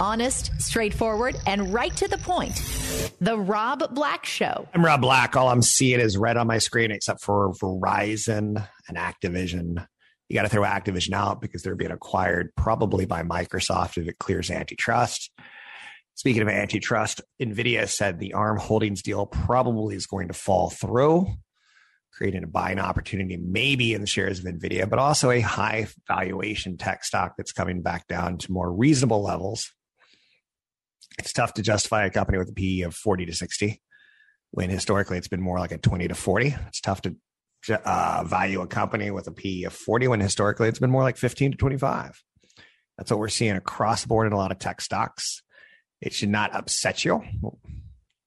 Honest, 0.00 0.50
straightforward, 0.60 1.36
and 1.46 1.72
right 1.72 1.94
to 1.96 2.08
the 2.08 2.18
point. 2.18 2.56
The 3.20 3.38
Rob 3.38 3.94
Black 3.94 4.26
Show. 4.26 4.68
I'm 4.74 4.84
Rob 4.84 5.00
Black. 5.00 5.36
All 5.36 5.48
I'm 5.48 5.62
seeing 5.62 6.00
is 6.00 6.16
red 6.16 6.36
on 6.36 6.46
my 6.46 6.58
screen, 6.58 6.90
except 6.90 7.22
for 7.22 7.52
Verizon 7.54 8.66
and 8.88 8.96
Activision. 8.96 9.86
You 10.28 10.34
got 10.34 10.42
to 10.42 10.48
throw 10.48 10.62
Activision 10.62 11.12
out 11.12 11.40
because 11.40 11.62
they're 11.62 11.76
being 11.76 11.90
acquired 11.90 12.50
probably 12.56 13.06
by 13.06 13.22
Microsoft 13.22 13.96
if 13.96 14.08
it 14.08 14.18
clears 14.18 14.50
antitrust. 14.50 15.30
Speaking 16.14 16.42
of 16.42 16.48
antitrust, 16.48 17.20
NVIDIA 17.40 17.88
said 17.88 18.18
the 18.18 18.34
ARM 18.34 18.58
Holdings 18.58 19.02
deal 19.02 19.26
probably 19.26 19.96
is 19.96 20.06
going 20.06 20.28
to 20.28 20.34
fall 20.34 20.70
through, 20.70 21.26
creating 22.12 22.44
a 22.44 22.48
buying 22.48 22.78
opportunity 22.78 23.36
maybe 23.36 23.94
in 23.94 24.00
the 24.00 24.06
shares 24.06 24.38
of 24.38 24.44
NVIDIA, 24.44 24.88
but 24.88 24.98
also 24.98 25.30
a 25.30 25.40
high 25.40 25.86
valuation 26.06 26.76
tech 26.76 27.04
stock 27.04 27.34
that's 27.36 27.52
coming 27.52 27.82
back 27.82 28.06
down 28.06 28.38
to 28.38 28.52
more 28.52 28.72
reasonable 28.72 29.22
levels 29.22 29.72
it's 31.18 31.32
tough 31.32 31.54
to 31.54 31.62
justify 31.62 32.04
a 32.04 32.10
company 32.10 32.38
with 32.38 32.48
a 32.48 32.52
PE 32.52 32.80
of 32.80 32.94
40 32.94 33.26
to 33.26 33.32
60 33.32 33.80
when 34.50 34.70
historically 34.70 35.18
it's 35.18 35.28
been 35.28 35.40
more 35.40 35.58
like 35.58 35.72
a 35.72 35.78
20 35.78 36.08
to 36.08 36.14
40. 36.14 36.54
It's 36.68 36.80
tough 36.80 37.02
to 37.02 37.16
uh, 37.84 38.24
value 38.24 38.60
a 38.60 38.66
company 38.66 39.10
with 39.10 39.26
a 39.26 39.32
PE 39.32 39.62
of 39.62 39.72
40 39.72 40.08
when 40.08 40.20
historically 40.20 40.68
it's 40.68 40.78
been 40.78 40.90
more 40.90 41.02
like 41.02 41.16
15 41.16 41.52
to 41.52 41.56
25. 41.56 42.22
That's 42.96 43.10
what 43.10 43.18
we're 43.18 43.28
seeing 43.28 43.56
across 43.56 44.02
the 44.02 44.08
board 44.08 44.26
in 44.26 44.32
a 44.32 44.36
lot 44.36 44.52
of 44.52 44.58
tech 44.58 44.80
stocks. 44.80 45.42
It 46.00 46.12
should 46.12 46.28
not 46.28 46.54
upset 46.54 47.04
you. 47.04 47.22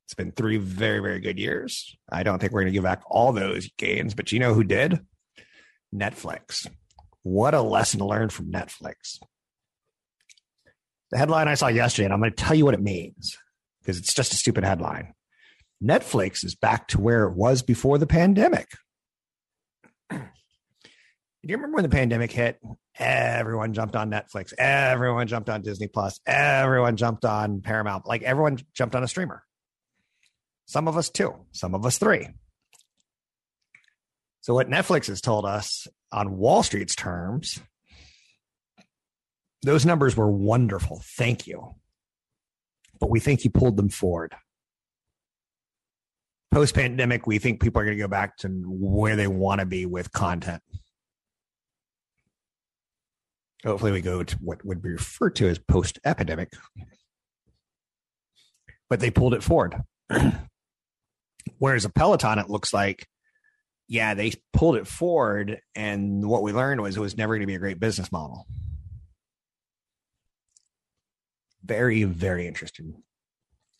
It's 0.05 0.13
been 0.15 0.31
three 0.31 0.57
very, 0.57 0.99
very 0.99 1.19
good 1.19 1.37
years. 1.37 1.95
I 2.11 2.23
don't 2.23 2.39
think 2.39 2.51
we're 2.51 2.61
going 2.61 2.73
to 2.73 2.77
give 2.77 2.83
back 2.83 3.03
all 3.05 3.31
those 3.31 3.69
gains, 3.77 4.13
but 4.13 4.31
you 4.31 4.39
know 4.39 4.53
who 4.53 4.63
did? 4.63 4.99
Netflix. 5.93 6.67
What 7.23 7.53
a 7.53 7.61
lesson 7.61 7.99
to 7.99 8.05
learn 8.05 8.29
from 8.29 8.51
Netflix 8.51 9.19
the 11.11 11.17
headline 11.17 11.47
I 11.47 11.55
saw 11.55 11.67
yesterday, 11.67 12.05
and 12.05 12.13
I'm 12.13 12.19
going 12.19 12.31
to 12.31 12.35
tell 12.35 12.55
you 12.55 12.65
what 12.65 12.73
it 12.73 12.81
means 12.81 13.37
because 13.81 13.97
it's 13.97 14.13
just 14.13 14.33
a 14.33 14.35
stupid 14.35 14.63
headline. 14.63 15.13
Netflix 15.83 16.43
is 16.43 16.55
back 16.55 16.87
to 16.89 16.99
where 16.99 17.23
it 17.25 17.33
was 17.33 17.61
before 17.61 17.97
the 17.97 18.07
pandemic. 18.07 18.67
Do 20.09 20.17
you 21.43 21.55
remember 21.55 21.75
when 21.75 21.83
the 21.83 21.89
pandemic 21.89 22.31
hit? 22.31 22.59
Everyone 22.99 23.73
jumped 23.73 23.95
on 23.95 24.09
Netflix. 24.09 24.53
Everyone 24.57 25.27
jumped 25.27 25.49
on 25.49 25.61
Disney 25.61 25.87
Plus. 25.87 26.19
Everyone 26.25 26.97
jumped 26.97 27.25
on 27.25 27.61
Paramount. 27.61 28.07
Like 28.07 28.23
everyone 28.23 28.57
jumped 28.73 28.95
on 28.95 29.03
a 29.03 29.07
streamer. 29.07 29.43
Some 30.65 30.87
of 30.87 30.97
us 30.97 31.09
two, 31.09 31.33
some 31.51 31.75
of 31.75 31.85
us 31.85 31.97
three. 31.97 32.27
So, 34.41 34.53
what 34.53 34.69
Netflix 34.69 35.07
has 35.07 35.21
told 35.21 35.45
us 35.45 35.87
on 36.11 36.37
Wall 36.37 36.63
Street's 36.63 36.95
terms 36.95 37.59
those 39.63 39.85
numbers 39.85 40.15
were 40.15 40.29
wonderful. 40.29 41.01
Thank 41.17 41.47
you. 41.47 41.75
But 42.99 43.09
we 43.09 43.19
think 43.19 43.43
you 43.43 43.49
pulled 43.49 43.77
them 43.77 43.89
forward. 43.89 44.35
Post 46.51 46.75
pandemic, 46.75 47.27
we 47.27 47.39
think 47.39 47.61
people 47.61 47.81
are 47.81 47.85
going 47.85 47.97
to 47.97 48.01
go 48.01 48.07
back 48.07 48.37
to 48.37 48.47
where 48.65 49.15
they 49.15 49.27
want 49.27 49.59
to 49.59 49.65
be 49.65 49.85
with 49.85 50.11
content. 50.11 50.61
Hopefully, 53.65 53.91
we 53.91 54.01
go 54.01 54.23
to 54.23 54.35
what 54.37 54.63
would 54.63 54.81
be 54.81 54.91
referred 54.91 55.35
to 55.35 55.49
as 55.49 55.59
post 55.59 55.99
epidemic. 56.05 56.53
But 58.89 58.99
they 58.99 59.11
pulled 59.11 59.33
it 59.33 59.43
forward. 59.43 59.75
Whereas 61.59 61.85
a 61.85 61.89
Peloton, 61.89 62.39
it 62.39 62.49
looks 62.49 62.73
like, 62.73 63.07
yeah, 63.89 64.13
they 64.13 64.33
pulled 64.53 64.77
it 64.77 64.87
forward. 64.87 65.59
And 65.75 66.27
what 66.27 66.43
we 66.43 66.53
learned 66.53 66.81
was 66.81 66.95
it 66.95 67.01
was 67.01 67.17
never 67.17 67.33
going 67.33 67.41
to 67.41 67.47
be 67.47 67.55
a 67.55 67.59
great 67.59 67.79
business 67.79 68.11
model 68.11 68.47
very, 71.67 72.03
very 72.03 72.47
interesting. 72.47 73.01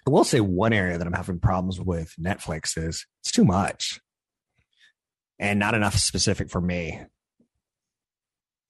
I 0.06 0.10
will 0.10 0.24
say 0.24 0.40
one 0.40 0.74
area 0.74 0.98
that 0.98 1.06
I'm 1.06 1.14
having 1.14 1.40
problems 1.40 1.82
with 1.82 2.14
Netflix 2.20 2.78
is 2.78 3.06
it's 3.22 3.32
too 3.32 3.44
much 3.44 4.00
and 5.40 5.60
not 5.60 5.74
enough 5.74 5.96
specific 5.96 6.50
for 6.50 6.62
me. 6.62 7.02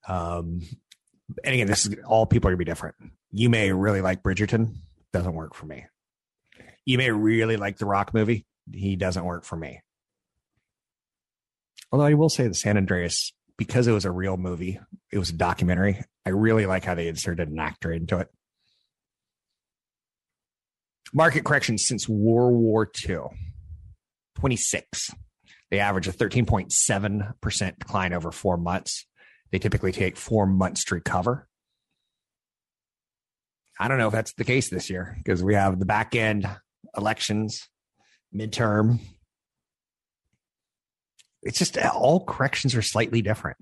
Um, 0.08 0.62
and 1.44 1.54
again, 1.54 1.68
this 1.68 1.86
is 1.86 1.96
all 2.06 2.26
people 2.26 2.48
are 2.48 2.52
gonna 2.52 2.58
be 2.58 2.66
different. 2.66 2.96
You 3.32 3.50
may 3.50 3.72
really 3.72 4.02
like 4.02 4.24
Bridgerton, 4.24 4.78
doesn't 5.14 5.34
work 5.34 5.54
for 5.54 5.66
me. 5.66 5.86
You 6.86 6.98
may 6.98 7.12
really 7.12 7.58
like 7.58 7.78
the 7.78 7.86
Rock 7.86 8.14
movie, 8.14 8.46
he 8.72 8.96
doesn't 8.96 9.26
work 9.26 9.44
for 9.44 9.58
me. 9.58 9.82
Although 11.92 12.06
I 12.06 12.14
will 12.16 12.30
say 12.30 12.48
the 12.48 12.54
San 12.54 12.78
Andreas, 12.78 13.34
because 13.58 13.88
it 13.88 13.92
was 13.92 14.06
a 14.06 14.12
real 14.12 14.38
movie, 14.38 14.80
it 15.12 15.20
was 15.20 15.30
a 15.30 15.34
documentary. 15.34 16.02
I 16.26 16.30
really 16.32 16.66
like 16.66 16.84
how 16.84 16.96
they 16.96 17.08
inserted 17.08 17.50
an 17.50 17.60
actor 17.60 17.92
into 17.92 18.18
it 18.18 18.30
market 21.14 21.44
corrections 21.44 21.86
since 21.86 22.08
World 22.08 22.56
War 22.56 22.90
II, 23.08 23.20
26. 24.36 25.12
They 25.70 25.80
average 25.80 26.08
a 26.08 26.12
13.7% 26.12 27.80
decline 27.80 28.14
over 28.14 28.32
four 28.32 28.58
months. 28.58 29.06
They 29.52 29.60
typically 29.60 29.92
take 29.92 30.18
four 30.18 30.46
months 30.46 30.86
to 30.86 30.96
recover. 30.96 31.48
I 33.80 33.88
don't 33.88 33.98
know 33.98 34.08
if 34.08 34.14
that's 34.14 34.34
the 34.34 34.44
case 34.44 34.70
this 34.70 34.90
year 34.90 35.16
because 35.18 35.44
we 35.44 35.54
have 35.54 35.80
the 35.80 35.86
back 35.86 36.16
end 36.16 36.48
elections, 36.98 37.68
midterm. 38.36 39.00
It's 41.44 41.60
just 41.60 41.78
all 41.78 42.26
corrections 42.26 42.76
are 42.76 42.82
slightly 42.82 43.22
different 43.22 43.58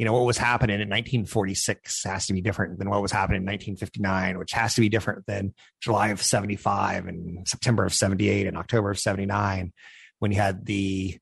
you 0.00 0.06
know 0.06 0.14
what 0.14 0.24
was 0.24 0.38
happening 0.38 0.76
in 0.76 0.88
1946 0.88 2.04
has 2.04 2.26
to 2.26 2.32
be 2.32 2.40
different 2.40 2.78
than 2.78 2.88
what 2.88 3.02
was 3.02 3.12
happening 3.12 3.42
in 3.42 3.46
1959 3.46 4.38
which 4.38 4.52
has 4.52 4.74
to 4.74 4.80
be 4.80 4.88
different 4.88 5.26
than 5.26 5.52
july 5.78 6.08
of 6.08 6.22
75 6.22 7.06
and 7.06 7.46
september 7.46 7.84
of 7.84 7.92
78 7.92 8.46
and 8.46 8.56
october 8.56 8.90
of 8.90 8.98
79 8.98 9.74
when 10.18 10.32
you 10.32 10.38
had 10.38 10.64
the 10.64 11.18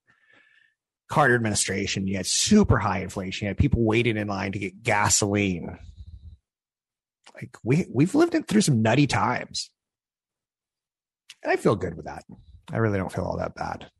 carter 1.09 1.34
administration 1.34 2.06
you 2.06 2.19
had 2.19 2.27
super 2.27 2.78
high 2.78 3.00
inflation 3.00 3.47
you 3.47 3.49
had 3.49 3.59
people 3.59 3.83
waiting 3.83 4.17
in 4.17 4.28
line 4.28 4.53
to 4.53 4.61
get 4.61 4.83
gasoline. 4.84 5.77
Like 7.34 7.56
we 7.65 7.87
we've 7.93 8.15
lived 8.15 8.34
it 8.34 8.47
through 8.47 8.61
some 8.61 8.83
nutty 8.83 9.06
times. 9.06 9.71
And 11.43 11.53
i 11.53 11.56
feel 11.56 11.77
good 11.77 11.97
with 11.97 12.06
that. 12.06 12.25
I 12.72 12.78
really 12.78 12.99
don't 12.99 13.12
feel 13.12 13.25
all 13.25 13.38
that 13.38 13.55
bad. 13.55 13.91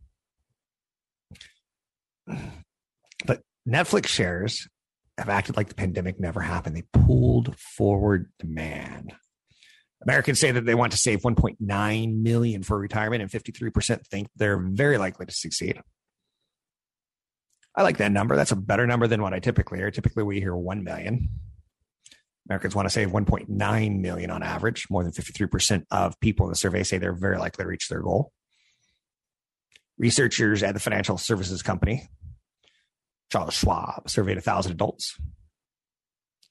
But 3.27 3.43
Netflix 3.69 4.06
shares 4.06 4.67
have 5.19 5.29
acted 5.29 5.56
like 5.56 5.69
the 5.69 5.75
pandemic 5.75 6.19
never 6.19 6.41
happened. 6.41 6.77
They 6.77 6.84
pulled 6.93 7.59
forward 7.59 8.31
demand. 8.39 9.15
Americans 10.03 10.39
say 10.39 10.53
that 10.53 10.65
they 10.65 10.77
want 10.77 10.93
to 10.93 10.99
save 10.99 11.23
1.9 11.23 12.23
million 12.23 12.62
for 12.62 12.79
retirement, 12.79 13.21
and 13.21 13.31
53% 13.31 14.06
think 14.06 14.29
they're 14.37 14.59
very 14.59 14.97
likely 14.97 15.27
to 15.27 15.34
succeed. 15.34 15.81
I 17.75 17.83
like 17.83 17.99
that 17.99 18.12
number. 18.12 18.37
That's 18.37 18.53
a 18.53 18.56
better 18.56 18.87
number 18.87 19.06
than 19.06 19.23
what 19.23 19.34
I 19.34 19.41
typically 19.41 19.79
hear. 19.79 19.91
Typically, 19.91 20.23
we 20.23 20.41
hear 20.41 20.55
1 20.55 20.85
million. 20.85 21.29
Americans 22.49 22.75
want 22.75 22.87
to 22.87 22.93
save 22.93 23.11
1.9 23.11 24.00
million 24.00 24.31
on 24.31 24.43
average. 24.43 24.87
More 24.88 25.03
than 25.03 25.12
53% 25.12 25.85
of 25.91 26.19
people 26.20 26.47
in 26.47 26.50
the 26.50 26.56
survey 26.56 26.82
say 26.82 26.99
they're 26.99 27.12
very 27.12 27.38
likely 27.38 27.65
to 27.65 27.69
reach 27.69 27.88
their 27.88 28.00
goal. 28.00 28.32
Researchers 29.99 30.62
at 30.62 30.75
the 30.75 30.81
financial 30.81 31.19
services 31.19 31.61
company 31.61 32.09
Charles 33.31 33.55
Schwab 33.55 34.09
surveyed 34.09 34.37
1,000 34.37 34.73
adults. 34.73 35.19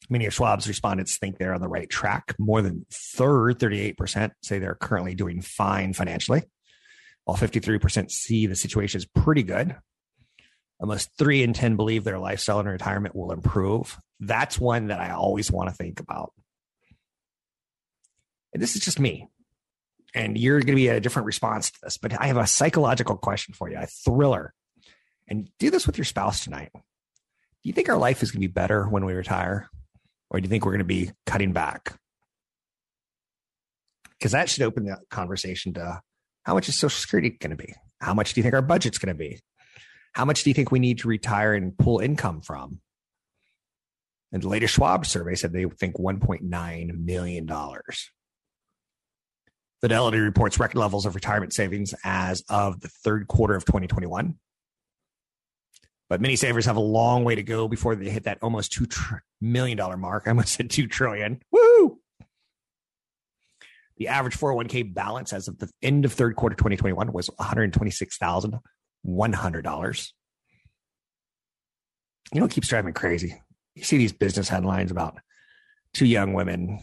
Many 0.09 0.25
of 0.25 0.33
Schwab's 0.33 0.67
respondents 0.67 1.17
think 1.17 1.37
they're 1.37 1.53
on 1.53 1.61
the 1.61 1.67
right 1.67 1.89
track. 1.89 2.35
More 2.39 2.61
than 2.61 2.85
third, 2.91 3.59
38%, 3.59 4.31
say 4.41 4.59
they're 4.59 4.75
currently 4.75 5.15
doing 5.15 5.41
fine 5.41 5.93
financially, 5.93 6.43
while 7.25 7.37
53% 7.37 8.09
see 8.11 8.45
the 8.47 8.55
situation 8.55 8.99
is 8.99 9.05
pretty 9.05 9.43
good. 9.43 9.75
Almost 10.79 11.09
three 11.17 11.43
in 11.43 11.53
10 11.53 11.75
believe 11.75 12.03
their 12.03 12.19
lifestyle 12.19 12.59
in 12.59 12.67
retirement 12.67 13.15
will 13.15 13.31
improve. 13.31 13.97
That's 14.19 14.59
one 14.59 14.87
that 14.87 15.01
I 15.01 15.11
always 15.11 15.51
want 15.51 15.69
to 15.69 15.75
think 15.75 15.99
about. 15.99 16.31
And 18.53 18.61
this 18.61 18.75
is 18.75 18.81
just 18.81 18.99
me. 18.99 19.27
And 20.13 20.37
you're 20.37 20.59
going 20.59 20.67
to 20.67 20.75
be 20.75 20.87
a 20.87 21.01
different 21.01 21.25
response 21.25 21.71
to 21.71 21.79
this, 21.83 21.97
but 21.97 22.19
I 22.19 22.27
have 22.27 22.37
a 22.37 22.47
psychological 22.47 23.17
question 23.17 23.53
for 23.53 23.69
you, 23.69 23.77
a 23.77 23.87
thriller 23.87 24.53
and 25.27 25.49
do 25.59 25.69
this 25.69 25.85
with 25.85 25.97
your 25.97 26.05
spouse 26.05 26.43
tonight. 26.43 26.71
Do 26.73 26.81
you 27.63 27.73
think 27.73 27.89
our 27.89 27.97
life 27.97 28.23
is 28.23 28.31
going 28.31 28.41
to 28.41 28.47
be 28.47 28.51
better 28.51 28.87
when 28.87 29.05
we 29.05 29.13
retire? 29.13 29.69
Or 30.29 30.39
do 30.39 30.45
you 30.45 30.49
think 30.49 30.65
we're 30.65 30.71
going 30.71 30.79
to 30.79 30.85
be 30.85 31.11
cutting 31.25 31.53
back? 31.53 31.97
Because 34.17 34.31
that 34.31 34.49
should 34.49 34.63
open 34.63 34.85
the 34.85 34.97
conversation 35.09 35.73
to 35.75 36.01
how 36.43 36.53
much 36.53 36.69
is 36.69 36.75
Social 36.75 36.97
Security 36.97 37.31
going 37.31 37.51
to 37.51 37.57
be? 37.57 37.73
How 37.99 38.13
much 38.13 38.33
do 38.33 38.39
you 38.39 38.43
think 38.43 38.55
our 38.55 38.61
budget's 38.61 38.97
going 38.97 39.13
to 39.15 39.17
be? 39.17 39.39
How 40.13 40.25
much 40.25 40.43
do 40.43 40.49
you 40.49 40.53
think 40.53 40.71
we 40.71 40.79
need 40.79 40.99
to 40.99 41.07
retire 41.07 41.53
and 41.53 41.77
pull 41.77 41.99
income 41.99 42.41
from? 42.41 42.79
And 44.31 44.43
the 44.43 44.49
latest 44.49 44.73
Schwab 44.73 45.05
survey 45.05 45.35
said 45.35 45.53
they 45.53 45.65
think 45.65 45.95
$1.9 45.95 47.05
million. 47.05 47.49
Fidelity 49.81 50.19
reports 50.19 50.59
record 50.59 50.77
levels 50.77 51.05
of 51.05 51.15
retirement 51.15 51.53
savings 51.53 51.93
as 52.03 52.43
of 52.49 52.81
the 52.81 52.89
third 52.89 53.27
quarter 53.27 53.55
of 53.55 53.65
2021. 53.65 54.35
But 56.09 56.21
many 56.21 56.37
savers 56.37 56.65
have 56.65 56.77
a 56.77 56.81
long 56.81 57.23
way 57.23 57.35
to 57.35 57.43
go 57.43 57.67
before 57.67 57.95
they 57.95 58.09
hit 58.09 58.23
that 58.23 58.39
almost 58.41 58.71
$2 58.71 58.89
tr- 58.89 59.15
million 59.41 59.77
mark. 59.99 60.23
I 60.25 60.29
almost 60.29 60.53
said 60.53 60.69
2 60.69 60.87
trillion. 60.87 61.41
Woo! 61.51 61.99
The 63.97 64.07
average 64.07 64.37
401k 64.37 64.93
balance 64.93 65.33
as 65.33 65.47
of 65.47 65.57
the 65.57 65.69
end 65.81 66.05
of 66.05 66.13
third 66.13 66.35
quarter 66.35 66.55
2021 66.55 67.11
was 67.11 67.29
$126,100. 67.29 70.11
You 72.33 72.39
know 72.39 72.45
what 72.45 72.51
keeps 72.51 72.67
driving 72.67 72.87
me 72.87 72.93
crazy? 72.93 73.41
You 73.75 73.83
see 73.83 73.97
these 73.97 74.13
business 74.13 74.49
headlines 74.49 74.91
about 74.91 75.17
two 75.93 76.05
young 76.05 76.33
women 76.33 76.79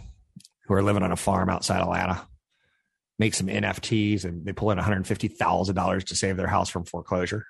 who 0.67 0.75
are 0.75 0.83
living 0.83 1.03
on 1.03 1.13
a 1.13 1.17
farm 1.17 1.51
outside 1.51 1.81
Atlanta, 1.81 2.27
make 3.19 3.35
some 3.35 3.47
NFTs, 3.47 4.25
and 4.25 4.45
they 4.45 4.53
pull 4.53 4.71
in 4.71 4.79
$150,000 4.79 6.05
to 6.05 6.17
save 6.17 6.37
their 6.37 6.47
house 6.47 6.69
from 6.69 6.85
foreclosure. 6.85 7.47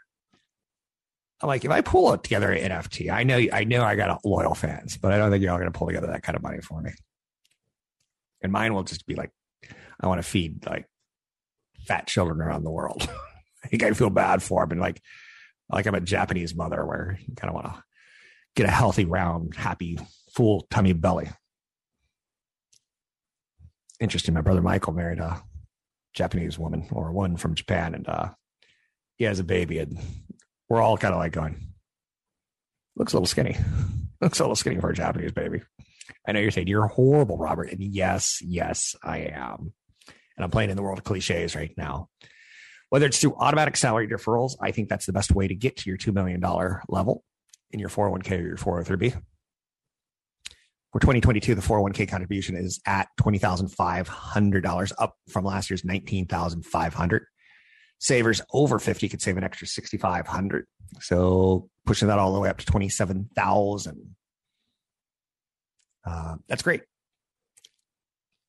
I'm 1.44 1.48
like, 1.48 1.66
if 1.66 1.70
I 1.70 1.82
pull 1.82 2.16
together 2.16 2.50
an 2.50 2.70
NFT, 2.70 3.10
I 3.10 3.22
know 3.22 3.38
I 3.52 3.64
know 3.64 3.84
I 3.84 3.96
got 3.96 4.24
loyal 4.24 4.54
fans, 4.54 4.96
but 4.96 5.12
I 5.12 5.18
don't 5.18 5.30
think 5.30 5.42
you're 5.42 5.52
all 5.52 5.58
going 5.58 5.70
to 5.70 5.78
pull 5.78 5.88
together 5.88 6.06
that 6.06 6.22
kind 6.22 6.36
of 6.36 6.42
money 6.42 6.62
for 6.62 6.80
me. 6.80 6.90
And 8.40 8.50
mine 8.50 8.72
will 8.72 8.82
just 8.82 9.06
be 9.06 9.14
like, 9.14 9.30
I 10.00 10.06
want 10.06 10.22
to 10.22 10.26
feed 10.26 10.64
like 10.64 10.86
fat 11.86 12.06
children 12.06 12.40
around 12.40 12.64
the 12.64 12.70
world. 12.70 13.06
I 13.64 13.68
think 13.68 13.82
I 13.82 13.92
feel 13.92 14.08
bad 14.08 14.42
for 14.42 14.62
them, 14.62 14.72
and 14.72 14.80
like, 14.80 15.02
like 15.68 15.84
I'm 15.84 15.94
a 15.94 16.00
Japanese 16.00 16.54
mother 16.54 16.82
where 16.86 17.18
you 17.20 17.34
kind 17.34 17.50
of 17.50 17.56
want 17.56 17.66
to 17.66 17.82
get 18.56 18.64
a 18.66 18.72
healthy, 18.72 19.04
round, 19.04 19.54
happy, 19.54 19.98
full 20.34 20.66
tummy 20.70 20.94
belly. 20.94 21.28
Interesting. 24.00 24.32
My 24.32 24.40
brother 24.40 24.62
Michael 24.62 24.94
married 24.94 25.18
a 25.18 25.42
Japanese 26.14 26.58
woman 26.58 26.88
or 26.90 27.12
one 27.12 27.36
from 27.36 27.54
Japan, 27.54 27.94
and 27.94 28.08
uh, 28.08 28.30
he 29.16 29.24
has 29.24 29.40
a 29.40 29.44
baby, 29.44 29.78
and 29.78 29.98
we're 30.68 30.82
all 30.82 30.96
kind 30.96 31.14
of 31.14 31.20
like 31.20 31.32
going, 31.32 31.74
looks 32.96 33.12
a 33.12 33.16
little 33.16 33.26
skinny. 33.26 33.56
looks 34.20 34.40
a 34.40 34.42
little 34.42 34.56
skinny 34.56 34.80
for 34.80 34.90
a 34.90 34.94
Japanese 34.94 35.32
baby. 35.32 35.62
I 36.26 36.32
know 36.32 36.40
you're 36.40 36.50
saying 36.50 36.68
you're 36.68 36.86
horrible, 36.86 37.38
Robert. 37.38 37.70
And 37.70 37.82
yes, 37.82 38.38
yes, 38.42 38.94
I 39.02 39.18
am. 39.18 39.72
And 40.36 40.44
I'm 40.44 40.50
playing 40.50 40.70
in 40.70 40.76
the 40.76 40.82
world 40.82 40.98
of 40.98 41.04
cliches 41.04 41.54
right 41.54 41.72
now. 41.76 42.08
Whether 42.90 43.06
it's 43.06 43.20
through 43.20 43.36
automatic 43.36 43.76
salary 43.76 44.08
deferrals, 44.08 44.52
I 44.60 44.70
think 44.70 44.88
that's 44.88 45.06
the 45.06 45.12
best 45.12 45.32
way 45.34 45.48
to 45.48 45.54
get 45.54 45.76
to 45.78 45.90
your 45.90 45.98
$2 45.98 46.14
million 46.14 46.40
level 46.88 47.24
in 47.70 47.80
your 47.80 47.88
401k 47.88 48.38
or 48.38 48.46
your 48.46 48.56
403b. 48.56 49.20
For 50.92 51.00
2022, 51.00 51.56
the 51.56 51.60
401k 51.60 52.08
contribution 52.08 52.56
is 52.56 52.80
at 52.86 53.08
$20,500, 53.20 54.92
up 54.98 55.16
from 55.28 55.44
last 55.44 55.70
year's 55.70 55.84
19500 55.84 57.26
Savers 57.98 58.42
over 58.52 58.78
50 58.78 59.08
could 59.08 59.22
save 59.22 59.36
an 59.36 59.44
extra 59.44 59.66
6500 59.66 60.66
So 61.00 61.68
pushing 61.86 62.08
that 62.08 62.18
all 62.18 62.34
the 62.34 62.40
way 62.40 62.48
up 62.48 62.58
to 62.58 62.66
27000 62.66 64.16
uh, 66.06 66.36
That's 66.48 66.62
great. 66.62 66.82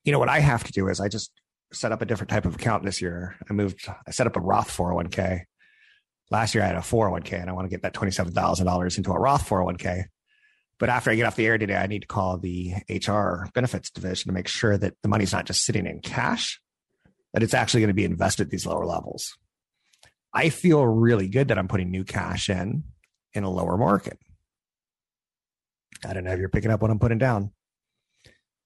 You 0.04 0.12
know, 0.12 0.20
what 0.20 0.30
I 0.30 0.40
have 0.40 0.64
to 0.66 0.72
do 0.72 0.88
is 0.88 1.00
I 1.00 1.08
just 1.08 1.32
set 1.74 1.92
up 1.92 2.02
a 2.02 2.06
different 2.06 2.30
type 2.30 2.46
of 2.46 2.56
account 2.56 2.84
this 2.84 3.02
year. 3.02 3.36
I 3.50 3.54
moved, 3.54 3.88
I 4.08 4.12
set 4.12 4.28
up 4.28 4.36
a 4.36 4.42
Roth 4.42 4.76
401k. 4.76 5.44
Last 6.32 6.56
year 6.56 6.64
I 6.64 6.68
had 6.68 6.76
a 6.76 6.80
401k 6.80 7.34
and 7.34 7.50
I 7.50 7.54
want 7.54 7.66
to 7.66 7.70
get 7.70 7.84
that 7.84 7.94
$27,000 7.94 8.98
into 8.98 9.12
a 9.12 9.20
Roth 9.20 9.48
401k. 9.48 10.06
But 10.78 10.90
after 10.90 11.10
I 11.10 11.16
get 11.16 11.26
off 11.26 11.38
the 11.38 11.46
air 11.46 11.58
today, 11.58 11.76
I 11.76 11.88
need 11.88 12.02
to 12.02 12.08
call 12.08 12.38
the 12.38 12.74
HR 12.90 13.48
benefits 13.54 13.90
division 13.90 14.30
to 14.30 14.34
make 14.34 14.48
sure 14.48 14.78
that 14.78 14.94
the 15.02 15.08
money's 15.08 15.32
not 15.32 15.46
just 15.46 15.64
sitting 15.64 15.86
in 15.86 16.02
cash, 16.02 16.60
that 17.36 17.44
it's 17.44 17.54
actually 17.54 17.82
going 17.82 17.90
to 17.90 17.94
be 17.94 18.06
invested 18.06 18.48
at 18.48 18.50
these 18.50 18.66
lower 18.66 18.86
levels. 18.86 19.38
I 20.34 20.48
feel 20.48 20.86
really 20.86 21.28
good 21.28 21.50
that 21.50 21.60
I'm 21.60 21.68
putting 21.68 21.92
new 21.92 22.06
cash 22.06 22.50
in 22.50 22.86
in 23.34 23.44
a 23.44 23.50
lower 23.50 23.78
market. 23.78 24.18
I 26.06 26.14
don't 26.14 26.24
know 26.24 26.32
if 26.32 26.40
you're 26.40 26.48
picking 26.48 26.72
up 26.72 26.82
what 26.82 26.92
I'm 26.92 27.00
putting 27.00 27.18
down. 27.18 27.52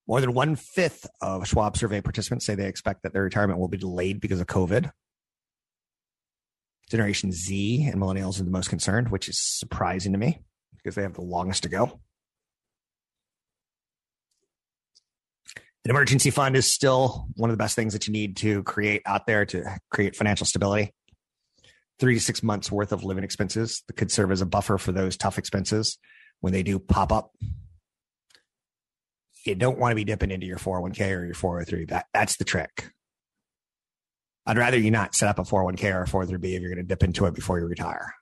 More 0.06 0.20
than 0.20 0.34
one 0.34 0.54
fifth 0.54 1.04
of 1.20 1.48
Schwab 1.48 1.76
survey 1.76 2.00
participants 2.00 2.46
say 2.46 2.54
they 2.54 2.68
expect 2.68 3.02
that 3.02 3.12
their 3.12 3.24
retirement 3.24 3.58
will 3.58 3.66
be 3.66 3.76
delayed 3.76 4.20
because 4.20 4.38
of 4.38 4.46
COVID. 4.46 4.92
Generation 6.88 7.32
Z 7.32 7.88
and 7.90 8.00
millennials 8.00 8.40
are 8.40 8.44
the 8.44 8.52
most 8.52 8.70
concerned, 8.70 9.08
which 9.08 9.28
is 9.28 9.40
surprising 9.40 10.12
to 10.12 10.18
me 10.18 10.38
because 10.76 10.94
they 10.94 11.02
have 11.02 11.14
the 11.14 11.22
longest 11.22 11.64
to 11.64 11.68
go. 11.68 12.00
An 15.84 15.90
emergency 15.90 16.30
fund 16.30 16.56
is 16.56 16.70
still 16.70 17.26
one 17.36 17.48
of 17.48 17.56
the 17.56 17.62
best 17.62 17.74
things 17.74 17.94
that 17.94 18.06
you 18.06 18.12
need 18.12 18.36
to 18.38 18.62
create 18.64 19.02
out 19.06 19.26
there 19.26 19.46
to 19.46 19.64
create 19.90 20.14
financial 20.14 20.44
stability. 20.44 20.92
Three 21.98 22.14
to 22.14 22.20
six 22.20 22.42
months 22.42 22.70
worth 22.70 22.92
of 22.92 23.02
living 23.02 23.24
expenses 23.24 23.82
that 23.86 23.96
could 23.96 24.10
serve 24.10 24.30
as 24.30 24.42
a 24.42 24.46
buffer 24.46 24.78
for 24.78 24.92
those 24.92 25.16
tough 25.16 25.38
expenses 25.38 25.98
when 26.40 26.52
they 26.52 26.62
do 26.62 26.78
pop 26.78 27.12
up. 27.12 27.32
You 29.46 29.54
don't 29.54 29.78
want 29.78 29.92
to 29.92 29.96
be 29.96 30.04
dipping 30.04 30.30
into 30.30 30.46
your 30.46 30.58
401k 30.58 31.16
or 31.16 31.24
your 31.24 31.34
403. 31.34 31.86
That, 31.86 32.06
that's 32.12 32.36
the 32.36 32.44
trick. 32.44 32.90
I'd 34.46 34.58
rather 34.58 34.78
you 34.78 34.90
not 34.90 35.14
set 35.14 35.28
up 35.28 35.38
a 35.38 35.42
401k 35.42 35.94
or 35.94 36.02
a 36.02 36.06
403b 36.06 36.44
if 36.44 36.60
you're 36.60 36.74
going 36.74 36.76
to 36.76 36.82
dip 36.82 37.02
into 37.02 37.24
it 37.24 37.34
before 37.34 37.58
you 37.58 37.66
retire. 37.66 38.14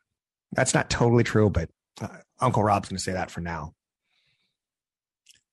That's 0.52 0.74
not 0.74 0.90
totally 0.90 1.24
true, 1.24 1.50
but 1.50 1.70
uh, 2.00 2.08
Uncle 2.40 2.62
Rob's 2.62 2.88
going 2.88 2.98
to 2.98 3.02
say 3.02 3.12
that 3.12 3.30
for 3.30 3.40
now. 3.40 3.74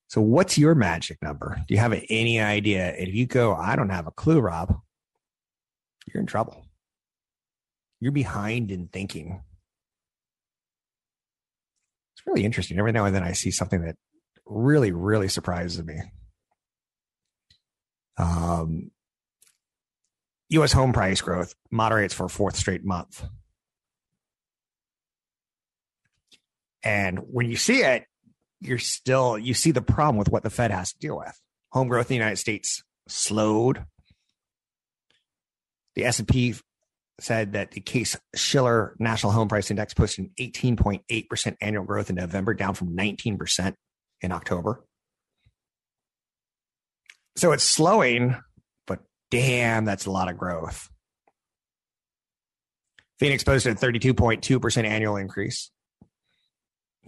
So, 0.08 0.20
what's 0.20 0.56
your 0.56 0.74
magic 0.74 1.18
number? 1.22 1.56
Do 1.66 1.74
you 1.74 1.80
have 1.80 1.92
any 2.08 2.40
idea? 2.40 2.94
If 2.96 3.14
you 3.14 3.26
go, 3.26 3.54
I 3.54 3.74
don't 3.76 3.90
have 3.90 4.06
a 4.06 4.12
clue, 4.12 4.40
Rob, 4.40 4.76
you're 6.06 6.20
in 6.20 6.26
trouble. 6.26 6.64
You're 8.00 8.12
behind 8.12 8.70
in 8.70 8.88
thinking. 8.88 9.42
It's 12.14 12.26
really 12.26 12.44
interesting. 12.44 12.78
Every 12.78 12.92
now 12.92 13.04
and 13.04 13.14
then 13.14 13.24
I 13.24 13.32
see 13.32 13.50
something 13.50 13.82
that 13.82 13.96
really, 14.44 14.92
really 14.92 15.28
surprises 15.28 15.82
me. 15.82 16.00
Um, 18.16 18.90
U.S. 20.50 20.72
home 20.72 20.92
price 20.92 21.20
growth 21.20 21.54
moderates 21.70 22.14
for 22.14 22.28
fourth 22.28 22.56
straight 22.56 22.84
month. 22.84 23.24
And 26.82 27.18
when 27.18 27.50
you 27.50 27.56
see 27.56 27.82
it, 27.82 28.06
you're 28.60 28.78
still 28.78 29.38
you 29.38 29.54
see 29.54 29.70
the 29.70 29.82
problem 29.82 30.16
with 30.16 30.30
what 30.30 30.42
the 30.42 30.50
Fed 30.50 30.70
has 30.70 30.92
to 30.92 30.98
deal 30.98 31.18
with. 31.18 31.38
Home 31.72 31.88
growth 31.88 32.06
in 32.06 32.14
the 32.14 32.14
United 32.16 32.36
States 32.36 32.82
slowed. 33.08 33.84
The 35.94 36.04
S&P 36.04 36.54
said 37.20 37.52
that 37.54 37.70
the 37.70 37.80
Case 37.80 38.16
Shiller 38.34 38.94
National 38.98 39.32
Home 39.32 39.48
Price 39.48 39.70
Index 39.70 39.94
posted 39.94 40.26
an 40.26 40.30
18.8% 40.38 41.56
annual 41.60 41.84
growth 41.84 42.10
in 42.10 42.16
November, 42.16 42.52
down 42.52 42.74
from 42.74 42.94
19% 42.94 43.74
in 44.20 44.32
October. 44.32 44.84
So 47.36 47.52
it's 47.52 47.64
slowing, 47.64 48.36
but 48.86 49.00
damn, 49.30 49.84
that's 49.84 50.06
a 50.06 50.10
lot 50.10 50.30
of 50.30 50.36
growth. 50.36 50.90
Phoenix 53.18 53.44
posted 53.44 53.76
a 53.76 53.80
32.2% 53.80 54.84
annual 54.84 55.16
increase. 55.16 55.70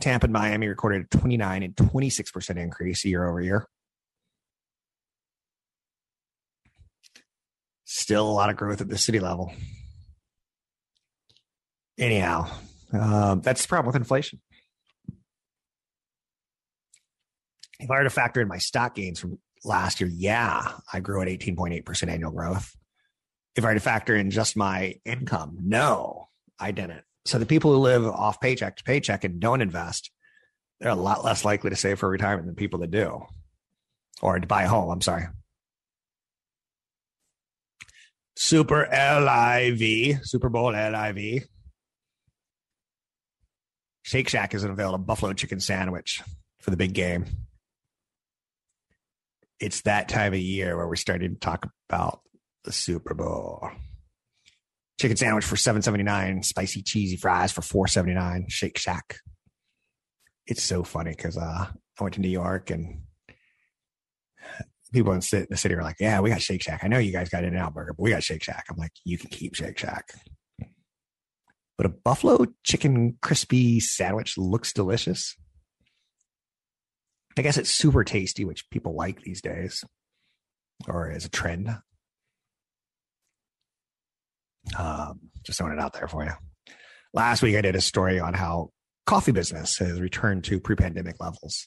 Tampa 0.01 0.27
and 0.27 0.33
Miami 0.33 0.69
recorded 0.69 1.07
a 1.13 1.19
29 1.19 1.63
and 1.63 1.75
26% 1.75 2.57
increase 2.57 3.05
year 3.05 3.29
over 3.29 3.41
year. 3.41 3.67
Still 7.85 8.29
a 8.29 8.31
lot 8.31 8.51
of 8.51 8.57
growth 8.57 8.81
at 8.81 8.89
the 8.89 8.99
city 8.99 9.19
level. 9.19 9.53
Anyhow, 11.99 12.51
um, 12.93 13.41
that's 13.41 13.63
the 13.63 13.69
problem 13.69 13.87
with 13.87 13.97
inflation. 13.97 14.41
If 17.81 17.91
I 17.91 17.97
were 17.97 18.05
to 18.05 18.11
factor 18.11 18.41
in 18.41 18.49
my 18.49 18.59
stock 18.59 18.95
gains 18.95 19.19
from 19.19 19.39
last 19.65 20.01
year, 20.01 20.11
yeah, 20.13 20.73
I 20.93 21.01
grew 21.01 21.23
at 21.23 21.29
18.8% 21.29 22.09
annual 22.09 22.31
growth. 22.31 22.75
If 23.57 23.65
I 23.65 23.69
were 23.69 23.75
to 23.75 23.81
factor 23.81 24.15
in 24.15 24.31
just 24.31 24.57
my 24.57 24.97
income, 25.05 25.59
no, 25.61 26.29
I 26.59 26.71
didn't. 26.71 27.03
So 27.29 27.39
the 27.39 27.45
people 27.45 27.75
who 27.75 27.79
live 27.79 28.07
off 28.07 28.41
paycheck 28.41 28.79
to 28.79 28.85
paycheck 28.85 29.23
and 29.23 29.39
don't 29.39 29.61
invest, 29.61 30.11
they're 30.81 30.91
a 30.91 30.95
lot 30.95 31.23
less 31.23 31.45
likely 31.45 31.69
to 31.69 31.77
save 31.77 31.99
for 31.99 32.09
retirement 32.09 32.47
than 32.47 32.55
people 32.55 32.79
that 32.79 32.91
do, 32.91 33.21
or 34.23 34.39
to 34.39 34.47
buy 34.47 34.63
a 34.63 34.69
home. 34.69 34.89
I'm 34.89 35.03
sorry. 35.03 35.27
Super 38.35 38.89
LIV, 38.91 40.21
Super 40.23 40.49
Bowl 40.49 40.73
LIV. 40.73 41.45
Shake 44.05 44.31
Shack 44.31 44.55
is 44.55 44.65
unveiled 44.65 44.95
a 44.95 44.99
buffalo 44.99 45.35
chicken 45.35 45.61
sandwich 45.61 46.23
for 46.61 46.71
the 46.71 46.79
big 46.79 46.95
game. 46.95 47.27
it's 49.61 49.83
that 49.83 50.09
time 50.09 50.33
of 50.33 50.39
year 50.39 50.77
where 50.77 50.89
we're 50.89 50.97
starting 50.97 51.35
to 51.35 51.41
talk 51.41 51.69
about 51.91 52.21
the 52.65 52.73
Super 52.73 53.13
Bowl. 53.13 53.69
Chicken 55.01 55.17
sandwich 55.17 55.45
for 55.45 55.57
seven 55.57 55.81
seventy 55.83 56.05
nine, 56.05 56.43
spicy 56.43 56.83
cheesy 56.83 57.17
fries 57.17 57.53
for 57.53 57.63
four 57.63 57.87
seventy 57.87 58.15
nine. 58.15 58.47
Shake 58.49 58.79
Shack. 58.79 59.19
It's 60.47 60.63
so 60.63 60.83
funny 60.83 61.13
because 61.13 61.37
uh, 61.37 61.67
I 61.71 62.03
went 62.03 62.15
to 62.15 62.21
New 62.21 62.29
York 62.29 62.71
and 62.71 63.03
people 64.93 65.13
in 65.13 65.21
the 65.21 65.57
city 65.57 65.75
are 65.75 65.83
like, 65.83 65.97
"Yeah, 66.01 66.21
we 66.21 66.31
got 66.31 66.43
Shake 66.43 66.63
Shack. 66.63 66.81
I 66.83 66.89
know 66.89 66.99
you 66.99 67.13
guys 67.13 67.29
got 67.29 67.45
In-N-Out 67.45 67.75
Burger, 67.75 67.93
but 67.93 68.03
we 68.03 68.11
got 68.11 68.23
Shake 68.23 68.43
Shack." 68.43 68.65
I'm 68.69 68.77
like, 68.77 68.93
"You 69.05 69.19
can 69.19 69.31
keep 69.31 69.55
Shake 69.55 69.79
Shack." 69.79 70.11
But 71.77 71.87
a 71.87 71.91
buffalo 71.91 72.47
chicken 72.65 73.19
crispy 73.23 73.79
sandwich 73.79 74.37
looks 74.37 74.73
delicious. 74.73 75.37
I 77.37 77.43
guess 77.43 77.57
it's 77.57 77.71
super 77.71 78.03
tasty, 78.03 78.45
which 78.45 78.69
people 78.71 78.97
like 78.97 79.23
these 79.23 79.41
days, 79.41 79.85
or 80.89 81.09
as 81.09 81.25
a 81.25 81.29
trend. 81.29 81.79
Um, 84.77 85.21
just 85.45 85.59
throwing 85.59 85.73
it 85.73 85.81
out 85.81 85.93
there 85.95 86.09
for 86.09 86.25
you. 86.25 86.33
Last 87.15 87.43
week, 87.43 87.57
I 87.57 87.63
did 87.63 87.77
a 87.77 87.81
story 87.81 88.21
on 88.21 88.35
how 88.35 88.71
coffee 89.07 89.33
business 89.33 89.79
has 89.79 90.01
returned 90.01 90.45
to 90.45 90.61
pre-pandemic 90.61 91.17
levels. 91.21 91.67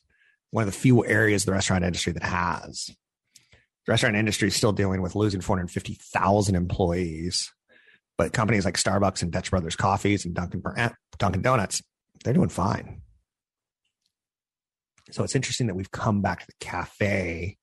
One 0.52 0.68
of 0.68 0.74
the 0.74 0.80
few 0.80 1.06
areas 1.06 1.44
of 1.44 1.48
the 1.48 1.54
restaurant 1.54 1.84
industry 1.84 2.14
that 2.14 2.24
has. 2.24 2.92
The 3.86 3.92
restaurant 3.92 4.16
industry 4.16 4.50
is 4.50 4.56
still 4.56 4.74
dealing 4.74 5.02
with 5.02 5.16
losing 5.16 5.42
450,000 5.42 6.56
employees, 6.56 7.52
but 8.18 8.34
companies 8.34 8.66
like 8.66 8.76
Starbucks 8.76 9.24
and 9.24 9.32
Dutch 9.32 9.50
Brothers 9.50 9.76
Coffees 9.76 10.26
and 10.26 10.36
Dunkin' 10.36 10.62
Dunkin' 11.18 11.42
Donuts, 11.42 11.82
they're 12.24 12.34
doing 12.34 12.50
fine. 12.50 13.02
So 15.10 15.24
it's 15.24 15.36
interesting 15.36 15.68
that 15.68 15.76
we've 15.76 15.92
come 15.92 16.22
back 16.22 16.42
to 16.42 16.48
the 16.48 16.66
cafe 16.66 17.58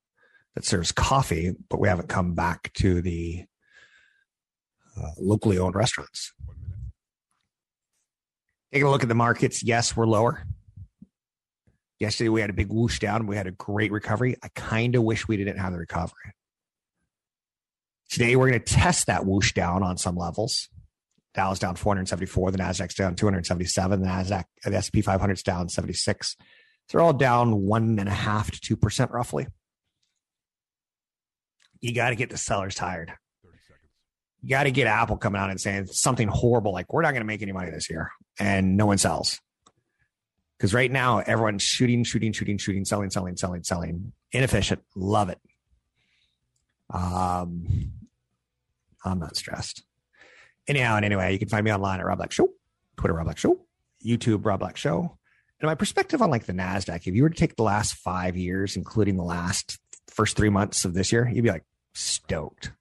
that 0.55 0.65
serves 0.65 0.91
coffee, 0.91 1.53
but 1.69 1.79
we 1.79 1.87
haven't 1.87 2.09
come 2.09 2.35
back 2.35 2.73
to 2.73 3.01
the 3.01 3.45
uh, 4.97 5.11
locally 5.17 5.57
owned 5.57 5.75
restaurants. 5.75 6.33
Taking 8.71 8.87
a 8.87 8.91
look 8.91 9.03
at 9.03 9.09
the 9.09 9.15
markets, 9.15 9.63
yes, 9.63 9.95
we're 9.95 10.05
lower. 10.05 10.43
Yesterday 11.99 12.29
we 12.29 12.39
had 12.39 12.49
a 12.49 12.53
big 12.53 12.71
whoosh 12.71 12.99
down. 12.99 13.27
We 13.27 13.35
had 13.35 13.47
a 13.47 13.51
great 13.51 13.91
recovery. 13.91 14.35
I 14.43 14.49
kind 14.55 14.95
of 14.95 15.03
wish 15.03 15.27
we 15.27 15.37
didn't 15.37 15.57
have 15.57 15.73
the 15.73 15.79
recovery. 15.79 16.33
Today 18.09 18.35
we're 18.35 18.49
going 18.49 18.61
to 18.61 18.73
test 18.73 19.07
that 19.07 19.25
whoosh 19.25 19.53
down 19.53 19.83
on 19.83 19.97
some 19.97 20.15
levels. 20.15 20.69
Dow's 21.33 21.59
down 21.59 21.75
474. 21.75 22.51
The 22.51 22.57
Nasdaq's 22.57 22.95
down 22.95 23.15
277. 23.15 24.01
The 24.01 24.07
Nasdaq, 24.07 24.45
the 24.63 24.75
S&P 24.75 25.01
500's 25.01 25.43
down 25.43 25.69
76. 25.69 26.35
They're 26.89 27.01
all 27.01 27.13
down 27.13 27.61
one 27.61 27.99
and 27.99 28.09
a 28.09 28.13
half 28.13 28.49
to 28.51 28.59
two 28.59 28.75
percent 28.75 29.11
roughly. 29.11 29.47
You 31.81 31.93
got 31.93 32.09
to 32.09 32.15
get 32.15 32.29
the 32.29 32.37
sellers 32.37 32.75
tired. 32.75 33.13
You 34.41 34.49
got 34.49 34.63
to 34.63 34.71
get 34.71 34.87
Apple 34.87 35.17
coming 35.17 35.41
out 35.41 35.49
and 35.49 35.59
saying 35.59 35.87
something 35.87 36.27
horrible 36.27 36.71
like 36.71 36.91
we're 36.93 37.01
not 37.01 37.11
going 37.11 37.21
to 37.21 37.27
make 37.27 37.41
any 37.41 37.51
money 37.51 37.71
this 37.71 37.89
year, 37.89 38.11
and 38.39 38.77
no 38.77 38.85
one 38.85 38.97
sells. 38.97 39.39
Because 40.57 40.73
right 40.73 40.91
now 40.91 41.19
everyone's 41.19 41.63
shooting, 41.63 42.03
shooting, 42.03 42.33
shooting, 42.33 42.57
shooting, 42.57 42.85
selling, 42.85 43.09
selling, 43.09 43.37
selling, 43.37 43.63
selling. 43.63 44.13
Inefficient. 44.31 44.81
Love 44.95 45.29
it. 45.29 45.39
Um, 46.89 47.91
I'm 49.05 49.19
not 49.19 49.35
stressed. 49.35 49.83
Anyhow 50.67 50.97
and 50.97 51.05
anyway, 51.05 51.33
you 51.33 51.39
can 51.39 51.49
find 51.49 51.63
me 51.63 51.73
online 51.73 51.99
at 51.99 52.05
Rob 52.05 52.17
Black 52.17 52.31
Show, 52.31 52.49
Twitter 52.97 53.13
Rob 53.13 53.25
Black 53.25 53.37
Show, 53.37 53.59
YouTube 54.05 54.45
Rob 54.45 54.59
Black 54.59 54.77
Show, 54.77 55.17
and 55.59 55.67
my 55.67 55.75
perspective 55.75 56.21
on 56.21 56.29
like 56.29 56.45
the 56.45 56.53
NASDAQ, 56.53 57.07
if 57.07 57.15
you 57.15 57.23
were 57.23 57.29
to 57.29 57.35
take 57.35 57.55
the 57.55 57.63
last 57.63 57.95
five 57.95 58.37
years, 58.37 58.77
including 58.77 59.17
the 59.17 59.23
last 59.23 59.77
first 60.07 60.37
three 60.37 60.49
months 60.49 60.85
of 60.85 60.93
this 60.93 61.11
year, 61.11 61.29
you'd 61.31 61.43
be 61.43 61.49
like 61.49 61.65
stoked. 61.93 62.71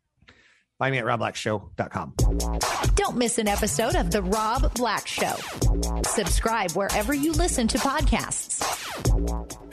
Find 0.78 0.92
me 0.92 0.98
at 0.98 1.04
robblackshow.com. 1.06 2.14
Don't 2.94 3.16
miss 3.16 3.38
an 3.38 3.48
episode 3.48 3.96
of 3.96 4.12
The 4.12 4.22
Rob 4.22 4.72
Black 4.74 5.06
Show. 5.08 5.34
Subscribe 6.04 6.70
wherever 6.72 7.12
you 7.12 7.32
listen 7.32 7.66
to 7.68 7.78
podcasts. 7.78 8.62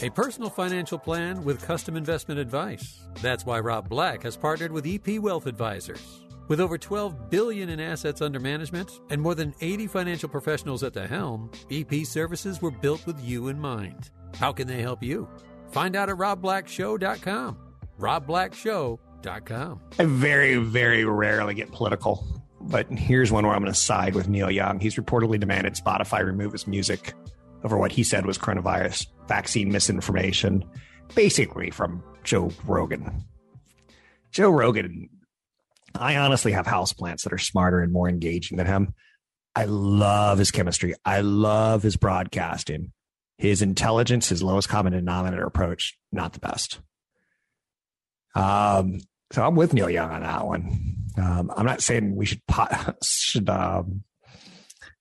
A 0.04 0.10
personal 0.10 0.50
financial 0.50 0.98
plan 0.98 1.44
with 1.44 1.64
custom 1.64 1.96
investment 1.96 2.40
advice. 2.40 3.02
That's 3.22 3.46
why 3.46 3.60
Rob 3.60 3.88
Black 3.88 4.24
has 4.24 4.36
partnered 4.36 4.72
with 4.72 4.88
EP 4.88 5.20
Wealth 5.20 5.46
Advisors. 5.46 6.22
With 6.48 6.60
over 6.60 6.78
12 6.78 7.30
billion 7.30 7.70
in 7.70 7.80
assets 7.80 8.22
under 8.22 8.40
management 8.40 9.00
and 9.10 9.22
more 9.22 9.36
than 9.36 9.54
80 9.62 9.88
financial 9.88 10.30
professionals 10.30 10.84
at 10.84 10.94
the 10.94 11.08
helm, 11.08 11.52
EP 11.72 12.06
services 12.06 12.62
were 12.62 12.72
built 12.72 13.06
with 13.06 13.20
you 13.24 13.48
in 13.50 13.60
mind. 13.60 14.10
How 14.40 14.52
can 14.52 14.68
they 14.68 14.82
help 14.82 15.04
you? 15.04 15.28
Find 15.72 15.96
out 15.96 16.10
at 16.10 16.18
robblackshow.com. 16.18 17.58
I 20.00 20.06
very 20.06 20.56
very 20.58 21.06
rarely 21.06 21.54
get 21.54 21.72
political, 21.72 22.26
but 22.62 22.90
here's 22.92 23.32
one 23.32 23.46
where 23.46 23.56
I'm 23.56 23.62
going 23.62 23.74
to 23.74 23.80
side 23.80 24.16
with 24.16 24.28
Neil 24.28 24.52
Young. 24.52 24.80
He's 24.80 24.96
reportedly 24.96 25.40
demanded 25.40 25.76
Spotify 25.76 26.24
remove 26.24 26.52
his 26.52 26.68
music 26.68 27.14
over 27.64 27.78
what 27.78 27.92
he 27.92 28.04
said 28.04 28.26
was 28.26 28.38
coronavirus 28.38 29.08
vaccine 29.28 29.72
misinformation, 29.72 30.64
basically 31.16 31.72
from 31.72 32.04
Joe 32.24 32.52
Rogan. 32.66 33.26
Joe 34.32 34.50
Rogan 34.50 35.10
I 36.00 36.18
honestly 36.18 36.52
have 36.52 36.66
houseplants 36.66 37.24
that 37.24 37.34
are 37.34 37.38
smarter 37.38 37.82
and 37.82 37.92
more 37.92 38.10
engaging 38.10 38.58
than 38.58 38.68
him. 38.68 38.94
I 39.56 39.66
love 39.66 40.38
his 40.38 40.52
chemistry. 40.52 40.94
I 41.06 41.22
love 41.22 41.84
his 41.84 41.96
broadcasting. 41.96 42.92
His 43.38 43.62
intelligence, 43.62 44.30
his 44.30 44.44
lowest 44.44 44.70
common 44.70 44.94
denominator 44.94 45.46
approach, 45.46 45.98
not 46.12 46.34
the 46.34 46.40
best. 46.40 46.80
Um, 48.34 49.00
so 49.32 49.46
I'm 49.46 49.56
with 49.56 49.74
Neil 49.74 49.90
Young 49.90 50.12
on 50.12 50.22
that 50.22 50.46
one. 50.46 50.96
Um, 51.18 51.52
I'm 51.56 51.66
not 51.66 51.82
saying 51.82 52.16
we 52.16 52.26
should 52.26 52.46
pot, 52.48 52.98
should 53.04 53.50
um, 53.50 54.04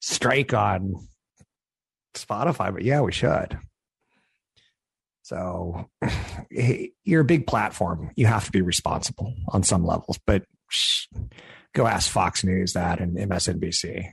strike 0.01 0.55
on 0.55 0.95
Spotify, 2.15 2.73
but 2.73 2.83
yeah, 2.83 3.01
we 3.01 3.13
should. 3.13 3.59
So 5.23 5.89
you're 6.51 7.23
a 7.23 7.25
big 7.25 7.47
platform. 7.47 8.11
You 8.17 8.27
have 8.27 8.45
to 8.47 8.53
be 8.53 8.63
responsible 8.63 9.35
on 9.49 9.63
some 9.63 9.85
levels, 9.85 10.19
but 10.27 10.45
go 11.75 11.87
ask 11.87 12.11
Fox 12.11 12.45
News 12.45 12.75
that 12.75 13.01
and 13.01 13.17
MSNBC. 13.17 14.11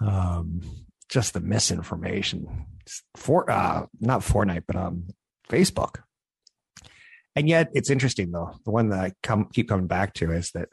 Um, 0.00 0.62
just 1.08 1.32
the 1.32 1.40
misinformation 1.40 2.66
for 3.16 3.50
uh, 3.50 3.86
not 4.00 4.20
Fortnite, 4.20 4.64
but 4.66 4.76
um, 4.76 5.08
Facebook. 5.48 6.02
And 7.38 7.48
yet, 7.48 7.70
it's 7.72 7.88
interesting 7.88 8.32
though. 8.32 8.50
The 8.64 8.72
one 8.72 8.88
that 8.88 8.98
I 8.98 9.12
come 9.22 9.48
keep 9.52 9.68
coming 9.68 9.86
back 9.86 10.12
to 10.14 10.32
is 10.32 10.50
that 10.54 10.70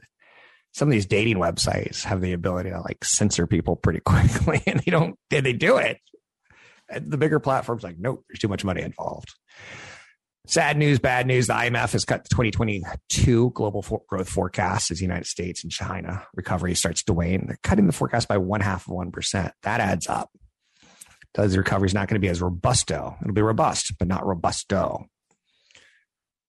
some 0.73 0.87
of 0.87 0.91
these 0.91 1.05
dating 1.05 1.37
websites 1.37 2.03
have 2.05 2.21
the 2.21 2.33
ability 2.33 2.71
to 2.71 2.81
like 2.81 3.05
censor 3.05 3.45
people 3.45 3.75
pretty 3.75 3.99
quickly, 4.05 4.63
and 4.65 4.79
they 4.79 4.89
don't. 4.89 5.15
And 5.29 5.45
they 5.45 5.53
do 5.53 5.77
it. 5.77 5.99
And 6.89 7.11
the 7.11 7.17
bigger 7.17 7.39
platforms 7.39 7.83
like, 7.83 7.97
nope, 7.99 8.25
there's 8.27 8.39
too 8.39 8.47
much 8.47 8.65
money 8.65 8.81
involved. 8.81 9.31
Sad 10.47 10.75
news, 10.77 10.97
bad 10.97 11.27
news. 11.27 11.45
The 11.45 11.53
IMF 11.53 11.91
has 11.91 12.03
cut 12.03 12.23
the 12.23 12.29
2022 12.29 13.51
global 13.51 13.83
for- 13.83 14.01
growth 14.09 14.29
forecast 14.29 14.89
as 14.89 14.97
the 14.97 15.03
United 15.03 15.27
States 15.27 15.63
and 15.63 15.71
China 15.71 16.25
recovery 16.33 16.73
starts 16.73 17.03
to 17.03 17.13
wane. 17.13 17.45
They're 17.45 17.59
cutting 17.61 17.85
the 17.85 17.93
forecast 17.93 18.27
by 18.27 18.37
one 18.37 18.61
half 18.61 18.87
of 18.87 18.93
1%. 18.95 19.51
That 19.61 19.81
adds 19.81 20.07
up. 20.07 20.31
Does 21.35 21.51
the 21.51 21.59
recovery 21.59 21.87
is 21.87 21.93
not 21.93 22.07
going 22.07 22.19
to 22.19 22.25
be 22.25 22.29
as 22.29 22.41
robusto. 22.41 23.17
It'll 23.21 23.33
be 23.35 23.41
robust, 23.43 23.93
but 23.99 24.07
not 24.07 24.25
robusto. 24.25 25.05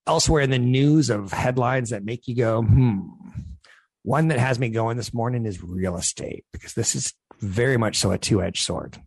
Elsewhere 0.06 0.42
in 0.42 0.50
the 0.50 0.58
news 0.58 1.10
of 1.10 1.32
headlines 1.32 1.90
that 1.90 2.04
make 2.04 2.28
you 2.28 2.36
go, 2.36 2.62
hmm. 2.62 3.00
One 4.02 4.28
that 4.28 4.38
has 4.38 4.60
me 4.60 4.68
going 4.68 4.96
this 4.96 5.12
morning 5.12 5.46
is 5.46 5.60
real 5.60 5.96
estate 5.96 6.44
because 6.52 6.74
this 6.74 6.94
is 6.94 7.12
very 7.40 7.76
much 7.76 7.98
so 7.98 8.12
a 8.12 8.18
two 8.18 8.40
edged 8.40 8.64
sword. 8.64 9.02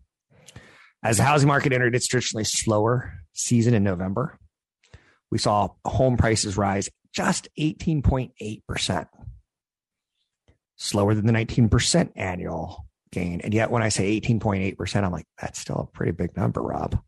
As 1.02 1.16
the 1.16 1.24
housing 1.24 1.48
market 1.48 1.72
entered 1.72 1.96
its 1.96 2.06
traditionally 2.06 2.44
slower 2.44 3.14
season 3.32 3.74
in 3.74 3.82
November, 3.82 4.38
we 5.32 5.38
saw 5.38 5.70
home 5.86 6.18
prices 6.18 6.58
rise 6.58 6.90
just 7.14 7.48
18.8%, 7.58 9.08
slower 10.76 11.14
than 11.14 11.26
the 11.26 11.34
19% 11.34 12.12
annual 12.16 12.86
gain. 13.12 13.42
And 13.42 13.54
yet, 13.54 13.72
when 13.72 13.82
I 13.82 13.90
say 13.90 14.20
18.8%, 14.20 15.04
I'm 15.04 15.12
like, 15.12 15.28
that's 15.40 15.60
still 15.60 15.90
a 15.90 15.98
pretty 15.98 16.12
big 16.12 16.36
number, 16.36 16.62
Rob. 16.62 17.00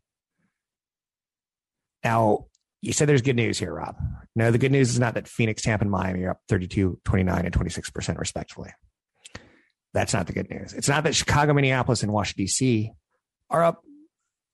Now, 2.02 2.46
you 2.82 2.92
said 2.92 3.08
there's 3.08 3.22
good 3.22 3.36
news 3.36 3.58
here, 3.58 3.72
Rob. 3.72 3.96
No, 4.34 4.50
the 4.50 4.58
good 4.58 4.72
news 4.72 4.90
is 4.90 4.98
not 4.98 5.14
that 5.14 5.28
Phoenix, 5.28 5.62
Tampa, 5.62 5.84
and 5.84 5.90
Miami 5.90 6.24
are 6.24 6.32
up 6.32 6.40
32, 6.48 7.00
29, 7.04 7.44
and 7.46 7.54
26% 7.54 8.18
respectively. 8.18 8.70
That's 9.94 10.12
not 10.12 10.26
the 10.26 10.32
good 10.32 10.50
news. 10.50 10.72
It's 10.72 10.88
not 10.88 11.04
that 11.04 11.14
Chicago, 11.14 11.54
Minneapolis, 11.54 12.02
and 12.02 12.12
Washington, 12.12 12.44
D.C. 12.44 12.92
are 13.50 13.62
up 13.62 13.82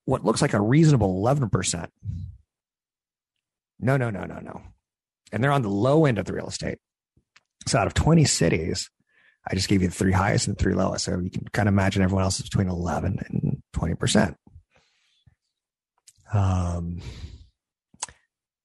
what 0.05 0.25
looks 0.25 0.43
like 0.43 0.53
a 0.53 0.61
reasonable 0.61 1.23
11%. 1.23 1.89
No, 3.81 3.97
no, 3.97 4.11
no, 4.11 4.25
no, 4.25 4.41
no. 4.41 4.63
And 5.33 5.43
they're 5.43 5.53
on 5.53 5.63
the 5.63 5.71
low 5.71 6.05
end 6.05 6.19
of 6.19 6.27
the 6.27 6.33
real 6.33 6.49
estate. 6.49 6.79
So 7.67 7.79
out 7.79 7.87
of 7.87 7.95
20 7.95 8.25
cities, 8.25 8.91
I 9.47 9.55
just 9.55 9.69
gave 9.69 9.81
you 9.81 9.89
the 9.89 9.95
three 9.95 10.13
highest 10.13 10.49
and 10.49 10.59
three 10.59 10.75
lowest. 10.75 11.05
So 11.05 11.19
you 11.19 11.31
can 11.31 11.47
kind 11.53 11.69
of 11.69 11.75
imagine 11.75 12.03
everyone 12.03 12.25
else 12.25 12.41
is 12.41 12.49
between 12.49 12.69
11 12.69 13.19
and 13.27 13.63
20%. 13.75 14.35
Um, 16.33 17.01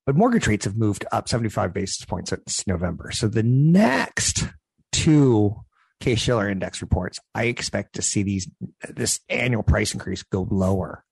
But 0.06 0.16
mortgage 0.16 0.48
rates 0.48 0.66
have 0.66 0.76
moved 0.76 1.06
up 1.12 1.30
75 1.30 1.74
basis 1.74 2.06
points 2.06 2.32
since 2.32 2.68
November. 2.68 3.12
So 3.12 3.28
the 3.28 3.44
next 3.44 4.44
two 4.92 5.56
Case 6.02 6.20
Shiller 6.20 6.50
index 6.50 6.82
reports, 6.82 7.20
I 7.34 7.46
expect 7.46 7.96
to 7.96 8.02
see 8.02 8.24
these 8.24 8.50
this 8.90 9.22
annual 9.30 9.64
price 9.64 9.94
increase 9.94 10.22
go 10.22 10.46
lower. 10.52 11.06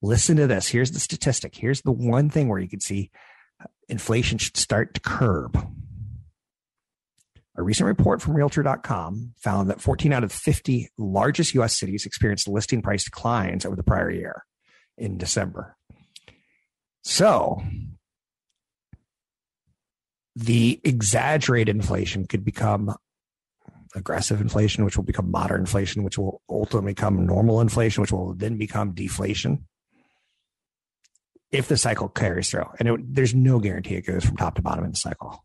Listen 0.00 0.36
to 0.38 0.46
this. 0.46 0.68
Here's 0.68 0.92
the 0.92 1.00
statistic. 1.00 1.54
Here's 1.54 1.82
the 1.82 1.92
one 1.92 2.30
thing 2.30 2.48
where 2.48 2.58
you 2.58 2.68
can 2.68 2.80
see 2.80 3.10
uh, 3.62 3.66
inflation 3.88 4.38
should 4.38 4.56
start 4.56 4.94
to 4.94 5.00
curb. 5.00 5.62
A 7.54 7.62
recent 7.62 7.86
report 7.86 8.22
from 8.22 8.32
Realtor.com 8.32 9.34
found 9.36 9.68
that 9.68 9.82
14 9.82 10.10
out 10.14 10.24
of 10.24 10.32
50 10.32 10.88
largest 10.96 11.54
US 11.54 11.78
cities 11.78 12.06
experienced 12.06 12.48
listing 12.48 12.80
price 12.80 13.04
declines 13.04 13.66
over 13.66 13.76
the 13.76 13.82
prior 13.82 14.10
year 14.10 14.46
in 14.96 15.18
December. 15.18 15.76
So 17.02 17.62
the 20.34 20.80
exaggerated 20.84 21.74
inflation 21.74 22.26
could 22.26 22.44
become 22.44 22.94
aggressive 23.94 24.40
inflation, 24.40 24.84
which 24.84 24.96
will 24.96 25.04
become 25.04 25.30
moderate 25.30 25.60
inflation, 25.60 26.02
which 26.02 26.16
will 26.16 26.40
ultimately 26.48 26.94
become 26.94 27.26
normal 27.26 27.60
inflation, 27.60 28.00
which 28.00 28.12
will 28.12 28.34
then 28.34 28.56
become 28.56 28.92
deflation 28.92 29.66
if 31.50 31.68
the 31.68 31.76
cycle 31.76 32.08
carries 32.08 32.50
through. 32.50 32.64
And 32.78 32.88
it, 32.88 33.14
there's 33.14 33.34
no 33.34 33.58
guarantee 33.58 33.96
it 33.96 34.06
goes 34.06 34.24
from 34.24 34.36
top 34.36 34.54
to 34.54 34.62
bottom 34.62 34.84
in 34.84 34.92
the 34.92 34.96
cycle. 34.96 35.44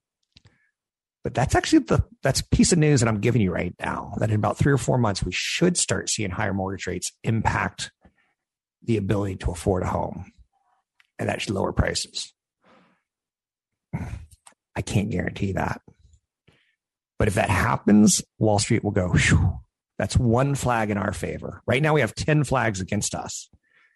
But 1.24 1.34
that's 1.34 1.56
actually 1.56 1.80
the 1.80 2.06
that's 2.24 2.42
piece 2.42 2.72
of 2.72 2.78
news 2.78 3.02
that 3.02 3.10
I'm 3.10 3.20
giving 3.20 3.42
you 3.42 3.52
right 3.52 3.76
now. 3.82 4.14
That 4.18 4.30
in 4.30 4.36
about 4.36 4.58
three 4.58 4.72
or 4.72 4.78
four 4.78 4.98
months, 4.98 5.24
we 5.24 5.34
should 5.34 5.76
start 5.76 6.10
seeing 6.10 6.30
higher 6.30 6.54
mortgage 6.54 6.88
rates 6.88 7.12
impact 7.24 7.92
the 8.82 8.96
ability 8.96 9.36
to 9.38 9.52
afford 9.52 9.84
a 9.84 9.88
home, 9.88 10.32
and 11.20 11.42
should 11.42 11.54
lower 11.54 11.74
prices. 11.74 12.34
I 14.76 14.82
can't 14.82 15.10
guarantee 15.10 15.54
that. 15.54 15.82
But 17.18 17.28
if 17.28 17.34
that 17.34 17.50
happens, 17.50 18.24
Wall 18.38 18.60
Street 18.60 18.84
will 18.84 18.92
go, 18.92 19.16
that's 19.98 20.16
one 20.16 20.54
flag 20.54 20.92
in 20.92 20.98
our 20.98 21.14
favor. 21.14 21.62
Right 21.66 21.82
now, 21.82 21.94
we 21.94 22.02
have 22.02 22.14
10 22.14 22.44
flags 22.44 22.80
against 22.80 23.16
us. 23.16 23.50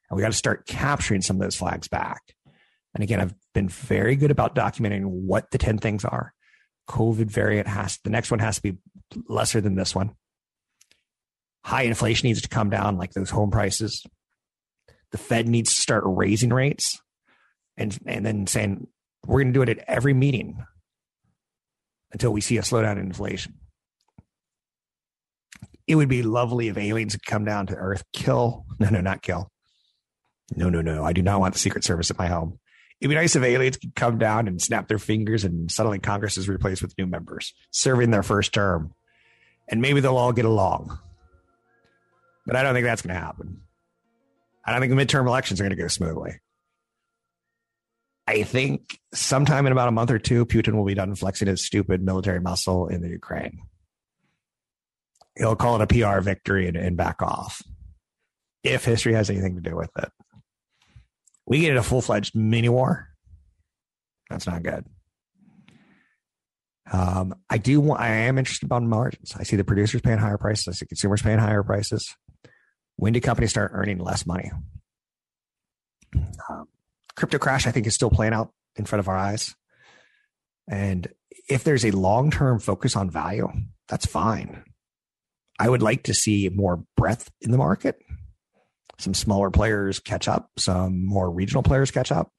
And 0.09 0.17
we 0.17 0.23
got 0.23 0.31
to 0.31 0.37
start 0.37 0.65
capturing 0.65 1.21
some 1.21 1.35
of 1.35 1.41
those 1.41 1.55
flags 1.55 1.87
back. 1.87 2.21
And 2.95 3.03
again, 3.03 3.21
I've 3.21 3.35
been 3.53 3.69
very 3.69 4.15
good 4.15 4.31
about 4.31 4.55
documenting 4.55 5.05
what 5.05 5.51
the 5.51 5.57
10 5.57 5.77
things 5.77 6.03
are. 6.03 6.33
COVID 6.89 7.27
variant 7.27 7.67
has, 7.67 7.99
the 8.03 8.09
next 8.09 8.31
one 8.31 8.39
has 8.39 8.55
to 8.57 8.61
be 8.61 8.77
lesser 9.27 9.61
than 9.61 9.75
this 9.75 9.93
one. 9.93 10.15
High 11.63 11.83
inflation 11.83 12.27
needs 12.27 12.41
to 12.41 12.49
come 12.49 12.71
down, 12.71 12.97
like 12.97 13.11
those 13.11 13.29
home 13.29 13.51
prices. 13.51 14.03
The 15.11 15.19
Fed 15.19 15.47
needs 15.47 15.75
to 15.75 15.81
start 15.81 16.03
raising 16.05 16.51
rates 16.51 16.99
and, 17.77 17.97
and 18.05 18.25
then 18.25 18.47
saying, 18.47 18.87
we're 19.25 19.41
going 19.41 19.53
to 19.53 19.57
do 19.57 19.61
it 19.61 19.69
at 19.69 19.83
every 19.87 20.13
meeting 20.13 20.63
until 22.11 22.31
we 22.31 22.41
see 22.41 22.57
a 22.57 22.61
slowdown 22.61 22.93
in 22.93 23.05
inflation. 23.05 23.55
It 25.87 25.95
would 25.95 26.09
be 26.09 26.23
lovely 26.23 26.67
if 26.67 26.77
aliens 26.77 27.13
could 27.13 27.25
come 27.25 27.45
down 27.45 27.67
to 27.67 27.75
Earth, 27.75 28.03
kill. 28.13 28.65
No, 28.79 28.89
no, 28.89 29.01
not 29.01 29.21
kill. 29.21 29.51
No, 30.55 30.69
no, 30.69 30.81
no. 30.81 31.03
I 31.03 31.13
do 31.13 31.21
not 31.21 31.39
want 31.39 31.53
the 31.53 31.59
Secret 31.59 31.83
Service 31.83 32.09
at 32.09 32.17
my 32.17 32.25
home. 32.25 32.59
It'd 32.99 33.09
be 33.09 33.15
nice 33.15 33.35
if 33.35 33.43
aliens 33.43 33.77
could 33.77 33.93
come 33.93 34.17
down 34.17 34.47
and 34.47 34.59
snap 34.61 34.87
their 34.87 34.97
fingers 34.97 35.43
and 35.43 35.71
suddenly 35.71 35.99
Congress 35.99 36.37
is 36.37 36.49
replaced 36.49 36.81
with 36.81 36.97
new 36.97 37.05
members 37.05 37.53
serving 37.69 38.09
their 38.09 38.23
first 38.23 38.53
term. 38.53 38.93
And 39.69 39.81
maybe 39.81 39.99
they'll 39.99 40.17
all 40.17 40.33
get 40.33 40.45
along. 40.45 40.97
But 42.45 42.55
I 42.55 42.63
don't 42.63 42.73
think 42.73 42.85
that's 42.85 43.01
going 43.01 43.13
to 43.13 43.21
happen. 43.21 43.61
I 44.65 44.71
don't 44.71 44.81
think 44.81 44.95
the 44.95 45.05
midterm 45.05 45.27
elections 45.27 45.59
are 45.59 45.63
going 45.63 45.75
to 45.75 45.81
go 45.81 45.87
smoothly. 45.87 46.39
I 48.31 48.43
think 48.43 48.97
sometime 49.13 49.65
in 49.65 49.73
about 49.73 49.89
a 49.89 49.91
month 49.91 50.09
or 50.09 50.17
two, 50.17 50.45
Putin 50.45 50.75
will 50.75 50.85
be 50.85 50.93
done 50.93 51.13
flexing 51.15 51.49
his 51.49 51.65
stupid 51.65 52.01
military 52.01 52.39
muscle 52.39 52.87
in 52.87 53.01
the 53.01 53.09
Ukraine. 53.09 53.59
He'll 55.37 55.57
call 55.57 55.81
it 55.81 55.81
a 55.81 55.87
PR 55.87 56.21
victory 56.21 56.69
and, 56.69 56.77
and 56.77 56.95
back 56.95 57.21
off 57.21 57.61
if 58.63 58.85
history 58.85 59.13
has 59.15 59.29
anything 59.29 59.55
to 59.55 59.61
do 59.61 59.75
with 59.75 59.89
it. 59.97 60.09
We 61.45 61.59
get 61.59 61.75
a 61.75 61.83
full 61.83 62.01
fledged 62.01 62.33
mini 62.33 62.69
war. 62.69 63.09
That's 64.29 64.47
not 64.47 64.63
good. 64.63 64.85
Um, 66.89 67.35
I 67.49 67.57
do 67.57 67.81
want, 67.81 67.99
I 67.99 68.07
am 68.07 68.37
interested 68.37 68.65
about 68.65 68.83
margins. 68.83 69.33
I 69.37 69.43
see 69.43 69.57
the 69.57 69.65
producers 69.65 69.99
paying 69.99 70.19
higher 70.19 70.37
prices. 70.37 70.69
I 70.69 70.71
see 70.71 70.85
consumers 70.85 71.21
paying 71.21 71.39
higher 71.39 71.63
prices. 71.63 72.15
When 72.95 73.11
do 73.11 73.19
companies 73.19 73.49
start 73.49 73.71
earning 73.73 73.97
less 73.97 74.25
money? 74.25 74.51
Um, 76.49 76.67
crypto 77.21 77.37
crash, 77.37 77.67
I 77.67 77.71
think, 77.71 77.85
is 77.85 77.93
still 77.93 78.09
playing 78.09 78.33
out 78.33 78.51
in 78.77 78.85
front 78.85 78.99
of 78.99 79.07
our 79.07 79.15
eyes. 79.15 79.53
And 80.67 81.07
if 81.47 81.63
there's 81.63 81.85
a 81.85 81.91
long 81.91 82.31
term 82.31 82.59
focus 82.59 82.95
on 82.95 83.11
value, 83.11 83.47
that's 83.87 84.07
fine. 84.07 84.63
I 85.59 85.69
would 85.69 85.83
like 85.83 86.03
to 86.03 86.15
see 86.15 86.49
more 86.49 86.83
breadth 86.97 87.29
in 87.39 87.51
the 87.51 87.59
market. 87.59 87.99
Some 88.97 89.13
smaller 89.13 89.51
players 89.51 89.99
catch 89.99 90.27
up, 90.27 90.49
some 90.57 91.05
more 91.05 91.29
regional 91.29 91.61
players 91.61 91.91
catch 91.91 92.11
up, 92.11 92.31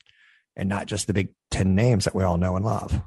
and 0.57 0.68
not 0.68 0.87
just 0.87 1.07
the 1.07 1.14
big 1.14 1.29
10 1.53 1.77
names 1.77 2.05
that 2.05 2.14
we 2.16 2.25
all 2.25 2.37
know 2.37 2.57
and 2.57 2.64
love. 2.64 3.01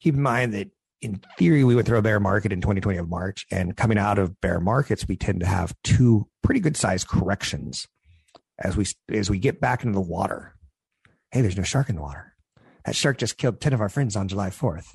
Keep 0.00 0.16
in 0.16 0.22
mind 0.22 0.52
that 0.54 0.70
in 1.00 1.20
theory, 1.38 1.62
we 1.62 1.76
would 1.76 1.86
throw 1.86 2.00
a 2.00 2.02
bear 2.02 2.18
market 2.18 2.52
in 2.52 2.60
2020 2.60 2.98
of 2.98 3.08
March, 3.08 3.46
and 3.52 3.76
coming 3.76 3.98
out 3.98 4.18
of 4.18 4.40
bear 4.40 4.58
markets, 4.58 5.06
we 5.06 5.16
tend 5.16 5.38
to 5.40 5.46
have 5.46 5.76
two 5.84 6.26
pretty 6.42 6.58
good 6.58 6.76
sized 6.76 7.06
corrections 7.06 7.86
as 8.60 8.76
we 8.76 8.86
as 9.12 9.30
we 9.30 9.38
get 9.38 9.60
back 9.60 9.84
into 9.84 9.94
the 9.94 10.00
water. 10.00 10.54
Hey, 11.30 11.40
there's 11.40 11.56
no 11.56 11.62
shark 11.62 11.88
in 11.88 11.96
the 11.96 12.02
water. 12.02 12.34
That 12.84 12.96
shark 12.96 13.18
just 13.18 13.36
killed 13.36 13.60
10 13.60 13.72
of 13.72 13.80
our 13.80 13.88
friends 13.88 14.16
on 14.16 14.28
July 14.28 14.50
4th. 14.50 14.94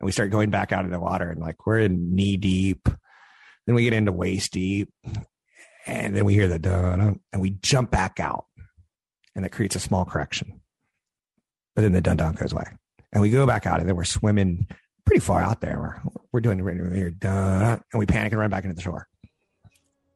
And 0.00 0.06
we 0.06 0.12
start 0.12 0.30
going 0.30 0.50
back 0.50 0.72
out 0.72 0.84
in 0.84 0.90
the 0.90 1.00
water 1.00 1.30
and 1.30 1.40
like 1.40 1.66
we're 1.66 1.80
in 1.80 2.14
knee 2.14 2.36
deep. 2.36 2.88
Then 3.66 3.74
we 3.74 3.84
get 3.84 3.92
into 3.92 4.12
waist 4.12 4.52
deep. 4.52 4.90
And 5.86 6.16
then 6.16 6.24
we 6.24 6.34
hear 6.34 6.48
the 6.48 6.58
dun 6.58 7.20
and 7.32 7.42
we 7.42 7.50
jump 7.50 7.90
back 7.90 8.18
out. 8.20 8.46
And 9.34 9.44
that 9.44 9.52
creates 9.52 9.76
a 9.76 9.80
small 9.80 10.04
correction. 10.04 10.60
But 11.74 11.82
then 11.82 11.92
the 11.92 12.00
dun 12.00 12.16
dun 12.16 12.34
goes 12.34 12.52
away. 12.52 12.66
And 13.12 13.22
we 13.22 13.30
go 13.30 13.46
back 13.46 13.66
out 13.66 13.80
and 13.80 13.88
then 13.88 13.96
we're 13.96 14.04
swimming 14.04 14.66
pretty 15.04 15.20
far 15.20 15.40
out 15.40 15.60
there. 15.60 15.78
We're, 15.78 16.12
we're 16.32 16.40
doing 16.40 16.60
right 16.62 16.76
here, 16.94 17.10
dun, 17.10 17.80
and 17.92 17.98
we 17.98 18.06
panic 18.06 18.32
and 18.32 18.40
run 18.40 18.50
back 18.50 18.64
into 18.64 18.74
the 18.74 18.82
shore. 18.82 19.06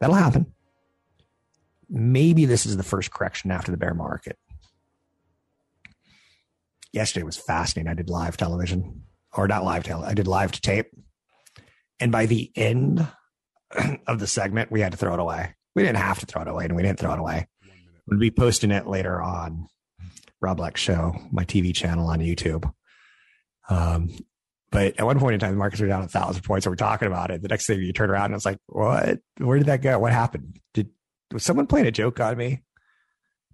That'll 0.01 0.17
happen 0.17 0.53
maybe 1.91 2.45
this 2.45 2.65
is 2.65 2.77
the 2.77 2.83
first 2.83 3.11
correction 3.11 3.51
after 3.51 3.71
the 3.71 3.77
bear 3.77 3.95
market. 3.95 4.39
Yesterday 6.93 7.25
was 7.25 7.37
fascinating. 7.37 7.91
I 7.91 7.95
did 7.95 8.09
live 8.09 8.37
television, 8.37 9.03
or 9.33 9.47
not 9.47 9.65
live 9.65 9.85
television. 9.85 10.11
I 10.11 10.15
did 10.15 10.27
live 10.27 10.53
to 10.53 10.61
tape. 10.61 10.91
And 11.99 12.11
by 12.11 12.27
the 12.27 12.51
end 12.57 13.07
of 14.07 14.19
the 14.19 14.27
segment, 14.27 14.73
we 14.73 14.81
had 14.81 14.93
to 14.93 14.99
throw 14.99 15.15
it 15.15 15.21
away. 15.21 15.55
We 15.75 15.83
didn't 15.83 15.99
have 15.99 16.19
to 16.21 16.27
throw 16.27 16.43
it 16.43 16.49
away, 16.49 16.65
and 16.65 16.75
we 16.75 16.83
didn't 16.83 16.99
throw 16.99 17.13
it 17.13 17.19
away. 17.19 17.47
We'll 18.07 18.19
be 18.19 18.31
posting 18.31 18.71
it 18.71 18.87
later 18.87 19.21
on 19.21 19.69
Rob 20.41 20.57
Black 20.57 20.77
Show, 20.77 21.15
my 21.31 21.45
TV 21.45 21.75
channel 21.75 22.09
on 22.09 22.19
YouTube. 22.19 22.73
Um, 23.69 24.11
but 24.73 24.99
at 24.99 25.05
one 25.05 25.19
point 25.19 25.35
in 25.35 25.41
time, 25.41 25.53
the 25.53 25.59
markets 25.59 25.81
were 25.81 25.89
down 25.89 26.03
a 26.03 26.09
thousand 26.09 26.43
points. 26.43 26.67
And 26.67 26.73
we're 26.73 26.77
talking 26.77 27.09
about 27.09 27.31
it. 27.31 27.43
The 27.43 27.49
next 27.49 27.67
thing 27.67 27.81
you 27.81 27.93
turn 27.93 28.11
around 28.11 28.27
and 28.27 28.35
it's 28.35 28.45
like, 28.45 28.59
what? 28.67 29.19
Where 29.39 29.59
did 29.59 29.67
that 29.67 29.83
go? 29.83 29.99
What 29.99 30.13
happened? 30.13 30.59
Did 30.75 30.91
was 31.33 31.45
someone 31.45 31.67
playing 31.67 31.87
a 31.87 31.93
joke 31.93 32.21
on 32.21 32.37
me? 32.37 32.63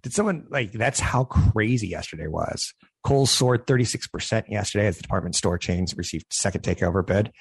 Did 0.03 0.13
someone 0.13 0.45
like 0.49 0.71
that's 0.71 0.99
how 0.99 1.25
crazy 1.25 1.87
yesterday 1.87 2.27
was? 2.27 2.73
Kohl's 3.03 3.31
soared 3.31 3.65
36% 3.65 4.49
yesterday 4.49 4.87
as 4.87 4.97
the 4.97 5.01
department 5.01 5.35
store 5.35 5.57
chains 5.57 5.95
received 5.95 6.25
second 6.31 6.61
takeover 6.61 7.05
bid. 7.05 7.31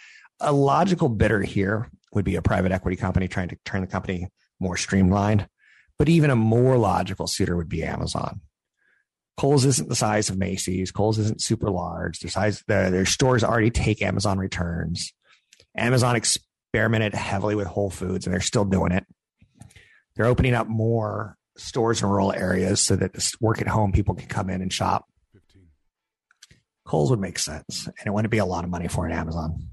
A 0.41 0.53
logical 0.53 1.09
bidder 1.09 1.43
here 1.43 1.91
would 2.13 2.25
be 2.25 2.37
a 2.37 2.43
private 2.43 2.73
equity 2.73 2.97
company 2.97 3.29
trying 3.29 3.49
to 3.49 3.57
turn 3.65 3.81
the 3.81 3.87
company 3.87 4.29
more 4.61 4.77
streamlined. 4.77 5.49
But 5.99 6.09
even 6.09 6.31
a 6.31 6.37
more 6.37 6.77
logical 6.77 7.27
suitor 7.27 7.57
would 7.57 7.69
be 7.69 7.83
Amazon. 7.83 8.41
Kohl's 9.37 9.65
isn't 9.65 9.89
the 9.89 9.95
size 9.95 10.31
of 10.31 10.39
Macy's. 10.39 10.91
Kohl's 10.91 11.19
isn't 11.19 11.43
super 11.43 11.71
large. 11.71 12.21
Their 12.21 12.31
size, 12.31 12.63
their, 12.69 12.91
their 12.91 13.07
stores 13.07 13.45
already 13.45 13.71
take 13.71 14.03
Amazon 14.03 14.39
returns. 14.39 15.13
Amazon 15.77 16.17
experimented 16.17 17.15
heavily 17.15 17.55
with 17.55 17.67
Whole 17.67 17.91
Foods 17.91 18.27
and 18.27 18.33
they're 18.33 18.41
still 18.41 18.65
doing 18.65 18.93
it. 18.93 19.07
They're 20.17 20.27
opening 20.27 20.55
up 20.55 20.67
more 20.67 21.37
stores 21.57 22.03
in 22.03 22.09
rural 22.09 22.33
areas 22.33 22.81
so 22.81 22.97
that 22.97 23.13
the 23.13 23.33
work 23.41 23.61
at 23.61 23.69
home 23.69 23.93
people 23.93 24.15
can 24.15 24.29
come 24.29 24.49
in 24.51 24.63
and 24.63 24.73
shop. 24.73 25.05
15. 25.35 25.63
Kohl's 26.87 27.11
would 27.11 27.21
make 27.21 27.39
sense, 27.39 27.87
and 27.87 28.07
it 28.07 28.13
wouldn't 28.13 28.31
be 28.31 28.39
a 28.39 28.47
lot 28.47 28.65
of 28.65 28.71
money 28.71 28.89
for 28.89 29.05
an 29.07 29.13
Amazon. 29.13 29.69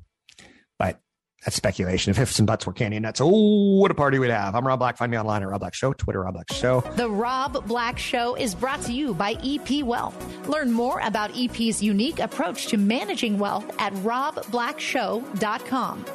But 0.78 1.00
that's 1.44 1.56
speculation. 1.56 2.12
If 2.12 2.20
ifs 2.20 2.38
and 2.40 2.48
buts 2.48 2.68
were 2.68 2.74
candy 2.74 3.00
nuts, 3.00 3.22
oh, 3.22 3.80
what 3.80 3.92
a 3.92 3.94
party 3.94 4.20
we'd 4.20 4.32
have. 4.32 4.54
I'm 4.56 4.68
Rob 4.68 4.80
Black. 4.80 4.98
Find 4.98 5.10
me 5.12 5.18
online 5.18 5.44
at 5.44 5.50
Rob 5.50 5.62
Black 5.62 5.74
Show, 5.74 5.94
Twitter, 5.94 6.24
Rob 6.24 6.34
Black 6.34 6.52
Show. 6.52 6.82
The 6.98 7.10
Rob 7.10 7.66
Black 7.66 7.98
Show 7.98 8.36
is 8.36 8.54
brought 8.54 8.82
to 8.84 8.92
you 8.92 9.14
by 9.14 9.38
EP 9.44 9.82
Wealth. 9.84 10.46
Learn 10.48 10.74
more 10.74 11.00
about 11.02 11.32
EP's 11.38 11.82
unique 11.82 12.20
approach 12.20 12.68
to 12.68 12.76
managing 12.78 13.40
wealth 13.40 13.66
at 13.80 13.94
robblackshow.com. 13.94 16.06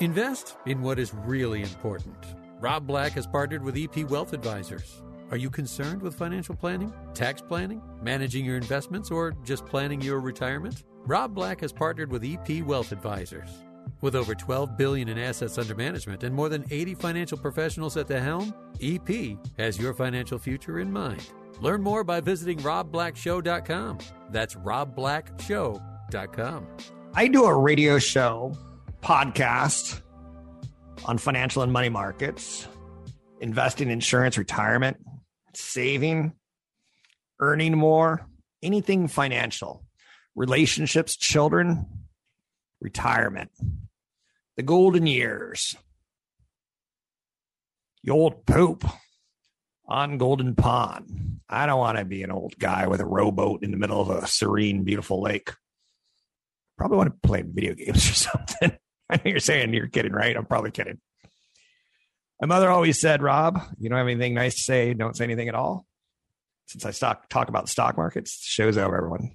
Invest 0.00 0.56
in 0.64 0.80
what 0.80 0.98
is 0.98 1.12
really 1.12 1.60
important 1.62 2.37
Rob 2.60 2.88
Black 2.88 3.12
has 3.12 3.24
partnered 3.26 3.62
with 3.62 3.76
EP 3.76 3.98
Wealth 4.10 4.32
Advisors. 4.32 5.00
Are 5.30 5.36
you 5.36 5.48
concerned 5.48 6.02
with 6.02 6.16
financial 6.16 6.56
planning, 6.56 6.92
tax 7.14 7.40
planning, 7.40 7.80
managing 8.02 8.44
your 8.44 8.56
investments, 8.56 9.12
or 9.12 9.32
just 9.44 9.64
planning 9.64 10.00
your 10.00 10.18
retirement? 10.18 10.82
Rob 11.06 11.34
Black 11.34 11.60
has 11.60 11.72
partnered 11.72 12.10
with 12.10 12.24
EP 12.24 12.64
Wealth 12.64 12.90
Advisors. 12.90 13.48
With 14.00 14.16
over 14.16 14.34
12 14.34 14.76
billion 14.76 15.08
in 15.08 15.18
assets 15.18 15.56
under 15.56 15.76
management 15.76 16.24
and 16.24 16.34
more 16.34 16.48
than 16.48 16.64
80 16.70 16.94
financial 16.94 17.38
professionals 17.38 17.96
at 17.96 18.08
the 18.08 18.20
helm, 18.20 18.52
EP 18.82 19.38
has 19.56 19.78
your 19.78 19.94
financial 19.94 20.38
future 20.38 20.80
in 20.80 20.92
mind. 20.92 21.30
Learn 21.60 21.82
more 21.82 22.02
by 22.02 22.20
visiting 22.20 22.58
robblackshow.com. 22.58 23.98
That's 24.30 24.56
robblackshow.com. 24.56 26.66
I 27.14 27.28
do 27.28 27.44
a 27.44 27.54
radio 27.54 27.98
show 27.98 28.56
podcast 29.00 30.02
on 31.04 31.18
financial 31.18 31.62
and 31.62 31.72
money 31.72 31.88
markets, 31.88 32.66
investing, 33.40 33.90
insurance, 33.90 34.38
retirement, 34.38 34.98
saving, 35.54 36.32
earning 37.40 37.76
more, 37.76 38.26
anything 38.62 39.08
financial, 39.08 39.84
relationships, 40.34 41.16
children, 41.16 41.86
retirement, 42.80 43.50
the 44.56 44.62
golden 44.62 45.06
years, 45.06 45.76
the 48.02 48.12
old 48.12 48.46
poop 48.46 48.84
on 49.86 50.18
Golden 50.18 50.54
Pond. 50.54 51.40
I 51.48 51.66
don't 51.66 51.78
want 51.78 51.98
to 51.98 52.04
be 52.04 52.22
an 52.22 52.30
old 52.30 52.58
guy 52.58 52.86
with 52.86 53.00
a 53.00 53.06
rowboat 53.06 53.62
in 53.62 53.70
the 53.70 53.76
middle 53.76 54.00
of 54.00 54.10
a 54.10 54.26
serene, 54.26 54.84
beautiful 54.84 55.22
lake. 55.22 55.50
Probably 56.76 56.98
want 56.98 57.22
to 57.22 57.28
play 57.28 57.42
video 57.42 57.74
games 57.74 57.96
or 58.10 58.14
something. 58.14 58.78
I 59.10 59.16
know 59.16 59.22
you're 59.24 59.40
saying 59.40 59.72
you're 59.72 59.88
kidding, 59.88 60.12
right? 60.12 60.36
I'm 60.36 60.46
probably 60.46 60.70
kidding. 60.70 60.98
My 62.40 62.46
mother 62.46 62.70
always 62.70 63.00
said, 63.00 63.22
Rob, 63.22 63.60
you 63.78 63.88
don't 63.88 63.98
have 63.98 64.06
anything 64.06 64.34
nice 64.34 64.54
to 64.56 64.60
say, 64.60 64.94
don't 64.94 65.16
say 65.16 65.24
anything 65.24 65.48
at 65.48 65.54
all. 65.54 65.86
Since 66.66 66.84
I 66.84 66.90
stock, 66.90 67.28
talk 67.28 67.48
about 67.48 67.68
stock 67.68 67.96
markets, 67.96 68.38
show's 68.44 68.76
over, 68.76 68.96
everyone. 68.96 69.32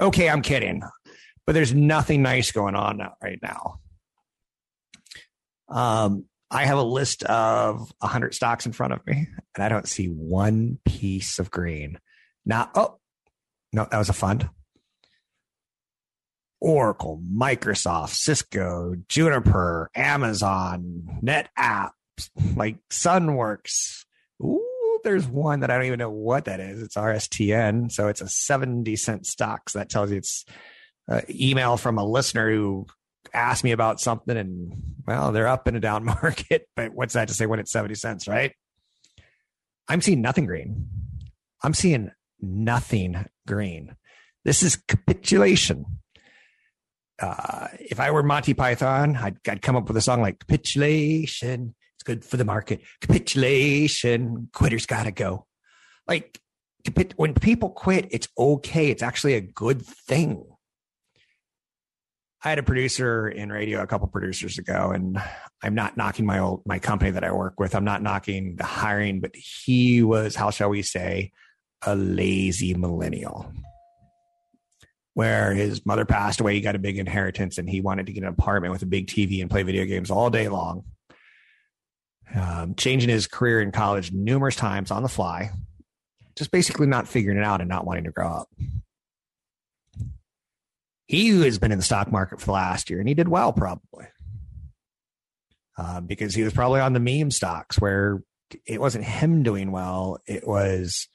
Okay, 0.00 0.28
I'm 0.28 0.42
kidding, 0.42 0.82
but 1.44 1.52
there's 1.52 1.74
nothing 1.74 2.22
nice 2.22 2.50
going 2.52 2.74
on 2.74 3.00
right 3.22 3.38
now. 3.42 3.80
Um, 5.68 6.24
I 6.50 6.64
have 6.64 6.78
a 6.78 6.82
list 6.82 7.24
of 7.24 7.92
100 7.98 8.34
stocks 8.34 8.64
in 8.64 8.72
front 8.72 8.92
of 8.94 9.06
me, 9.06 9.28
and 9.54 9.64
I 9.64 9.68
don't 9.68 9.86
see 9.86 10.06
one 10.06 10.78
piece 10.84 11.38
of 11.38 11.50
green. 11.50 11.98
Now, 12.46 12.70
oh, 12.74 12.98
no, 13.72 13.86
that 13.90 13.98
was 13.98 14.08
a 14.08 14.14
fund. 14.14 14.48
Oracle, 16.60 17.22
Microsoft, 17.32 18.10
Cisco, 18.10 18.94
Juniper, 19.08 19.90
Amazon, 19.94 21.20
NetApp, 21.22 21.90
like 22.56 22.76
Sunworks. 22.90 24.04
Ooh, 24.42 25.00
there's 25.04 25.26
one 25.26 25.60
that 25.60 25.70
I 25.70 25.76
don't 25.76 25.86
even 25.86 25.98
know 25.98 26.10
what 26.10 26.46
that 26.46 26.60
is. 26.60 26.82
It's 26.82 26.96
RSTN. 26.96 27.92
So 27.92 28.08
it's 28.08 28.20
a 28.20 28.28
70 28.28 28.96
cent 28.96 29.26
stock. 29.26 29.70
So 29.70 29.78
that 29.78 29.88
tells 29.88 30.10
you 30.10 30.18
it's 30.18 30.44
uh, 31.08 31.20
email 31.30 31.76
from 31.76 31.98
a 31.98 32.04
listener 32.04 32.50
who 32.50 32.86
asked 33.32 33.64
me 33.64 33.72
about 33.72 34.00
something 34.00 34.36
and 34.36 34.72
well, 35.06 35.32
they're 35.32 35.48
up 35.48 35.68
in 35.68 35.76
a 35.76 35.80
down 35.80 36.04
market, 36.22 36.68
but 36.74 36.92
what's 36.92 37.14
that 37.14 37.28
to 37.28 37.34
say 37.34 37.46
when 37.46 37.60
it's 37.60 37.72
70 37.72 37.94
cents, 37.94 38.26
right? 38.26 38.52
I'm 39.88 40.00
seeing 40.00 40.20
nothing 40.20 40.46
green. 40.46 40.88
I'm 41.62 41.74
seeing 41.74 42.10
nothing 42.40 43.26
green. 43.46 43.96
This 44.44 44.62
is 44.62 44.76
capitulation 44.76 45.84
uh, 47.20 47.68
if 47.80 48.00
I 48.00 48.10
were 48.10 48.22
Monty 48.22 48.54
Python, 48.54 49.16
I'd, 49.16 49.36
I'd 49.48 49.62
come 49.62 49.76
up 49.76 49.88
with 49.88 49.96
a 49.96 50.00
song 50.00 50.20
like 50.20 50.38
capitulation. 50.38 51.74
It's 51.96 52.04
good 52.04 52.24
for 52.24 52.36
the 52.36 52.44
market. 52.44 52.80
Capitulation. 53.00 54.48
Quitters 54.52 54.86
gotta 54.86 55.10
go. 55.10 55.46
Like 56.06 56.40
when 57.16 57.34
people 57.34 57.70
quit, 57.70 58.08
it's 58.10 58.28
okay. 58.38 58.90
It's 58.90 59.02
actually 59.02 59.34
a 59.34 59.40
good 59.40 59.84
thing. 59.84 60.44
I 62.44 62.50
had 62.50 62.60
a 62.60 62.62
producer 62.62 63.28
in 63.28 63.50
radio 63.50 63.82
a 63.82 63.86
couple 63.88 64.06
producers 64.06 64.58
ago, 64.58 64.92
and 64.94 65.20
I'm 65.60 65.74
not 65.74 65.96
knocking 65.96 66.24
my 66.24 66.38
old 66.38 66.62
my 66.64 66.78
company 66.78 67.10
that 67.10 67.24
I 67.24 67.32
work 67.32 67.58
with. 67.58 67.74
I'm 67.74 67.84
not 67.84 68.00
knocking 68.00 68.54
the 68.56 68.64
hiring, 68.64 69.18
but 69.20 69.32
he 69.34 70.04
was, 70.04 70.36
how 70.36 70.50
shall 70.50 70.68
we 70.68 70.82
say, 70.82 71.32
a 71.84 71.96
lazy 71.96 72.74
millennial 72.74 73.52
where 75.18 75.52
his 75.52 75.84
mother 75.84 76.04
passed 76.04 76.40
away. 76.40 76.54
He 76.54 76.60
got 76.60 76.76
a 76.76 76.78
big 76.78 76.96
inheritance 76.96 77.58
and 77.58 77.68
he 77.68 77.80
wanted 77.80 78.06
to 78.06 78.12
get 78.12 78.22
an 78.22 78.28
apartment 78.28 78.70
with 78.70 78.82
a 78.82 78.86
big 78.86 79.08
TV 79.08 79.40
and 79.40 79.50
play 79.50 79.64
video 79.64 79.84
games 79.84 80.12
all 80.12 80.30
day 80.30 80.46
long. 80.46 80.84
Um, 82.32 82.76
changing 82.76 83.08
his 83.08 83.26
career 83.26 83.60
in 83.60 83.72
college 83.72 84.12
numerous 84.12 84.54
times 84.54 84.92
on 84.92 85.02
the 85.02 85.08
fly, 85.08 85.50
just 86.36 86.52
basically 86.52 86.86
not 86.86 87.08
figuring 87.08 87.36
it 87.36 87.42
out 87.42 87.60
and 87.60 87.68
not 87.68 87.84
wanting 87.84 88.04
to 88.04 88.12
grow 88.12 88.28
up. 88.28 88.48
He 91.06 91.30
has 91.42 91.58
been 91.58 91.72
in 91.72 91.78
the 91.78 91.84
stock 91.84 92.12
market 92.12 92.38
for 92.38 92.46
the 92.46 92.52
last 92.52 92.88
year 92.88 93.00
and 93.00 93.08
he 93.08 93.14
did 93.16 93.26
well, 93.26 93.52
probably. 93.52 94.06
Uh, 95.76 96.00
because 96.00 96.32
he 96.32 96.44
was 96.44 96.52
probably 96.52 96.78
on 96.78 96.92
the 96.92 97.00
meme 97.00 97.32
stocks 97.32 97.80
where 97.80 98.22
it 98.66 98.80
wasn't 98.80 99.04
him 99.04 99.42
doing 99.42 99.72
well, 99.72 100.20
it 100.28 100.46
was 100.46 101.08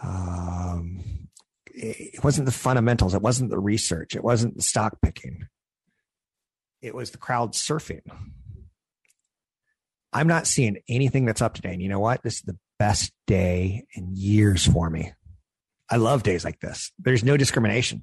um, 0.00 1.19
it 1.82 2.22
wasn't 2.22 2.46
the 2.46 2.52
fundamentals, 2.52 3.14
it 3.14 3.22
wasn't 3.22 3.50
the 3.50 3.58
research, 3.58 4.14
it 4.14 4.22
wasn't 4.22 4.56
the 4.56 4.62
stock 4.62 4.98
picking, 5.02 5.48
it 6.82 6.94
was 6.94 7.10
the 7.10 7.18
crowd 7.18 7.52
surfing. 7.52 8.02
I'm 10.12 10.26
not 10.26 10.46
seeing 10.46 10.78
anything 10.88 11.24
that's 11.24 11.40
up 11.40 11.54
today. 11.54 11.72
And 11.72 11.80
you 11.80 11.88
know 11.88 12.00
what? 12.00 12.22
This 12.22 12.36
is 12.36 12.42
the 12.42 12.58
best 12.78 13.12
day 13.26 13.86
in 13.94 14.16
years 14.16 14.66
for 14.66 14.90
me. 14.90 15.12
I 15.88 15.96
love 15.96 16.22
days 16.22 16.44
like 16.44 16.60
this. 16.60 16.92
There's 16.98 17.24
no 17.24 17.36
discrimination. 17.36 18.02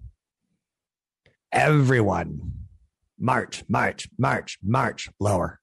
Everyone, 1.52 2.54
March, 3.20 3.64
March, 3.68 4.08
March, 4.18 4.58
March, 4.64 5.10
lower. 5.20 5.60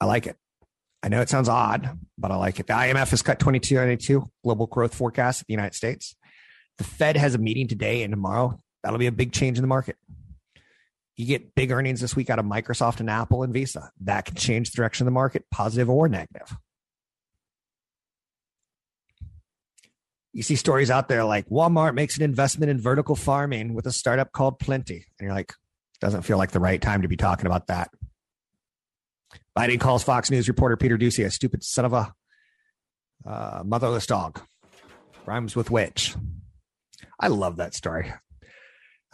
I 0.00 0.06
like 0.06 0.26
it. 0.26 0.36
I 1.04 1.08
know 1.08 1.20
it 1.20 1.28
sounds 1.28 1.50
odd, 1.50 1.98
but 2.16 2.30
I 2.30 2.36
like 2.36 2.58
it. 2.60 2.66
The 2.66 2.72
IMF 2.72 3.10
has 3.10 3.20
cut 3.20 3.38
2292 3.38 4.26
global 4.42 4.66
growth 4.66 4.94
forecast 4.94 5.42
in 5.42 5.44
the 5.48 5.52
United 5.52 5.74
States. 5.74 6.16
The 6.78 6.84
Fed 6.84 7.18
has 7.18 7.34
a 7.34 7.38
meeting 7.38 7.68
today 7.68 8.02
and 8.04 8.10
tomorrow. 8.10 8.56
That'll 8.82 8.98
be 8.98 9.06
a 9.06 9.12
big 9.12 9.30
change 9.30 9.58
in 9.58 9.62
the 9.62 9.68
market. 9.68 9.96
You 11.18 11.26
get 11.26 11.54
big 11.54 11.72
earnings 11.72 12.00
this 12.00 12.16
week 12.16 12.30
out 12.30 12.38
of 12.38 12.46
Microsoft 12.46 13.00
and 13.00 13.10
Apple 13.10 13.42
and 13.42 13.52
Visa. 13.52 13.90
That 14.00 14.24
can 14.24 14.36
change 14.36 14.70
the 14.70 14.76
direction 14.76 15.04
of 15.04 15.06
the 15.06 15.14
market, 15.14 15.44
positive 15.50 15.90
or 15.90 16.08
negative. 16.08 16.56
You 20.32 20.42
see 20.42 20.56
stories 20.56 20.90
out 20.90 21.08
there 21.08 21.22
like 21.22 21.50
Walmart 21.50 21.92
makes 21.92 22.16
an 22.16 22.22
investment 22.22 22.70
in 22.70 22.80
vertical 22.80 23.14
farming 23.14 23.74
with 23.74 23.86
a 23.86 23.92
startup 23.92 24.32
called 24.32 24.58
Plenty. 24.58 25.04
And 25.18 25.26
you're 25.26 25.34
like, 25.34 25.52
doesn't 26.00 26.22
feel 26.22 26.38
like 26.38 26.52
the 26.52 26.60
right 26.60 26.80
time 26.80 27.02
to 27.02 27.08
be 27.08 27.16
talking 27.18 27.44
about 27.44 27.66
that. 27.66 27.90
Biden 29.56 29.80
calls 29.80 30.02
Fox 30.02 30.30
News 30.30 30.48
reporter 30.48 30.76
Peter 30.76 30.98
Doocy 30.98 31.24
a 31.24 31.30
stupid 31.30 31.62
son 31.62 31.84
of 31.84 31.92
a 31.92 32.12
uh, 33.26 33.62
motherless 33.64 34.06
dog. 34.06 34.40
Rhymes 35.26 35.56
with 35.56 35.70
witch. 35.70 36.14
I 37.18 37.28
love 37.28 37.56
that 37.56 37.74
story. 37.74 38.12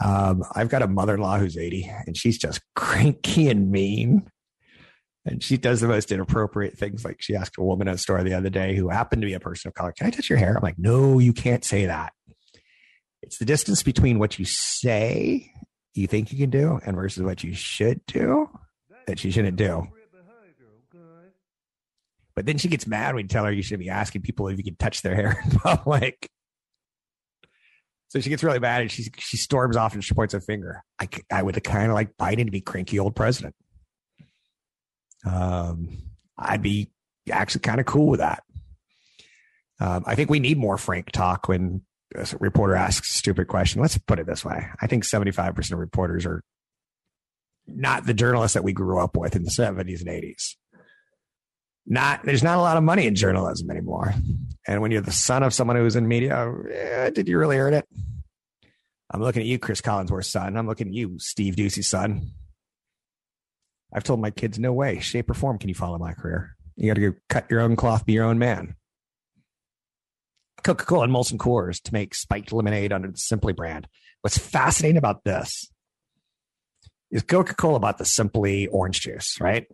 Um, 0.02 0.42
I've 0.54 0.70
got 0.70 0.82
a 0.82 0.88
mother 0.88 1.14
in 1.14 1.20
law 1.20 1.38
who's 1.38 1.58
80 1.58 1.92
and 2.06 2.16
she's 2.16 2.38
just 2.38 2.60
cranky 2.76 3.48
and 3.48 3.70
mean. 3.70 4.28
And 5.26 5.42
she 5.42 5.58
does 5.58 5.82
the 5.82 5.88
most 5.88 6.10
inappropriate 6.10 6.78
things. 6.78 7.04
Like 7.04 7.20
she 7.20 7.36
asked 7.36 7.58
a 7.58 7.62
woman 7.62 7.88
at 7.88 7.94
a 7.94 7.98
store 7.98 8.22
the 8.22 8.34
other 8.34 8.48
day 8.48 8.74
who 8.74 8.88
happened 8.88 9.20
to 9.22 9.26
be 9.26 9.34
a 9.34 9.40
person 9.40 9.68
of 9.68 9.74
color, 9.74 9.92
Can 9.92 10.06
I 10.06 10.10
touch 10.10 10.30
your 10.30 10.38
hair? 10.38 10.56
I'm 10.56 10.62
like, 10.62 10.78
No, 10.78 11.18
you 11.18 11.34
can't 11.34 11.64
say 11.64 11.86
that. 11.86 12.14
It's 13.22 13.36
the 13.36 13.44
distance 13.44 13.82
between 13.82 14.18
what 14.18 14.38
you 14.38 14.46
say 14.46 15.52
you 15.94 16.06
think 16.06 16.32
you 16.32 16.38
can 16.38 16.50
do 16.50 16.80
and 16.84 16.96
versus 16.96 17.22
what 17.22 17.44
you 17.44 17.54
should 17.54 18.00
do 18.06 18.48
that 19.06 19.22
you 19.22 19.30
shouldn't 19.30 19.56
do. 19.56 19.86
But 22.40 22.46
then 22.46 22.56
she 22.56 22.68
gets 22.68 22.86
mad 22.86 23.14
when 23.14 23.24
you 23.24 23.28
tell 23.28 23.44
her 23.44 23.52
you 23.52 23.60
should 23.60 23.80
be 23.80 23.90
asking 23.90 24.22
people 24.22 24.48
if 24.48 24.56
you 24.56 24.64
can 24.64 24.74
touch 24.76 25.02
their 25.02 25.14
hair 25.14 25.44
in 25.44 25.50
public. 25.58 26.26
So 28.08 28.18
she 28.18 28.30
gets 28.30 28.42
really 28.42 28.58
mad 28.58 28.80
and 28.80 28.90
she 28.90 29.10
she 29.18 29.36
storms 29.36 29.76
off 29.76 29.92
and 29.92 30.02
she 30.02 30.14
points 30.14 30.32
a 30.32 30.40
finger. 30.40 30.82
I, 30.98 31.06
I 31.30 31.42
would 31.42 31.62
kind 31.62 31.90
of 31.90 31.94
like 31.94 32.16
Biden 32.16 32.46
to 32.46 32.50
be 32.50 32.62
cranky 32.62 32.98
old 32.98 33.14
president. 33.14 33.54
Um, 35.26 35.98
I'd 36.38 36.62
be 36.62 36.90
actually 37.30 37.60
kind 37.60 37.78
of 37.78 37.84
cool 37.84 38.06
with 38.06 38.20
that. 38.20 38.42
Um, 39.78 40.04
I 40.06 40.14
think 40.14 40.30
we 40.30 40.40
need 40.40 40.56
more 40.56 40.78
frank 40.78 41.12
talk 41.12 41.46
when 41.46 41.82
a 42.14 42.26
reporter 42.40 42.74
asks 42.74 43.10
a 43.10 43.18
stupid 43.18 43.48
question. 43.48 43.82
Let's 43.82 43.98
put 43.98 44.18
it 44.18 44.24
this 44.24 44.46
way: 44.46 44.66
I 44.80 44.86
think 44.86 45.04
seventy-five 45.04 45.54
percent 45.54 45.74
of 45.74 45.80
reporters 45.80 46.24
are 46.24 46.42
not 47.66 48.06
the 48.06 48.14
journalists 48.14 48.54
that 48.54 48.64
we 48.64 48.72
grew 48.72 48.98
up 48.98 49.14
with 49.14 49.36
in 49.36 49.42
the 49.42 49.50
seventies 49.50 50.00
and 50.00 50.08
eighties 50.08 50.56
not 51.90 52.22
there's 52.24 52.42
not 52.42 52.56
a 52.56 52.62
lot 52.62 52.76
of 52.76 52.84
money 52.84 53.06
in 53.06 53.14
journalism 53.14 53.70
anymore. 53.70 54.14
And 54.66 54.80
when 54.80 54.92
you're 54.92 55.00
the 55.00 55.12
son 55.12 55.42
of 55.42 55.52
someone 55.52 55.76
who's 55.76 55.96
in 55.96 56.06
media, 56.06 56.50
eh, 56.72 57.10
did 57.10 57.28
you 57.28 57.36
really 57.36 57.58
earn 57.58 57.74
it? 57.74 57.86
I'm 59.12 59.20
looking 59.20 59.42
at 59.42 59.48
you, 59.48 59.58
Cris 59.58 59.80
Collinsworth's 59.80 60.28
son. 60.28 60.56
I'm 60.56 60.68
looking 60.68 60.86
at 60.86 60.94
you, 60.94 61.18
Steve 61.18 61.56
Doocy's 61.56 61.88
son. 61.88 62.30
I've 63.92 64.04
told 64.04 64.20
my 64.20 64.30
kids, 64.30 64.58
no 64.58 64.72
way, 64.72 65.00
shape 65.00 65.28
or 65.28 65.34
form 65.34 65.58
can 65.58 65.68
you 65.68 65.74
follow 65.74 65.98
my 65.98 66.12
career. 66.12 66.56
You 66.76 66.88
got 66.88 66.94
to 66.94 67.10
go 67.10 67.18
cut 67.28 67.50
your 67.50 67.60
own 67.60 67.74
cloth, 67.74 68.06
be 68.06 68.12
your 68.12 68.24
own 68.24 68.38
man. 68.38 68.76
Coca 70.62 70.84
Cola 70.84 71.04
and 71.04 71.12
Molson 71.12 71.38
Coors 71.38 71.82
to 71.82 71.92
make 71.92 72.14
spiked 72.14 72.52
lemonade 72.52 72.92
under 72.92 73.10
the 73.10 73.16
Simply 73.16 73.52
brand. 73.52 73.88
What's 74.20 74.38
fascinating 74.38 74.98
about 74.98 75.24
this 75.24 75.68
is 77.10 77.22
Coca 77.22 77.54
Cola 77.54 77.80
bought 77.80 77.98
the 77.98 78.04
Simply 78.04 78.68
orange 78.68 79.00
juice, 79.00 79.40
right? 79.40 79.66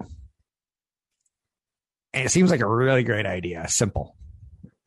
And 2.16 2.24
it 2.24 2.30
seems 2.30 2.50
like 2.50 2.60
a 2.60 2.66
really 2.66 3.02
great 3.02 3.26
idea. 3.26 3.68
Simple. 3.68 4.16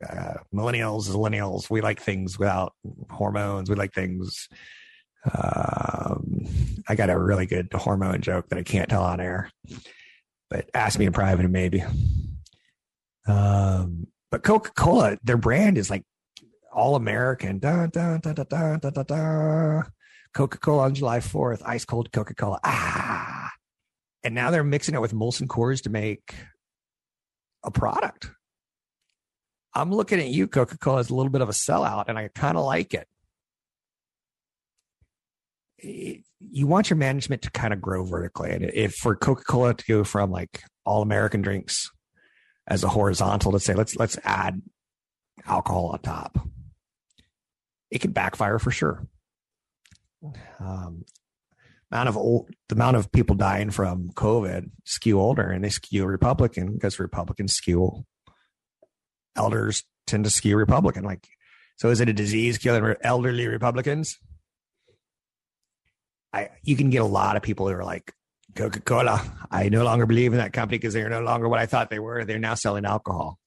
Uh, 0.04 0.34
millennials, 0.52 1.08
millennials, 1.08 1.70
we 1.70 1.80
like 1.80 2.00
things 2.00 2.36
without 2.36 2.74
hormones. 3.08 3.70
We 3.70 3.76
like 3.76 3.94
things. 3.94 4.48
Um, 5.32 6.44
I 6.88 6.96
got 6.96 7.08
a 7.08 7.16
really 7.16 7.46
good 7.46 7.72
hormone 7.72 8.20
joke 8.20 8.48
that 8.48 8.58
I 8.58 8.64
can't 8.64 8.88
tell 8.88 9.04
on 9.04 9.20
air, 9.20 9.48
but 10.48 10.68
ask 10.74 10.98
me 10.98 11.06
in 11.06 11.12
private, 11.12 11.48
maybe. 11.48 11.84
Um, 13.28 14.08
but 14.32 14.42
Coca 14.42 14.72
Cola, 14.72 15.16
their 15.22 15.36
brand 15.36 15.78
is 15.78 15.88
like 15.88 16.02
all 16.72 16.96
American. 16.96 17.60
Coca 20.34 20.58
Cola 20.58 20.82
on 20.82 20.94
July 20.96 21.20
4th, 21.20 21.62
ice 21.64 21.84
cold 21.84 22.10
Coca 22.10 22.34
Cola. 22.34 22.58
Ah. 22.64 23.52
And 24.24 24.34
now 24.34 24.50
they're 24.50 24.64
mixing 24.64 24.96
it 24.96 25.00
with 25.00 25.14
Molson 25.14 25.46
Coors 25.46 25.82
to 25.82 25.90
make 25.90 26.34
a 27.62 27.70
product. 27.70 28.30
I'm 29.74 29.92
looking 29.92 30.18
at 30.18 30.28
you, 30.28 30.48
Coca 30.48 30.78
Cola, 30.78 31.00
as 31.00 31.10
a 31.10 31.14
little 31.14 31.30
bit 31.30 31.42
of 31.42 31.48
a 31.48 31.52
sellout, 31.52 32.06
and 32.08 32.18
I 32.18 32.28
kind 32.28 32.56
of 32.58 32.64
like 32.64 32.94
it. 32.94 33.06
You 36.40 36.66
want 36.66 36.90
your 36.90 36.96
management 36.96 37.42
to 37.42 37.50
kind 37.50 37.72
of 37.72 37.80
grow 37.80 38.04
vertically. 38.04 38.50
And 38.50 38.64
if 38.64 38.94
for 38.94 39.14
Coca 39.16 39.44
Cola 39.44 39.74
to 39.74 39.84
go 39.86 40.04
from 40.04 40.30
like 40.30 40.62
all 40.84 41.02
American 41.02 41.40
drinks 41.40 41.90
as 42.66 42.84
a 42.84 42.88
horizontal 42.88 43.52
to 43.52 43.60
say 43.60 43.74
let's 43.74 43.96
let's 43.96 44.18
add 44.24 44.60
alcohol 45.46 45.88
on 45.88 46.00
top. 46.00 46.38
It 47.90 48.00
could 48.00 48.14
backfire 48.14 48.58
for 48.58 48.70
sure. 48.70 49.06
Um, 50.60 51.04
amount 51.90 52.08
of 52.08 52.16
old, 52.16 52.48
the 52.68 52.74
amount 52.74 52.96
of 52.96 53.10
people 53.12 53.36
dying 53.36 53.70
from 53.70 54.10
COVID 54.10 54.70
skew 54.84 55.20
older, 55.20 55.50
and 55.50 55.64
they 55.64 55.70
skew 55.70 56.06
Republican 56.06 56.74
because 56.74 56.98
Republicans 56.98 57.54
skew 57.54 58.04
elders 59.36 59.84
tend 60.06 60.24
to 60.24 60.30
skew 60.30 60.56
Republican. 60.56 61.04
Like, 61.04 61.26
so 61.76 61.90
is 61.90 62.00
it 62.00 62.08
a 62.08 62.12
disease 62.12 62.58
killing 62.58 62.94
elderly 63.02 63.46
Republicans? 63.46 64.18
I 66.32 66.50
you 66.62 66.76
can 66.76 66.90
get 66.90 67.02
a 67.02 67.06
lot 67.06 67.36
of 67.36 67.42
people 67.42 67.68
who 67.68 67.74
are 67.74 67.84
like, 67.84 68.12
Coca 68.54 68.80
Cola. 68.80 69.22
I 69.50 69.68
no 69.68 69.84
longer 69.84 70.06
believe 70.06 70.32
in 70.32 70.38
that 70.38 70.52
company 70.52 70.78
because 70.78 70.94
they're 70.94 71.08
no 71.08 71.20
longer 71.20 71.48
what 71.48 71.58
I 71.58 71.66
thought 71.66 71.90
they 71.90 71.98
were. 71.98 72.24
They're 72.24 72.38
now 72.38 72.54
selling 72.54 72.84
alcohol. 72.84 73.38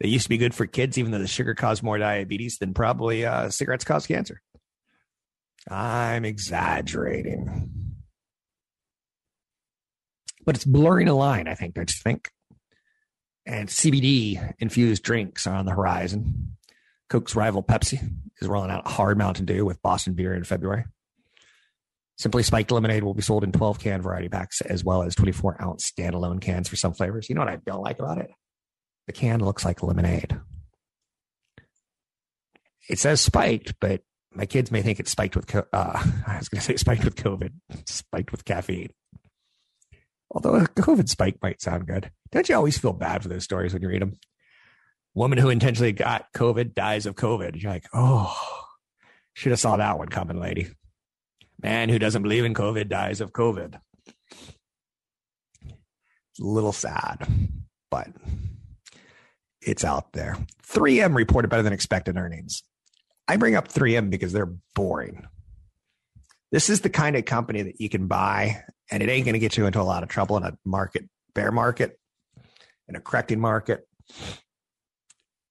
They 0.00 0.08
used 0.08 0.24
to 0.24 0.28
be 0.28 0.38
good 0.38 0.54
for 0.54 0.66
kids, 0.66 0.98
even 0.98 1.12
though 1.12 1.18
the 1.18 1.26
sugar 1.26 1.54
caused 1.54 1.82
more 1.82 1.98
diabetes 1.98 2.58
than 2.58 2.74
probably 2.74 3.24
uh, 3.24 3.48
cigarettes 3.48 3.84
cause 3.84 4.06
cancer. 4.06 4.42
I'm 5.68 6.24
exaggerating. 6.24 7.85
But 10.46 10.54
it's 10.54 10.64
blurring 10.64 11.08
a 11.08 11.14
line, 11.14 11.48
I 11.48 11.54
think, 11.54 11.74
don't 11.74 11.90
you 11.90 12.00
think? 12.02 12.30
And 13.44 13.68
CBD 13.68 14.54
infused 14.58 15.02
drinks 15.02 15.46
are 15.46 15.54
on 15.54 15.66
the 15.66 15.72
horizon. 15.72 16.56
Coke's 17.10 17.36
rival 17.36 17.62
Pepsi 17.62 18.00
is 18.40 18.48
rolling 18.48 18.70
out 18.70 18.88
hard 18.88 19.18
Mountain 19.18 19.44
Dew 19.44 19.64
with 19.64 19.82
Boston 19.82 20.14
beer 20.14 20.34
in 20.34 20.44
February. 20.44 20.84
Simply 22.18 22.42
Spiked 22.42 22.70
Lemonade 22.70 23.04
will 23.04 23.14
be 23.14 23.22
sold 23.22 23.44
in 23.44 23.52
12 23.52 23.78
can 23.78 24.00
variety 24.00 24.28
packs 24.28 24.62
as 24.62 24.82
well 24.82 25.02
as 25.02 25.14
24 25.14 25.62
ounce 25.62 25.90
standalone 25.90 26.40
cans 26.40 26.68
for 26.68 26.76
some 26.76 26.94
flavors. 26.94 27.28
You 27.28 27.34
know 27.34 27.42
what 27.42 27.50
I 27.50 27.56
don't 27.56 27.82
like 27.82 27.98
about 27.98 28.18
it? 28.18 28.30
The 29.06 29.12
can 29.12 29.44
looks 29.44 29.64
like 29.64 29.82
lemonade. 29.82 30.40
It 32.88 32.98
says 32.98 33.20
spiked, 33.20 33.74
but 33.80 34.02
my 34.32 34.46
kids 34.46 34.70
may 34.70 34.82
think 34.82 34.98
it's 34.98 35.10
spiked 35.10 35.36
with, 35.36 35.54
uh, 35.54 35.62
I 35.72 36.38
was 36.38 36.48
going 36.48 36.60
to 36.60 36.64
say 36.64 36.76
spiked 36.76 37.04
with 37.04 37.16
COVID, 37.16 37.52
spiked 37.86 38.32
with 38.32 38.44
caffeine. 38.44 38.90
Although 40.30 40.54
a 40.56 40.66
COVID 40.66 41.08
spike 41.08 41.38
might 41.42 41.62
sound 41.62 41.86
good. 41.86 42.10
Don't 42.32 42.48
you 42.48 42.56
always 42.56 42.78
feel 42.78 42.92
bad 42.92 43.22
for 43.22 43.28
those 43.28 43.44
stories 43.44 43.72
when 43.72 43.82
you 43.82 43.88
read 43.88 44.02
them? 44.02 44.14
Woman 45.14 45.38
who 45.38 45.48
intentionally 45.48 45.92
got 45.92 46.32
COVID 46.34 46.74
dies 46.74 47.06
of 47.06 47.14
COVID. 47.14 47.60
You're 47.60 47.72
like, 47.72 47.86
oh, 47.94 48.36
should 49.32 49.52
have 49.52 49.60
saw 49.60 49.76
that 49.76 49.98
one 49.98 50.08
coming, 50.08 50.38
lady. 50.38 50.68
Man 51.62 51.88
who 51.88 51.98
doesn't 51.98 52.22
believe 52.22 52.44
in 52.44 52.52
COVID 52.52 52.88
dies 52.88 53.20
of 53.20 53.32
COVID. 53.32 53.80
It's 55.64 56.40
a 56.40 56.44
little 56.44 56.72
sad, 56.72 57.26
but 57.90 58.08
it's 59.62 59.84
out 59.84 60.12
there. 60.12 60.36
3M 60.66 61.14
reported 61.14 61.48
better 61.48 61.62
than 61.62 61.72
expected 61.72 62.18
earnings. 62.18 62.62
I 63.26 63.36
bring 63.36 63.56
up 63.56 63.68
3M 63.68 64.10
because 64.10 64.32
they're 64.32 64.54
boring. 64.74 65.26
This 66.52 66.68
is 66.68 66.82
the 66.82 66.90
kind 66.90 67.16
of 67.16 67.24
company 67.24 67.62
that 67.62 67.80
you 67.80 67.88
can 67.88 68.06
buy 68.06 68.62
and 68.90 69.02
it 69.02 69.08
ain't 69.08 69.24
going 69.24 69.34
to 69.34 69.38
get 69.40 69.56
you 69.56 69.66
into 69.66 69.80
a 69.80 69.82
lot 69.82 70.02
of 70.02 70.08
trouble 70.08 70.36
in 70.36 70.42
a 70.42 70.56
market, 70.64 71.08
bear 71.34 71.50
market, 71.52 71.98
in 72.88 72.96
a 72.96 73.00
correcting 73.00 73.40
market, 73.40 73.86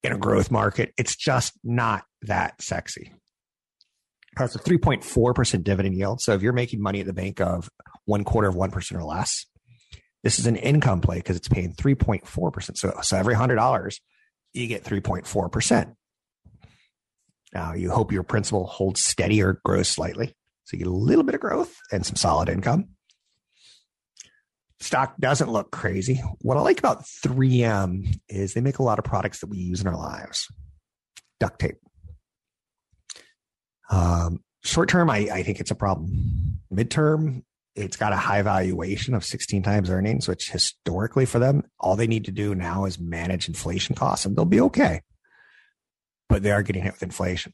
in 0.04 0.12
a 0.12 0.18
growth 0.18 0.52
market. 0.52 0.94
It's 0.98 1.16
just 1.16 1.54
not 1.64 2.04
that 2.24 2.62
sexy 2.62 3.12
has 4.38 4.56
a 4.56 4.60
3.4% 4.60 5.64
dividend 5.64 5.96
yield. 5.96 6.22
So 6.22 6.34
if 6.34 6.42
you're 6.42 6.54
making 6.54 6.82
money 6.82 7.00
at 7.00 7.06
the 7.06 7.14
bank 7.14 7.40
of 7.40 7.70
one 8.06 8.24
quarter 8.24 8.48
of 8.48 8.56
1% 8.56 8.96
or 8.98 9.04
less, 9.04 9.46
this 10.24 10.40
is 10.40 10.48
an 10.48 10.56
income 10.56 11.02
play 11.02 11.18
because 11.18 11.38
it's 11.38 11.48
paying 11.48 11.74
3.4%. 11.74 12.78
So, 12.78 12.94
so 13.02 13.18
every 13.18 13.36
$100, 13.36 14.00
you 14.54 14.68
get 14.68 14.84
3.4%. 14.84 15.94
Now, 17.54 17.74
you 17.74 17.92
hope 17.92 18.12
your 18.12 18.24
principal 18.24 18.66
holds 18.66 19.02
steady 19.02 19.42
or 19.42 19.62
grows 19.64 19.88
slightly. 19.88 20.36
So 20.66 20.76
you 20.76 20.80
get 20.80 20.88
a 20.88 20.92
little 20.92 21.24
bit 21.24 21.36
of 21.36 21.42
growth 21.42 21.74
and 21.92 22.06
some 22.06 22.16
solid 22.16 22.50
income. 22.50 22.90
Stock 24.80 25.16
doesn't 25.20 25.52
look 25.52 25.72
crazy. 25.72 26.22
What 26.42 26.58
I 26.58 26.62
like 26.62 26.80
about 26.80 27.04
3M 27.04 28.18
is 28.28 28.54
they 28.54 28.62
make 28.62 28.80
a 28.80 28.84
lot 28.84 29.00
of 29.00 29.06
products 29.06 29.40
that 29.40 29.50
we 29.50 29.58
use 29.58 29.82
in 29.82 29.88
our 29.88 29.96
lives. 29.96 30.48
Duct 31.40 31.60
tape, 31.60 31.78
um, 33.90 34.44
short 34.64 34.90
term, 34.90 35.10
I, 35.10 35.18
I 35.32 35.44
think 35.44 35.60
it's 35.60 35.72
a 35.72 35.76
problem. 35.76 36.60
Midterm, 36.74 37.44
it's 37.76 37.98
got 37.98 38.14
a 38.14 38.18
high 38.18 38.42
valuation 38.42 39.14
of 39.14 39.24
16 39.24 39.64
times 39.64 39.90
earnings, 39.90 40.28
which 40.28 40.50
historically 40.50 41.26
for 41.26 41.40
them, 41.40 41.64
all 41.80 41.96
they 41.96 42.08
need 42.08 42.26
to 42.26 42.32
do 42.32 42.56
now 42.56 42.86
is 42.86 43.00
manage 43.00 43.48
inflation 43.48 43.96
costs 43.96 44.26
and 44.26 44.36
they'll 44.36 44.46
be 44.46 44.62
okay. 44.62 45.02
But 46.30 46.42
they 46.42 46.52
are 46.52 46.64
getting 46.64 46.84
hit 46.84 46.94
with 46.94 47.04
inflation. 47.04 47.54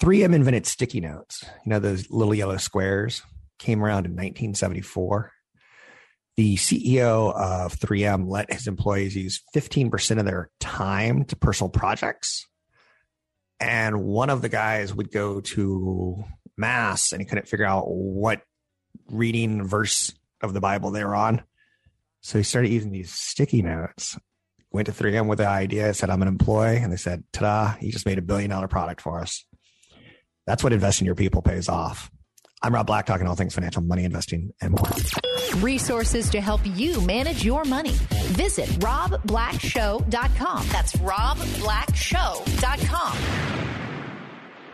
3M 0.00 0.34
invented 0.34 0.66
sticky 0.66 1.00
notes. 1.00 1.44
You 1.64 1.70
know, 1.70 1.78
those 1.78 2.10
little 2.10 2.34
yellow 2.34 2.56
squares 2.56 3.22
came 3.58 3.84
around 3.84 4.06
in 4.06 4.12
1974. 4.12 5.32
The 6.40 6.56
CEO 6.56 7.34
of 7.34 7.78
3M 7.78 8.26
let 8.26 8.50
his 8.50 8.66
employees 8.66 9.14
use 9.14 9.42
15% 9.54 10.18
of 10.18 10.24
their 10.24 10.48
time 10.58 11.26
to 11.26 11.36
personal 11.36 11.68
projects 11.68 12.48
and 13.60 14.02
one 14.04 14.30
of 14.30 14.40
the 14.40 14.48
guys 14.48 14.94
would 14.94 15.12
go 15.12 15.42
to 15.42 16.24
mass 16.56 17.12
and 17.12 17.20
he 17.20 17.26
couldn't 17.26 17.46
figure 17.46 17.66
out 17.66 17.90
what 17.90 18.40
reading 19.10 19.68
verse 19.68 20.14
of 20.40 20.54
the 20.54 20.62
Bible 20.62 20.90
they 20.90 21.04
were 21.04 21.14
on. 21.14 21.42
So 22.22 22.38
he 22.38 22.42
started 22.42 22.70
using 22.70 22.90
these 22.90 23.12
sticky 23.12 23.60
notes. 23.60 24.18
Went 24.72 24.86
to 24.86 24.92
3M 24.92 25.26
with 25.26 25.40
the 25.40 25.46
idea, 25.46 25.92
said, 25.92 26.08
I'm 26.08 26.22
an 26.22 26.28
employee. 26.28 26.78
And 26.78 26.90
they 26.90 26.96
said, 26.96 27.22
ta 27.34 27.40
da, 27.42 27.78
he 27.78 27.90
just 27.90 28.06
made 28.06 28.16
a 28.16 28.22
billion 28.22 28.48
dollar 28.48 28.66
product 28.66 29.02
for 29.02 29.20
us. 29.20 29.44
That's 30.46 30.64
what 30.64 30.72
investing 30.72 31.04
your 31.04 31.16
people 31.16 31.42
pays 31.42 31.68
off. 31.68 32.10
I'm 32.62 32.74
Rob 32.74 32.86
Black, 32.86 33.06
talking 33.06 33.26
all 33.26 33.34
things 33.34 33.54
financial, 33.54 33.82
money, 33.82 34.04
investing, 34.04 34.52
and 34.60 34.72
more. 34.72 34.90
Resources 35.62 36.28
to 36.28 36.42
help 36.42 36.60
you 36.64 37.00
manage 37.00 37.42
your 37.42 37.64
money. 37.64 37.92
Visit 38.32 38.68
robblackshow.com. 38.80 40.68
That's 40.68 40.92
robblackshow.com. 40.96 43.16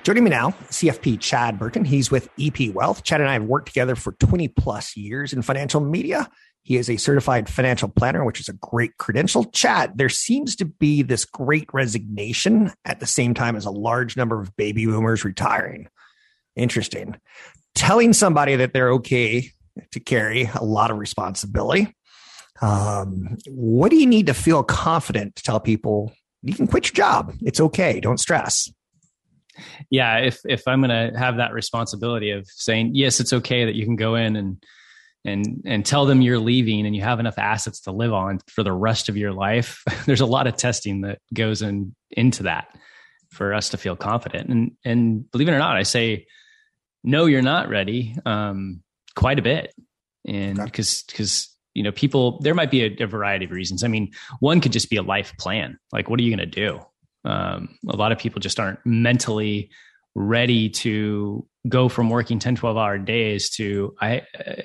Joining 0.02 0.24
me 0.24 0.30
now, 0.30 0.50
CFP 0.50 1.20
Chad 1.20 1.60
Burton. 1.60 1.84
He's 1.84 2.10
with 2.10 2.28
EP 2.40 2.74
Wealth. 2.74 3.04
Chad 3.04 3.20
and 3.20 3.30
I 3.30 3.34
have 3.34 3.44
worked 3.44 3.68
together 3.68 3.94
for 3.94 4.10
20 4.12 4.48
plus 4.48 4.96
years 4.96 5.32
in 5.32 5.42
financial 5.42 5.80
media. 5.80 6.28
He 6.62 6.76
is 6.76 6.90
a 6.90 6.96
certified 6.96 7.48
financial 7.48 7.88
planner, 7.88 8.24
which 8.24 8.40
is 8.40 8.48
a 8.48 8.54
great 8.54 8.96
credential. 8.96 9.44
Chad, 9.44 9.96
there 9.96 10.08
seems 10.08 10.56
to 10.56 10.64
be 10.64 11.02
this 11.02 11.24
great 11.24 11.72
resignation 11.72 12.72
at 12.84 12.98
the 12.98 13.06
same 13.06 13.34
time 13.34 13.54
as 13.54 13.64
a 13.64 13.70
large 13.70 14.16
number 14.16 14.40
of 14.40 14.56
baby 14.56 14.86
boomers 14.86 15.24
retiring. 15.24 15.86
Interesting 16.56 17.14
telling 17.76 18.12
somebody 18.12 18.56
that 18.56 18.72
they're 18.72 18.90
okay 18.94 19.50
to 19.92 20.00
carry 20.00 20.50
a 20.54 20.64
lot 20.64 20.90
of 20.90 20.98
responsibility. 20.98 21.94
Um, 22.60 23.36
what 23.46 23.90
do 23.90 23.96
you 23.96 24.06
need 24.06 24.26
to 24.26 24.34
feel 24.34 24.62
confident 24.64 25.36
to 25.36 25.42
tell 25.42 25.60
people 25.60 26.12
you 26.42 26.54
can 26.54 26.66
quit 26.66 26.86
your 26.86 26.94
job? 26.94 27.34
It's 27.42 27.60
okay. 27.60 28.00
Don't 28.00 28.18
stress. 28.18 28.68
Yeah, 29.90 30.18
if 30.18 30.40
if 30.44 30.66
I'm 30.66 30.82
going 30.82 31.12
to 31.12 31.18
have 31.18 31.36
that 31.36 31.52
responsibility 31.52 32.30
of 32.30 32.46
saying 32.48 32.90
yes, 32.94 33.20
it's 33.20 33.32
okay 33.32 33.66
that 33.66 33.74
you 33.74 33.84
can 33.84 33.96
go 33.96 34.14
in 34.14 34.36
and 34.36 34.62
and 35.26 35.62
and 35.66 35.84
tell 35.84 36.06
them 36.06 36.22
you're 36.22 36.38
leaving 36.38 36.86
and 36.86 36.94
you 36.94 37.02
have 37.02 37.20
enough 37.20 37.38
assets 37.38 37.80
to 37.80 37.92
live 37.92 38.12
on 38.12 38.38
for 38.46 38.62
the 38.62 38.72
rest 38.72 39.08
of 39.08 39.16
your 39.16 39.32
life 39.32 39.82
there's 40.06 40.20
a 40.20 40.26
lot 40.26 40.46
of 40.46 40.56
testing 40.56 41.02
that 41.02 41.18
goes 41.34 41.62
in 41.62 41.94
into 42.12 42.44
that 42.44 42.68
for 43.30 43.52
us 43.52 43.70
to 43.70 43.76
feel 43.76 43.96
confident 43.96 44.48
and 44.48 44.70
and 44.84 45.30
believe 45.30 45.48
it 45.48 45.52
or 45.52 45.58
not 45.58 45.76
i 45.76 45.82
say 45.82 46.26
no 47.06 47.24
you're 47.24 47.40
not 47.40 47.70
ready 47.70 48.14
um, 48.26 48.82
quite 49.14 49.38
a 49.38 49.42
bit. 49.42 49.74
And 50.26 50.56
because 50.62 51.04
okay. 51.08 51.12
because 51.12 51.48
you 51.72 51.82
know 51.82 51.92
people 51.92 52.40
there 52.40 52.54
might 52.54 52.70
be 52.70 52.84
a, 52.84 53.04
a, 53.04 53.06
variety 53.06 53.46
of 53.46 53.52
reasons. 53.52 53.82
I 53.84 53.88
mean 53.88 54.12
one 54.40 54.60
could 54.60 54.72
just 54.72 54.90
be 54.90 54.96
a 54.96 55.02
life 55.02 55.32
plan. 55.38 55.78
Like 55.92 56.10
what 56.10 56.20
are 56.20 56.22
you 56.22 56.36
going 56.36 56.50
to 56.50 56.54
do? 56.54 56.80
Um, 57.24 57.78
a 57.88 57.96
lot 57.96 58.12
of 58.12 58.18
people 58.18 58.40
just 58.40 58.60
aren't 58.60 58.80
mentally 58.84 59.70
ready 60.14 60.68
to 60.70 61.46
go 61.68 61.88
from 61.88 62.08
working 62.08 62.38
10 62.38 62.54
12 62.54 62.76
hour 62.76 62.96
days 62.96 63.50
to 63.50 63.94
i 64.00 64.22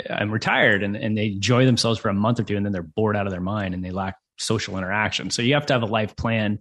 i'm 0.10 0.30
retired 0.30 0.84
and, 0.84 0.96
and 0.96 1.18
they 1.18 1.26
enjoy 1.26 1.66
themselves 1.66 2.00
for 2.00 2.10
a 2.10 2.14
month 2.14 2.40
or 2.40 2.44
two 2.44 2.56
and 2.56 2.64
then 2.64 2.72
they're 2.72 2.84
bored 2.84 3.18
out 3.18 3.26
of 3.26 3.32
their 3.32 3.42
mind 3.42 3.74
and 3.74 3.84
they 3.84 3.90
lack 3.90 4.16
social 4.42 4.78
interaction. 4.78 5.30
So 5.30 5.42
you 5.42 5.54
have 5.54 5.66
to 5.68 5.74
have 5.74 5.84
a 5.84 5.88
life 5.88 6.16
plan 6.16 6.60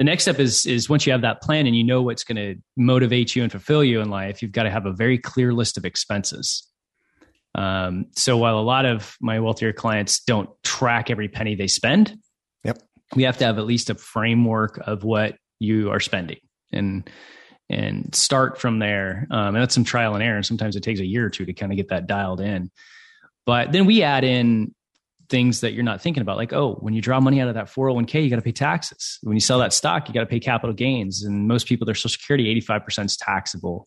the 0.00 0.04
next 0.04 0.24
step 0.24 0.40
is 0.40 0.64
is 0.64 0.88
once 0.88 1.06
you 1.06 1.12
have 1.12 1.20
that 1.20 1.42
plan 1.42 1.66
and 1.66 1.76
you 1.76 1.84
know 1.84 2.00
what's 2.00 2.24
going 2.24 2.36
to 2.36 2.56
motivate 2.76 3.36
you 3.36 3.42
and 3.42 3.52
fulfill 3.52 3.84
you 3.84 4.00
in 4.00 4.08
life 4.08 4.40
you've 4.42 4.50
got 4.50 4.64
to 4.64 4.70
have 4.70 4.86
a 4.86 4.92
very 4.92 5.18
clear 5.18 5.52
list 5.52 5.76
of 5.76 5.84
expenses 5.84 6.66
um, 7.54 8.06
so 8.16 8.36
while 8.36 8.58
a 8.58 8.60
lot 8.60 8.86
of 8.86 9.16
my 9.20 9.38
wealthier 9.38 9.72
clients 9.72 10.20
don't 10.24 10.48
track 10.64 11.10
every 11.10 11.28
penny 11.28 11.54
they 11.54 11.68
spend 11.68 12.16
yep 12.64 12.78
we 13.14 13.24
have 13.24 13.36
to 13.36 13.44
have 13.44 13.58
at 13.58 13.66
least 13.66 13.90
a 13.90 13.94
framework 13.94 14.80
of 14.86 15.04
what 15.04 15.36
you 15.58 15.90
are 15.90 16.00
spending 16.00 16.38
and 16.72 17.08
and 17.68 18.12
start 18.16 18.60
from 18.60 18.80
there. 18.80 19.28
Um, 19.30 19.54
and 19.54 19.56
that's 19.58 19.74
some 19.74 19.84
trial 19.84 20.14
and 20.14 20.24
error. 20.24 20.42
Sometimes 20.42 20.74
it 20.74 20.82
takes 20.82 20.98
a 20.98 21.06
year 21.06 21.24
or 21.24 21.30
two 21.30 21.46
to 21.46 21.52
kind 21.52 21.70
of 21.70 21.76
get 21.76 21.90
that 21.90 22.08
dialed 22.08 22.40
in. 22.40 22.68
But 23.46 23.70
then 23.70 23.86
we 23.86 24.02
add 24.02 24.24
in 24.24 24.74
things 25.30 25.60
that 25.60 25.72
you're 25.72 25.84
not 25.84 26.02
thinking 26.02 26.20
about, 26.20 26.36
like, 26.36 26.52
oh, 26.52 26.74
when 26.80 26.92
you 26.92 27.00
draw 27.00 27.20
money 27.20 27.40
out 27.40 27.48
of 27.48 27.54
that 27.54 27.66
401k, 27.66 28.22
you 28.22 28.28
got 28.28 28.36
to 28.36 28.42
pay 28.42 28.52
taxes. 28.52 29.18
When 29.22 29.36
you 29.36 29.40
sell 29.40 29.58
that 29.60 29.72
stock, 29.72 30.08
you 30.08 30.14
got 30.14 30.20
to 30.20 30.26
pay 30.26 30.40
capital 30.40 30.74
gains. 30.74 31.22
And 31.22 31.48
most 31.48 31.66
people, 31.66 31.86
their 31.86 31.94
social 31.94 32.10
security, 32.10 32.60
85% 32.60 33.06
is 33.06 33.16
taxable. 33.16 33.86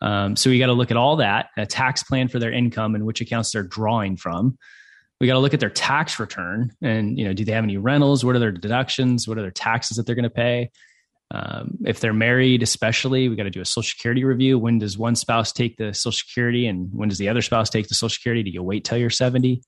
Um, 0.00 0.34
so 0.34 0.50
we 0.50 0.58
got 0.58 0.66
to 0.66 0.72
look 0.72 0.90
at 0.90 0.96
all 0.96 1.16
that, 1.16 1.50
a 1.56 1.64
tax 1.64 2.02
plan 2.02 2.26
for 2.26 2.40
their 2.40 2.50
income 2.50 2.96
and 2.96 3.06
which 3.06 3.20
accounts 3.20 3.52
they're 3.52 3.62
drawing 3.62 4.16
from. 4.16 4.58
We 5.20 5.28
got 5.28 5.34
to 5.34 5.38
look 5.38 5.54
at 5.54 5.60
their 5.60 5.70
tax 5.70 6.18
return 6.18 6.72
and, 6.82 7.16
you 7.16 7.24
know, 7.24 7.32
do 7.32 7.44
they 7.44 7.52
have 7.52 7.62
any 7.62 7.76
rentals? 7.76 8.24
What 8.24 8.34
are 8.34 8.40
their 8.40 8.50
deductions? 8.50 9.28
What 9.28 9.38
are 9.38 9.42
their 9.42 9.52
taxes 9.52 9.96
that 9.96 10.06
they're 10.06 10.16
going 10.16 10.24
to 10.24 10.30
pay? 10.30 10.72
Um, 11.30 11.78
if 11.86 12.00
they're 12.00 12.12
married, 12.12 12.62
especially, 12.62 13.28
we 13.28 13.36
got 13.36 13.44
to 13.44 13.50
do 13.50 13.60
a 13.60 13.64
social 13.64 13.88
security 13.88 14.24
review. 14.24 14.58
When 14.58 14.78
does 14.78 14.98
one 14.98 15.14
spouse 15.14 15.52
take 15.52 15.76
the 15.76 15.94
social 15.94 16.12
security 16.12 16.66
and 16.66 16.90
when 16.92 17.08
does 17.08 17.18
the 17.18 17.28
other 17.28 17.40
spouse 17.40 17.70
take 17.70 17.88
the 17.88 17.94
social 17.94 18.10
security? 18.10 18.42
Do 18.42 18.50
you 18.50 18.62
wait 18.62 18.84
till 18.84 18.98
you're 18.98 19.10
70? 19.10 19.62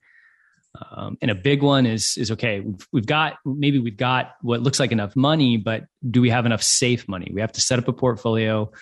Um, 0.91 1.17
and 1.23 1.31
a 1.31 1.35
big 1.35 1.63
one 1.63 1.87
is, 1.87 2.15
is 2.17 2.31
okay, 2.33 2.61
we've, 2.61 2.89
we've 2.93 3.07
got, 3.07 3.35
maybe 3.45 3.79
we've 3.79 3.97
got 3.97 4.35
what 4.43 4.61
looks 4.61 4.81
like 4.81 4.93
enough 4.93 5.15
money, 5.15 5.57
but 5.57 5.85
do 6.09 6.21
we 6.21 6.31
have 6.31 6.47
enough 6.47 6.63
safe 6.63 7.09
money? 7.09 7.31
We 7.33 7.41
have 7.41 7.53
to 7.53 7.61
set 7.61 7.79
up 7.79 7.87
a 7.87 7.93
portfolio 7.93 8.73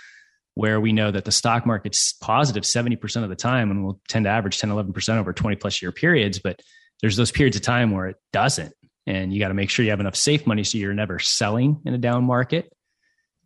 where 0.54 0.80
we 0.80 0.92
know 0.92 1.10
that 1.10 1.24
the 1.24 1.32
stock 1.32 1.66
market's 1.66 2.12
positive 2.14 2.62
70% 2.64 3.22
of 3.22 3.28
the 3.28 3.36
time 3.36 3.70
and 3.70 3.84
we'll 3.84 4.00
tend 4.08 4.24
to 4.24 4.30
average 4.30 4.58
10, 4.58 4.70
11% 4.70 5.18
over 5.18 5.32
20 5.32 5.56
plus 5.56 5.82
year 5.82 5.92
periods. 5.92 6.38
But 6.38 6.60
there's 7.02 7.16
those 7.16 7.30
periods 7.30 7.56
of 7.56 7.62
time 7.62 7.90
where 7.90 8.06
it 8.08 8.16
doesn't 8.32 8.74
and 9.06 9.32
you 9.32 9.40
got 9.40 9.48
to 9.48 9.54
make 9.54 9.68
sure 9.68 9.84
you 9.84 9.90
have 9.90 10.00
enough 10.00 10.16
safe 10.16 10.46
money 10.46 10.64
so 10.64 10.78
you're 10.78 10.94
never 10.94 11.18
selling 11.18 11.80
in 11.84 11.94
a 11.94 11.98
down 11.98 12.24
market 12.24 12.72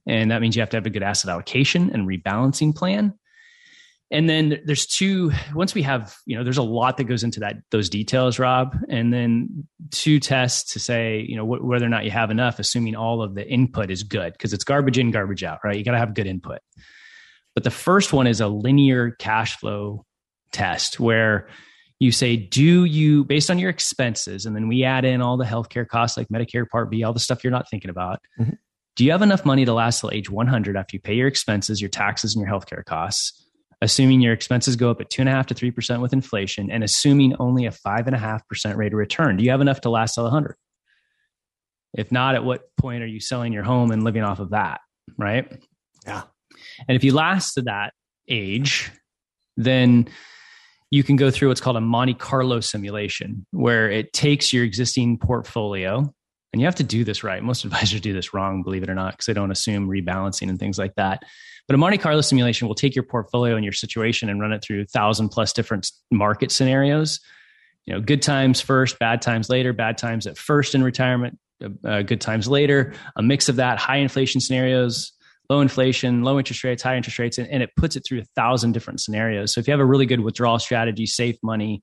and 0.06 0.30
that 0.30 0.40
means 0.40 0.54
you 0.54 0.62
have 0.62 0.70
to 0.70 0.76
have 0.76 0.86
a 0.86 0.90
good 0.90 1.02
asset 1.02 1.30
allocation 1.30 1.90
and 1.92 2.06
rebalancing 2.06 2.74
plan 2.74 3.14
and 4.10 4.28
then 4.28 4.60
there's 4.64 4.86
two 4.86 5.32
once 5.54 5.74
we 5.74 5.82
have 5.82 6.16
you 6.26 6.36
know 6.36 6.44
there's 6.44 6.58
a 6.58 6.62
lot 6.62 6.96
that 6.96 7.04
goes 7.04 7.24
into 7.24 7.40
that 7.40 7.56
those 7.70 7.88
details 7.88 8.38
rob 8.38 8.76
and 8.88 9.12
then 9.12 9.66
two 9.90 10.20
tests 10.20 10.72
to 10.72 10.78
say 10.78 11.24
you 11.28 11.36
know 11.36 11.44
wh- 11.44 11.64
whether 11.64 11.86
or 11.86 11.88
not 11.88 12.04
you 12.04 12.10
have 12.10 12.30
enough 12.30 12.58
assuming 12.58 12.94
all 12.94 13.22
of 13.22 13.34
the 13.34 13.46
input 13.48 13.90
is 13.90 14.02
good 14.02 14.32
because 14.32 14.52
it's 14.52 14.64
garbage 14.64 14.98
in 14.98 15.10
garbage 15.10 15.42
out 15.42 15.58
right 15.64 15.76
you 15.76 15.84
got 15.84 15.92
to 15.92 15.98
have 15.98 16.14
good 16.14 16.26
input 16.26 16.60
but 17.54 17.64
the 17.64 17.70
first 17.70 18.12
one 18.12 18.26
is 18.26 18.40
a 18.40 18.48
linear 18.48 19.10
cash 19.12 19.56
flow 19.56 20.04
test 20.52 21.00
where 21.00 21.48
you 21.98 22.12
say, 22.12 22.36
do 22.36 22.84
you, 22.84 23.24
based 23.24 23.50
on 23.50 23.58
your 23.58 23.70
expenses, 23.70 24.44
and 24.44 24.54
then 24.54 24.68
we 24.68 24.84
add 24.84 25.04
in 25.04 25.22
all 25.22 25.36
the 25.36 25.44
healthcare 25.44 25.88
costs 25.88 26.16
like 26.16 26.28
Medicare 26.28 26.68
Part 26.68 26.90
B, 26.90 27.02
all 27.02 27.14
the 27.14 27.20
stuff 27.20 27.42
you're 27.42 27.50
not 27.50 27.70
thinking 27.70 27.90
about. 27.90 28.20
Mm-hmm. 28.38 28.52
Do 28.96 29.04
you 29.04 29.12
have 29.12 29.22
enough 29.22 29.44
money 29.44 29.64
to 29.64 29.72
last 29.72 30.00
till 30.00 30.10
age 30.10 30.30
100 30.30 30.76
after 30.76 30.96
you 30.96 31.00
pay 31.00 31.14
your 31.14 31.28
expenses, 31.28 31.80
your 31.80 31.90
taxes, 31.90 32.34
and 32.34 32.44
your 32.44 32.54
healthcare 32.54 32.84
costs? 32.84 33.45
Assuming 33.82 34.22
your 34.22 34.32
expenses 34.32 34.74
go 34.74 34.90
up 34.90 35.00
at 35.00 35.10
two 35.10 35.20
and 35.20 35.28
a 35.28 35.32
half 35.32 35.46
to 35.46 35.54
three 35.54 35.70
percent 35.70 36.00
with 36.00 36.12
inflation, 36.12 36.70
and 36.70 36.82
assuming 36.82 37.36
only 37.38 37.66
a 37.66 37.70
five 37.70 38.06
and 38.06 38.16
a 38.16 38.18
half 38.18 38.46
percent 38.48 38.78
rate 38.78 38.92
of 38.92 38.98
return, 38.98 39.36
do 39.36 39.44
you 39.44 39.50
have 39.50 39.60
enough 39.60 39.82
to 39.82 39.90
last 39.90 40.14
till 40.14 40.24
a 40.24 40.30
100? 40.30 40.56
If 41.94 42.10
not, 42.10 42.34
at 42.34 42.44
what 42.44 42.64
point 42.78 43.02
are 43.02 43.06
you 43.06 43.20
selling 43.20 43.52
your 43.52 43.62
home 43.62 43.90
and 43.90 44.02
living 44.02 44.22
off 44.22 44.38
of 44.38 44.50
that? 44.50 44.80
Right? 45.18 45.62
Yeah. 46.06 46.22
And 46.88 46.96
if 46.96 47.04
you 47.04 47.14
last 47.14 47.54
to 47.54 47.62
that 47.62 47.92
age, 48.28 48.90
then 49.56 50.08
you 50.90 51.02
can 51.02 51.16
go 51.16 51.30
through 51.30 51.48
what's 51.48 51.60
called 51.60 51.76
a 51.76 51.80
Monte 51.80 52.14
Carlo 52.14 52.60
simulation, 52.60 53.46
where 53.50 53.90
it 53.90 54.12
takes 54.12 54.52
your 54.52 54.64
existing 54.64 55.18
portfolio, 55.18 55.98
and 56.52 56.60
you 56.60 56.66
have 56.66 56.76
to 56.76 56.84
do 56.84 57.04
this 57.04 57.24
right. 57.24 57.42
Most 57.42 57.64
advisors 57.64 58.00
do 58.00 58.12
this 58.12 58.32
wrong, 58.32 58.62
believe 58.62 58.82
it 58.82 58.90
or 58.90 58.94
not, 58.94 59.12
because 59.12 59.26
they 59.26 59.34
don't 59.34 59.50
assume 59.50 59.88
rebalancing 59.88 60.48
and 60.48 60.58
things 60.58 60.78
like 60.78 60.94
that. 60.94 61.22
But 61.68 61.74
a 61.74 61.78
Monte 61.78 61.98
Carlo 61.98 62.20
simulation 62.20 62.68
will 62.68 62.74
take 62.74 62.94
your 62.94 63.02
portfolio 63.02 63.56
and 63.56 63.64
your 63.64 63.72
situation 63.72 64.28
and 64.28 64.40
run 64.40 64.52
it 64.52 64.62
through 64.62 64.84
thousand 64.86 65.30
plus 65.30 65.52
different 65.52 65.90
market 66.10 66.52
scenarios. 66.52 67.20
You 67.86 67.94
know, 67.94 68.00
good 68.00 68.22
times 68.22 68.60
first, 68.60 68.98
bad 68.98 69.22
times 69.22 69.48
later, 69.48 69.72
bad 69.72 69.98
times 69.98 70.26
at 70.26 70.38
first 70.38 70.74
in 70.74 70.82
retirement, 70.82 71.38
uh, 71.84 72.02
good 72.02 72.20
times 72.20 72.48
later, 72.48 72.94
a 73.16 73.22
mix 73.22 73.48
of 73.48 73.56
that, 73.56 73.78
high 73.78 73.96
inflation 73.96 74.40
scenarios, 74.40 75.12
low 75.48 75.60
inflation, 75.60 76.22
low 76.22 76.38
interest 76.38 76.64
rates, 76.64 76.82
high 76.82 76.96
interest 76.96 77.18
rates, 77.18 77.38
and, 77.38 77.48
and, 77.48 77.62
it 77.62 77.70
puts 77.76 77.96
it 77.96 78.04
through 78.04 78.20
a 78.20 78.24
thousand 78.34 78.72
different 78.72 79.00
scenarios. 79.00 79.54
So 79.54 79.60
if 79.60 79.68
you 79.68 79.72
have 79.72 79.80
a 79.80 79.84
really 79.84 80.06
good 80.06 80.20
withdrawal 80.20 80.58
strategy, 80.58 81.06
safe 81.06 81.36
money, 81.42 81.82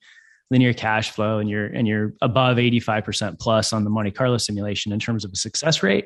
linear 0.52 0.74
cash 0.74 1.12
flow, 1.12 1.40
and 1.40 1.50
you're 1.50 1.66
and 1.66 1.88
you're 1.88 2.14
above 2.22 2.58
85% 2.58 3.40
plus 3.40 3.74
on 3.74 3.84
the 3.84 3.90
Monte 3.90 4.12
Carlo 4.12 4.38
simulation 4.38 4.92
in 4.92 5.00
terms 5.00 5.26
of 5.26 5.32
a 5.32 5.36
success 5.36 5.82
rate, 5.82 6.06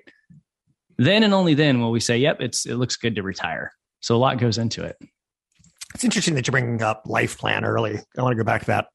then 0.97 1.23
and 1.23 1.33
only 1.33 1.53
then 1.53 1.79
will 1.79 1.91
we 1.91 1.99
say, 1.99 2.17
yep, 2.17 2.41
it's 2.41 2.65
it 2.65 2.75
looks 2.75 2.95
good 2.95 3.15
to 3.15 3.23
retire. 3.23 3.71
So 4.01 4.15
a 4.15 4.17
lot 4.17 4.37
goes 4.39 4.57
into 4.57 4.83
it. 4.83 4.97
It's 5.95 6.03
interesting 6.03 6.35
that 6.35 6.47
you're 6.47 6.51
bringing 6.51 6.81
up 6.81 7.03
life 7.05 7.37
plan 7.37 7.65
early. 7.65 7.99
I 8.17 8.21
want 8.21 8.33
to 8.33 8.37
go 8.37 8.45
back 8.45 8.61
to 8.61 8.67
that. 8.67 8.87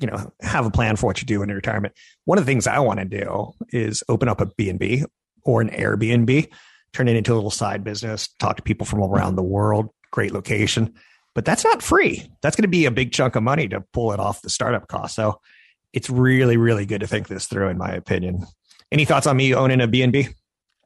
You 0.00 0.06
know, 0.06 0.32
have 0.40 0.66
a 0.66 0.70
plan 0.70 0.96
for 0.96 1.06
what 1.06 1.20
you 1.20 1.26
do 1.26 1.42
in 1.42 1.48
your 1.48 1.56
retirement. 1.56 1.94
One 2.24 2.38
of 2.38 2.44
the 2.44 2.50
things 2.50 2.66
I 2.66 2.78
want 2.78 3.00
to 3.00 3.04
do 3.04 3.52
is 3.70 4.04
open 4.08 4.28
up 4.28 4.40
a 4.40 4.46
B&B 4.46 5.04
or 5.44 5.60
an 5.60 5.70
Airbnb 5.70 6.48
turn 6.92 7.08
it 7.08 7.16
into 7.16 7.32
a 7.32 7.36
little 7.36 7.50
side 7.50 7.84
business, 7.84 8.28
talk 8.38 8.56
to 8.56 8.62
people 8.62 8.86
from 8.86 9.00
around 9.00 9.36
the 9.36 9.42
world. 9.42 9.90
Great 10.10 10.32
location. 10.32 10.94
But 11.34 11.44
that's 11.44 11.64
not 11.64 11.82
free. 11.82 12.28
That's 12.42 12.56
going 12.56 12.62
to 12.62 12.68
be 12.68 12.86
a 12.86 12.90
big 12.90 13.12
chunk 13.12 13.36
of 13.36 13.42
money 13.42 13.68
to 13.68 13.84
pull 13.92 14.12
it 14.12 14.18
off 14.18 14.42
the 14.42 14.50
startup 14.50 14.88
cost. 14.88 15.14
So 15.14 15.40
it's 15.92 16.10
really, 16.10 16.56
really 16.56 16.86
good 16.86 17.00
to 17.00 17.06
think 17.06 17.28
this 17.28 17.46
through, 17.46 17.68
in 17.68 17.78
my 17.78 17.90
opinion. 17.90 18.44
Any 18.90 19.04
thoughts 19.04 19.28
on 19.28 19.36
me 19.36 19.54
owning 19.54 19.80
a 19.80 19.86
B&B? 19.86 20.28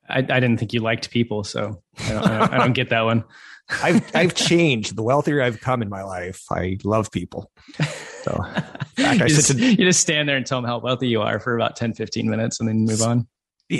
I, 0.08 0.18
I 0.18 0.22
didn't 0.22 0.58
think 0.58 0.72
you 0.72 0.80
liked 0.80 1.10
people, 1.10 1.44
so 1.44 1.82
I 1.98 2.08
don't, 2.10 2.26
I 2.26 2.38
don't, 2.38 2.52
I 2.52 2.58
don't 2.58 2.72
get 2.72 2.90
that 2.90 3.02
one. 3.02 3.24
I've 3.82 4.14
I've 4.14 4.34
changed. 4.34 4.94
The 4.94 5.02
wealthier 5.02 5.40
I've 5.40 5.60
come 5.60 5.80
in 5.80 5.88
my 5.88 6.02
life, 6.02 6.44
I 6.50 6.76
love 6.84 7.10
people. 7.10 7.50
So 8.22 8.42
fact, 8.96 9.20
you, 9.20 9.28
just, 9.28 9.52
to, 9.52 9.58
you, 9.58 9.76
just, 9.76 10.00
stand 10.00 10.28
there 10.28 10.36
and 10.36 10.46
tell 10.46 10.60
them 10.60 10.68
how 10.68 10.78
wealthy 10.78 11.08
you 11.08 11.22
are 11.22 11.40
for 11.40 11.54
about 11.54 11.76
10, 11.76 11.94
15 11.94 12.28
minutes 12.28 12.60
and 12.60 12.68
then 12.68 12.84
move 12.84 13.02
on. 13.02 13.26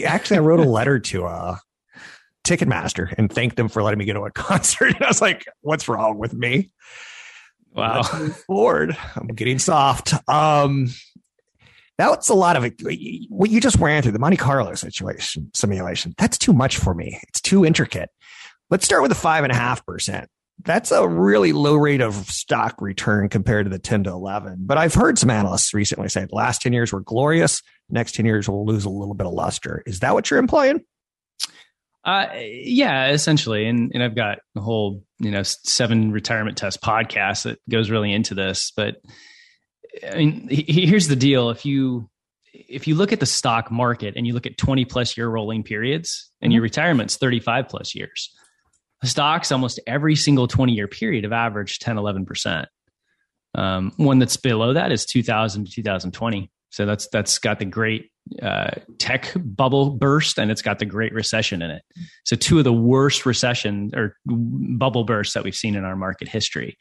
Actually, 0.04 0.38
I 0.38 0.40
wrote 0.40 0.60
a 0.60 0.68
letter 0.68 0.98
to 0.98 1.26
uh, 1.26 1.56
Ticketmaster 2.46 3.12
and 3.16 3.32
thanked 3.32 3.56
them 3.56 3.68
for 3.68 3.82
letting 3.82 3.98
me 3.98 4.04
go 4.04 4.14
to 4.14 4.22
a 4.22 4.30
concert. 4.32 4.94
And 4.94 5.04
I 5.04 5.08
was 5.08 5.20
like, 5.20 5.44
what's 5.60 5.88
wrong 5.88 6.18
with 6.18 6.34
me? 6.34 6.70
Wow. 7.72 8.03
Lord, 8.49 8.96
I'm 9.16 9.26
getting 9.28 9.59
soft. 9.59 10.14
Um, 10.28 10.88
that's 11.99 12.28
a 12.28 12.34
lot 12.34 12.57
of. 12.57 12.72
What 13.28 13.51
you 13.51 13.61
just 13.61 13.78
ran 13.78 14.03
through 14.03 14.12
the 14.12 14.18
Monte 14.18 14.36
Carlo 14.36 14.74
situation 14.74 15.51
simulation. 15.55 16.14
That's 16.18 16.38
too 16.38 16.53
much 16.53 16.78
for 16.78 16.95
me. 16.95 17.20
It's 17.28 17.40
too 17.40 17.64
intricate. 17.64 18.11
Let's 18.70 18.84
start 18.84 19.03
with 19.03 19.11
the 19.11 19.16
five 19.16 19.45
and 19.45 19.53
a 19.53 19.57
half 19.57 19.84
percent. 19.86 20.28
That's 20.64 20.90
a 20.92 21.07
really 21.07 21.53
low 21.53 21.74
rate 21.74 22.01
of 22.01 22.14
stock 22.14 22.80
return 22.80 23.28
compared 23.28 23.66
to 23.66 23.70
the 23.70 23.78
10 23.78 24.05
to 24.05 24.11
11. 24.11 24.59
But 24.61 24.78
I've 24.78 24.95
heard 24.95 25.18
some 25.18 25.28
analysts 25.30 25.74
recently 25.74 26.09
say 26.09 26.24
the 26.24 26.34
last 26.34 26.62
10 26.62 26.72
years 26.72 26.92
were 26.92 27.01
glorious. 27.01 27.61
Next 27.90 28.14
10 28.14 28.24
years 28.24 28.49
will 28.49 28.64
lose 28.64 28.84
a 28.84 28.90
little 28.90 29.14
bit 29.14 29.26
of 29.26 29.32
luster. 29.32 29.82
Is 29.84 30.01
that 30.01 30.14
what 30.14 30.30
you're 30.30 30.38
implying? 30.38 30.84
Uh, 32.05 32.28
yeah, 32.34 33.09
essentially, 33.09 33.66
and 33.66 33.90
and 33.95 34.03
I've 34.03 34.14
got 34.14 34.38
a 34.57 34.61
whole 34.61 35.03
you 35.20 35.30
know 35.30 35.42
seven 35.42 36.12
retirement 36.12 36.59
test 36.59 36.82
podcast 36.82 37.45
that 37.45 37.59
goes 37.68 37.90
really 37.90 38.12
into 38.12 38.34
this. 38.34 38.72
But 38.76 38.97
I 40.11 40.16
mean, 40.16 40.49
he, 40.49 40.86
here's 40.86 41.09
the 41.09 41.16
deal: 41.16 41.51
if 41.51 41.64
you 41.64 42.09
if 42.53 42.86
you 42.86 42.95
look 42.95 43.12
at 43.12 43.20
the 43.20 43.26
stock 43.26 43.70
market 43.70 44.14
and 44.16 44.26
you 44.26 44.32
look 44.32 44.47
at 44.47 44.57
20 44.57 44.84
plus 44.84 45.16
year 45.16 45.28
rolling 45.28 45.62
periods, 45.62 46.30
and 46.40 46.49
mm-hmm. 46.49 46.55
your 46.55 46.62
retirement's 46.62 47.16
35 47.16 47.68
plus 47.68 47.95
years, 47.95 48.34
the 49.01 49.09
stocks 49.09 49.53
almost 49.53 49.80
every 49.86 50.16
single 50.16 50.47
20 50.49 50.72
year 50.72 50.88
period 50.88 51.24
have 51.24 51.32
averaged 51.32 51.82
10, 51.82 51.99
11 51.99 52.26
percent. 52.26 52.68
Um, 53.55 53.92
one 53.97 54.18
that's 54.18 54.36
below 54.36 54.72
that 54.72 54.90
is 54.90 55.07
2000 55.07 55.66
to 55.66 55.72
2020. 55.72 56.51
So 56.70 56.86
that's 56.86 57.07
that's 57.09 57.38
got 57.38 57.61
the 57.61 57.64
great 57.64 58.11
uh, 58.42 58.70
tech 58.99 59.32
bubble 59.36 59.90
burst 59.90 60.38
and 60.38 60.51
it's 60.51 60.62
got 60.62 60.80
the 60.80 60.84
great 60.84 61.12
recession 61.12 61.62
in 61.62 61.70
it. 61.70 61.82
So 62.24 62.34
two 62.34 62.59
of 62.59 62.64
the 62.64 62.72
worst 62.72 63.26
recession 63.26 63.92
or 63.95 64.16
bubble 64.26 65.05
bursts 65.05 65.34
that 65.34 65.45
we've 65.45 65.55
seen 65.55 65.76
in 65.76 65.84
our 65.84 65.95
market 65.95 66.26
history. 66.26 66.76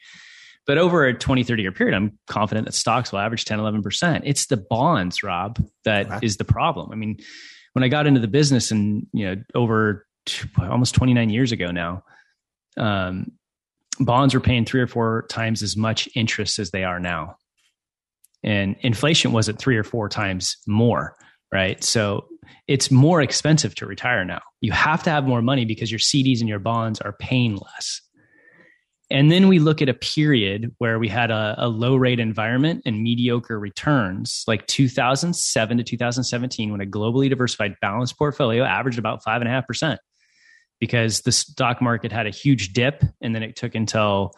But 0.66 0.78
over 0.78 1.04
a 1.04 1.14
20, 1.14 1.44
30 1.44 1.62
year 1.62 1.72
period, 1.72 1.94
I'm 1.94 2.18
confident 2.26 2.66
that 2.66 2.72
stocks 2.72 3.12
will 3.12 3.18
average 3.18 3.44
10, 3.44 3.58
11%. 3.58 4.22
It's 4.24 4.46
the 4.46 4.56
bonds, 4.56 5.22
Rob, 5.22 5.62
that 5.84 6.24
is 6.24 6.36
the 6.36 6.44
problem. 6.44 6.90
I 6.90 6.94
mean, 6.94 7.18
when 7.74 7.84
I 7.84 7.88
got 7.88 8.06
into 8.06 8.20
the 8.20 8.28
business 8.28 8.70
and, 8.70 9.06
you 9.12 9.26
know, 9.26 9.42
over 9.54 10.06
two, 10.26 10.48
almost 10.58 10.94
29 10.94 11.28
years 11.28 11.52
ago 11.52 11.70
now, 11.70 12.02
um, 12.76 13.32
bonds 13.98 14.32
were 14.32 14.40
paying 14.40 14.64
three 14.64 14.80
or 14.80 14.86
four 14.86 15.26
times 15.28 15.62
as 15.62 15.76
much 15.76 16.08
interest 16.14 16.58
as 16.58 16.70
they 16.70 16.84
are 16.84 17.00
now. 17.00 17.36
And 18.42 18.76
inflation 18.80 19.32
was 19.32 19.48
at 19.48 19.58
three 19.58 19.76
or 19.76 19.84
four 19.84 20.08
times 20.08 20.56
more 20.66 21.16
right? 21.54 21.82
So 21.84 22.26
it's 22.66 22.90
more 22.90 23.22
expensive 23.22 23.76
to 23.76 23.86
retire 23.86 24.24
now. 24.24 24.42
You 24.60 24.72
have 24.72 25.04
to 25.04 25.10
have 25.10 25.24
more 25.24 25.40
money 25.40 25.64
because 25.64 25.90
your 25.90 26.00
CDs 26.00 26.40
and 26.40 26.48
your 26.48 26.58
bonds 26.58 27.00
are 27.00 27.12
paying 27.12 27.54
less. 27.56 28.02
And 29.10 29.30
then 29.30 29.48
we 29.48 29.58
look 29.58 29.82
at 29.82 29.88
a 29.88 29.94
period 29.94 30.74
where 30.78 30.98
we 30.98 31.08
had 31.08 31.30
a, 31.30 31.54
a, 31.58 31.68
low 31.68 31.94
rate 31.94 32.18
environment 32.18 32.82
and 32.86 33.02
mediocre 33.02 33.58
returns, 33.58 34.44
like 34.46 34.66
2007 34.66 35.76
to 35.76 35.84
2017, 35.84 36.72
when 36.72 36.80
a 36.80 36.86
globally 36.86 37.28
diversified 37.28 37.74
balanced 37.82 38.16
portfolio 38.16 38.64
averaged 38.64 38.98
about 38.98 39.22
five 39.22 39.42
and 39.42 39.48
a 39.48 39.50
half 39.50 39.66
percent 39.66 40.00
because 40.80 41.20
the 41.20 41.32
stock 41.32 41.82
market 41.82 42.12
had 42.12 42.26
a 42.26 42.30
huge 42.30 42.72
dip. 42.72 43.04
And 43.20 43.34
then 43.34 43.42
it 43.42 43.56
took 43.56 43.74
until, 43.74 44.32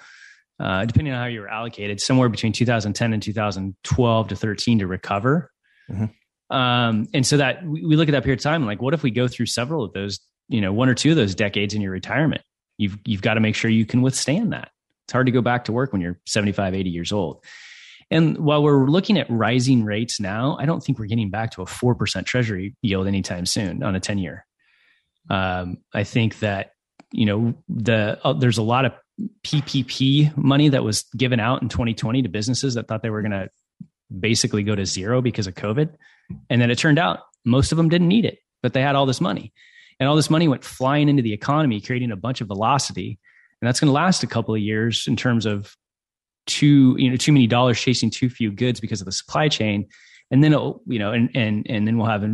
uh, 0.59 0.85
depending 0.85 1.13
on 1.13 1.21
how 1.21 1.27
you 1.27 1.41
were 1.41 1.49
allocated, 1.49 2.01
somewhere 2.01 2.29
between 2.29 2.53
2010 2.53 3.13
and 3.13 3.23
2012 3.23 4.29
to 4.29 4.37
13 4.37 4.81
to 4.81 4.87
recover. 4.87 5.51
Mm-hmm. 5.89 6.57
Um, 6.57 7.09
and 7.15 7.25
so 7.25 7.37
that 7.37 7.65
we, 7.65 7.85
we 7.85 7.97
look 7.97 8.09
at 8.09 8.13
that 8.13 8.25
period 8.25 8.41
of 8.41 8.43
time, 8.43 8.67
like, 8.67 8.83
what 8.83 8.95
if 8.95 9.03
we 9.03 9.11
go 9.11 9.29
through 9.29 9.47
several 9.47 9.85
of 9.85 9.93
those, 9.93 10.21
you 10.49 10.61
know, 10.61 10.73
one 10.73 10.89
or 10.89 10.95
two 10.95 11.11
of 11.11 11.17
those 11.17 11.35
decades 11.35 11.73
in 11.73 11.81
your 11.81 11.93
retirement? 11.93 12.43
You've, 12.79 12.99
you've 13.05 13.23
got 13.23 13.35
to 13.35 13.41
make 13.41 13.55
sure 13.55 13.71
you 13.71 13.87
can 13.87 14.03
withstand 14.03 14.53
that. 14.53 14.71
It's 15.07 15.13
hard 15.13 15.27
to 15.27 15.33
go 15.33 15.41
back 15.41 15.65
to 15.65 15.73
work 15.73 15.93
when 15.93 16.03
you're 16.03 16.19
75, 16.27 16.75
80 16.75 16.91
years 16.91 17.13
old. 17.13 17.45
And 18.11 18.39
while 18.39 18.63
we're 18.63 18.87
looking 18.87 19.19
at 19.19 19.27
rising 19.29 19.85
rates 19.85 20.21
now, 20.21 20.57
I 20.61 20.67
don't 20.67 20.83
think 20.83 20.99
we're 20.99 21.07
getting 21.07 21.31
back 21.31 21.53
to 21.53 21.63
a 21.63 21.67
4% 21.67 22.25
treasury 22.25 22.77
yield 22.83 23.07
anytime 23.07 23.47
soon 23.47 23.83
on 23.83 23.97
a 23.97 24.01
10 24.01 24.19
year. 24.19 24.47
Um, 25.29 25.79
I 25.93 26.05
think 26.05 26.39
that, 26.41 26.73
you 27.13 27.27
know, 27.27 27.55
the, 27.69 28.19
uh, 28.23 28.33
there's 28.33 28.59
a 28.59 28.63
lot 28.63 28.85
of 28.85 28.93
PPP 29.45 30.37
money 30.37 30.69
that 30.69 30.85
was 30.85 31.05
given 31.17 31.41
out 31.41 31.63
in 31.63 31.69
2020 31.69 32.23
to 32.23 32.29
businesses 32.29 32.75
that 32.75 32.87
thought 32.87 33.03
they 33.03 33.11
were 33.11 33.23
going 33.23 33.33
to 33.33 33.49
basically 34.17 34.63
go 34.63 34.75
to 34.75 34.87
zero 34.87 35.21
because 35.21 35.47
of 35.47 35.55
COVID. 35.55 35.95
And 36.49 36.61
then 36.61 36.71
it 36.71 36.79
turned 36.79 36.99
out 36.99 37.21
most 37.45 37.73
of 37.73 37.77
them 37.77 37.89
didn't 37.89 38.09
need 38.09 38.25
it, 38.25 38.39
but 38.63 38.73
they 38.73 38.83
had 38.83 38.95
all 38.95 39.07
this 39.07 39.21
money. 39.21 39.53
And 39.99 40.09
all 40.09 40.17
this 40.17 40.31
money 40.31 40.49
went 40.49 40.65
flying 40.65 41.09
into 41.09 41.23
the 41.23 41.33
economy, 41.33 41.81
creating 41.81 42.13
a 42.13 42.17
bunch 42.17 42.41
of 42.41 42.49
velocity. 42.49 43.19
And 43.61 43.69
that's 43.69 43.81
going 43.81 43.89
to 43.89 43.93
last 43.93 44.23
a 44.23 44.27
couple 44.27 44.55
of 44.55 44.61
years 44.61 45.07
in 45.07 45.17
terms 45.17 45.47
of 45.47 45.75
too, 46.47 46.95
you 46.99 47.11
know, 47.11 47.17
too 47.17 47.33
many 47.33 47.47
dollars 47.47 47.81
chasing 47.81 48.11
too 48.11 48.29
few 48.29 48.53
goods 48.53 48.79
because 48.79 49.01
of 49.01 49.07
the 49.07 49.13
supply 49.13 49.49
chain. 49.49 49.89
And 50.31 50.45
then, 50.45 50.53
it'll, 50.53 50.83
you 50.87 50.99
know, 50.99 51.13
and, 51.13 51.31
and, 51.35 51.67
and 51.69 51.87
then 51.87 51.97
we'll 51.97 52.09
have 52.09 52.25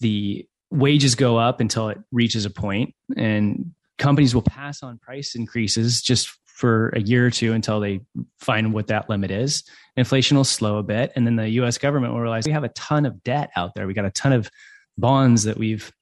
the 0.00 0.46
wages 0.70 1.14
go 1.14 1.36
up 1.36 1.60
until 1.60 1.88
it 1.88 1.98
reaches 2.12 2.44
a 2.44 2.50
point 2.50 2.94
and 3.16 3.72
companies 3.98 4.34
will 4.34 4.42
pass 4.42 4.82
on 4.82 4.98
price 4.98 5.34
increases 5.34 6.00
just 6.00 6.30
for 6.46 6.88
a 6.90 7.00
year 7.00 7.26
or 7.26 7.30
two 7.30 7.52
until 7.52 7.80
they 7.80 8.00
find 8.40 8.72
what 8.72 8.88
that 8.88 9.08
limit 9.08 9.30
is. 9.30 9.62
Inflation 9.96 10.36
will 10.36 10.44
slow 10.44 10.78
a 10.78 10.82
bit. 10.82 11.12
And 11.14 11.26
then 11.26 11.36
the 11.36 11.48
US 11.60 11.78
government 11.78 12.12
will 12.12 12.20
realize 12.20 12.46
we 12.46 12.52
have 12.52 12.64
a 12.64 12.70
ton 12.70 13.06
of 13.06 13.22
debt 13.22 13.50
out 13.56 13.74
there. 13.74 13.86
We 13.86 13.94
got 13.94 14.04
a 14.04 14.10
ton 14.10 14.32
of 14.32 14.50
bonds 14.96 15.44
that 15.44 15.56
we've 15.56 15.92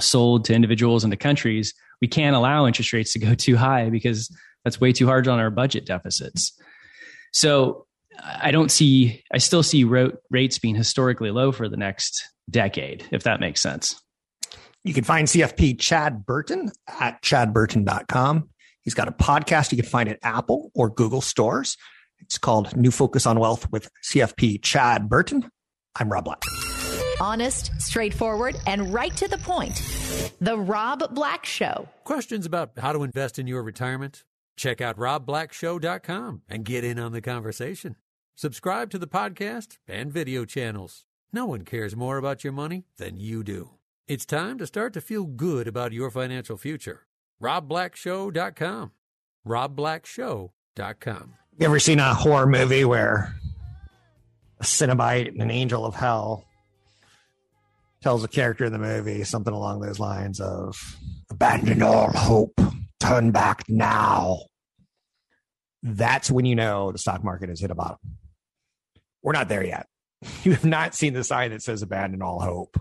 sold 0.00 0.44
to 0.46 0.54
individuals 0.54 1.04
and 1.04 1.10
to 1.10 1.16
countries. 1.16 1.74
We 2.00 2.08
can't 2.08 2.36
allow 2.36 2.66
interest 2.66 2.92
rates 2.92 3.12
to 3.14 3.18
go 3.18 3.34
too 3.34 3.56
high 3.56 3.90
because 3.90 4.34
that's 4.64 4.80
way 4.80 4.92
too 4.92 5.06
hard 5.06 5.28
on 5.28 5.38
our 5.38 5.50
budget 5.50 5.86
deficits. 5.86 6.58
So 7.32 7.86
I 8.22 8.50
don't 8.50 8.70
see, 8.70 9.22
I 9.32 9.38
still 9.38 9.62
see 9.62 9.84
rates 9.84 10.58
being 10.58 10.74
historically 10.74 11.30
low 11.30 11.52
for 11.52 11.68
the 11.68 11.76
next 11.76 12.22
decade, 12.48 13.06
if 13.10 13.24
that 13.24 13.40
makes 13.40 13.60
sense. 13.60 14.00
You 14.84 14.94
can 14.94 15.04
find 15.04 15.26
CFP 15.26 15.80
Chad 15.80 16.26
Burton 16.26 16.70
at 17.00 17.22
chadburton.com. 17.22 18.50
He's 18.82 18.94
got 18.94 19.08
a 19.08 19.12
podcast 19.12 19.72
you 19.72 19.78
can 19.78 19.86
find 19.86 20.10
at 20.10 20.18
Apple 20.22 20.70
or 20.74 20.90
Google 20.90 21.22
stores. 21.22 21.76
It's 22.20 22.38
called 22.38 22.76
New 22.76 22.90
Focus 22.90 23.26
on 23.26 23.38
Wealth 23.40 23.70
with 23.72 23.88
CFP 24.04 24.62
Chad 24.62 25.08
Burton. 25.08 25.50
I'm 25.98 26.12
Rob 26.12 26.24
Black. 26.24 26.42
Honest, 27.20 27.72
straightforward, 27.80 28.56
and 28.66 28.92
right 28.92 29.14
to 29.16 29.28
the 29.28 29.38
point. 29.38 29.82
The 30.40 30.58
Rob 30.58 31.14
Black 31.14 31.44
Show. 31.44 31.88
Questions 32.04 32.46
about 32.46 32.72
how 32.78 32.92
to 32.92 33.02
invest 33.02 33.38
in 33.38 33.46
your 33.46 33.62
retirement? 33.62 34.24
Check 34.56 34.80
out 34.80 34.96
robblackshow.com 34.96 36.42
and 36.48 36.64
get 36.64 36.84
in 36.84 36.98
on 36.98 37.12
the 37.12 37.20
conversation. 37.20 37.96
Subscribe 38.36 38.90
to 38.90 38.98
the 38.98 39.06
podcast 39.06 39.78
and 39.86 40.12
video 40.12 40.44
channels. 40.44 41.04
No 41.32 41.46
one 41.46 41.62
cares 41.64 41.96
more 41.96 42.16
about 42.16 42.44
your 42.44 42.52
money 42.52 42.84
than 42.98 43.16
you 43.16 43.42
do. 43.42 43.70
It's 44.06 44.26
time 44.26 44.58
to 44.58 44.66
start 44.66 44.92
to 44.94 45.00
feel 45.00 45.24
good 45.24 45.66
about 45.66 45.92
your 45.92 46.10
financial 46.10 46.56
future 46.56 47.06
robblackshow.com. 47.42 48.92
robblackshow.com. 49.46 51.34
You 51.58 51.66
ever 51.66 51.78
seen 51.78 52.00
a 52.00 52.14
horror 52.14 52.46
movie 52.46 52.84
where 52.84 53.34
a 54.60 54.64
Cenobite 54.64 55.28
and 55.28 55.42
an 55.42 55.50
angel 55.50 55.84
of 55.84 55.94
hell 55.94 56.44
tells 58.04 58.22
a 58.22 58.28
character 58.28 58.66
in 58.66 58.72
the 58.72 58.78
movie 58.78 59.24
something 59.24 59.54
along 59.54 59.80
those 59.80 59.98
lines 59.98 60.38
of 60.38 60.76
abandon 61.30 61.82
all 61.82 62.12
hope, 62.12 62.60
turn 63.00 63.30
back 63.30 63.64
now. 63.66 64.40
That's 65.82 66.30
when 66.30 66.44
you 66.44 66.54
know 66.54 66.92
the 66.92 66.98
stock 66.98 67.24
market 67.24 67.48
has 67.48 67.62
hit 67.62 67.70
a 67.70 67.74
bottom. 67.74 67.96
We're 69.22 69.32
not 69.32 69.48
there 69.48 69.64
yet. 69.64 69.86
You 70.42 70.52
have 70.52 70.64
not 70.66 70.94
seen 70.94 71.14
the 71.14 71.24
sign 71.24 71.50
that 71.50 71.62
says 71.62 71.80
abandon 71.80 72.20
all 72.20 72.40
hope. 72.40 72.78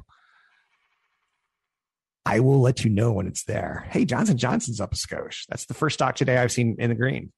I 2.26 2.42
will 2.42 2.60
let 2.60 2.84
you 2.84 2.90
know 2.90 3.14
when 3.14 3.28
it's 3.28 3.46
there. 3.46 3.88
Hey, 3.92 4.04
Johnson 4.04 4.38
Johnson's 4.38 4.82
up 4.82 4.94
a 4.94 4.96
skosh. 4.96 5.46
That's 5.48 5.66
the 5.66 5.74
first 5.74 5.94
stock 5.94 6.16
today 6.16 6.38
I've 6.38 6.52
seen 6.52 6.76
in 6.80 6.90
the 6.90 6.96
green. 6.96 7.32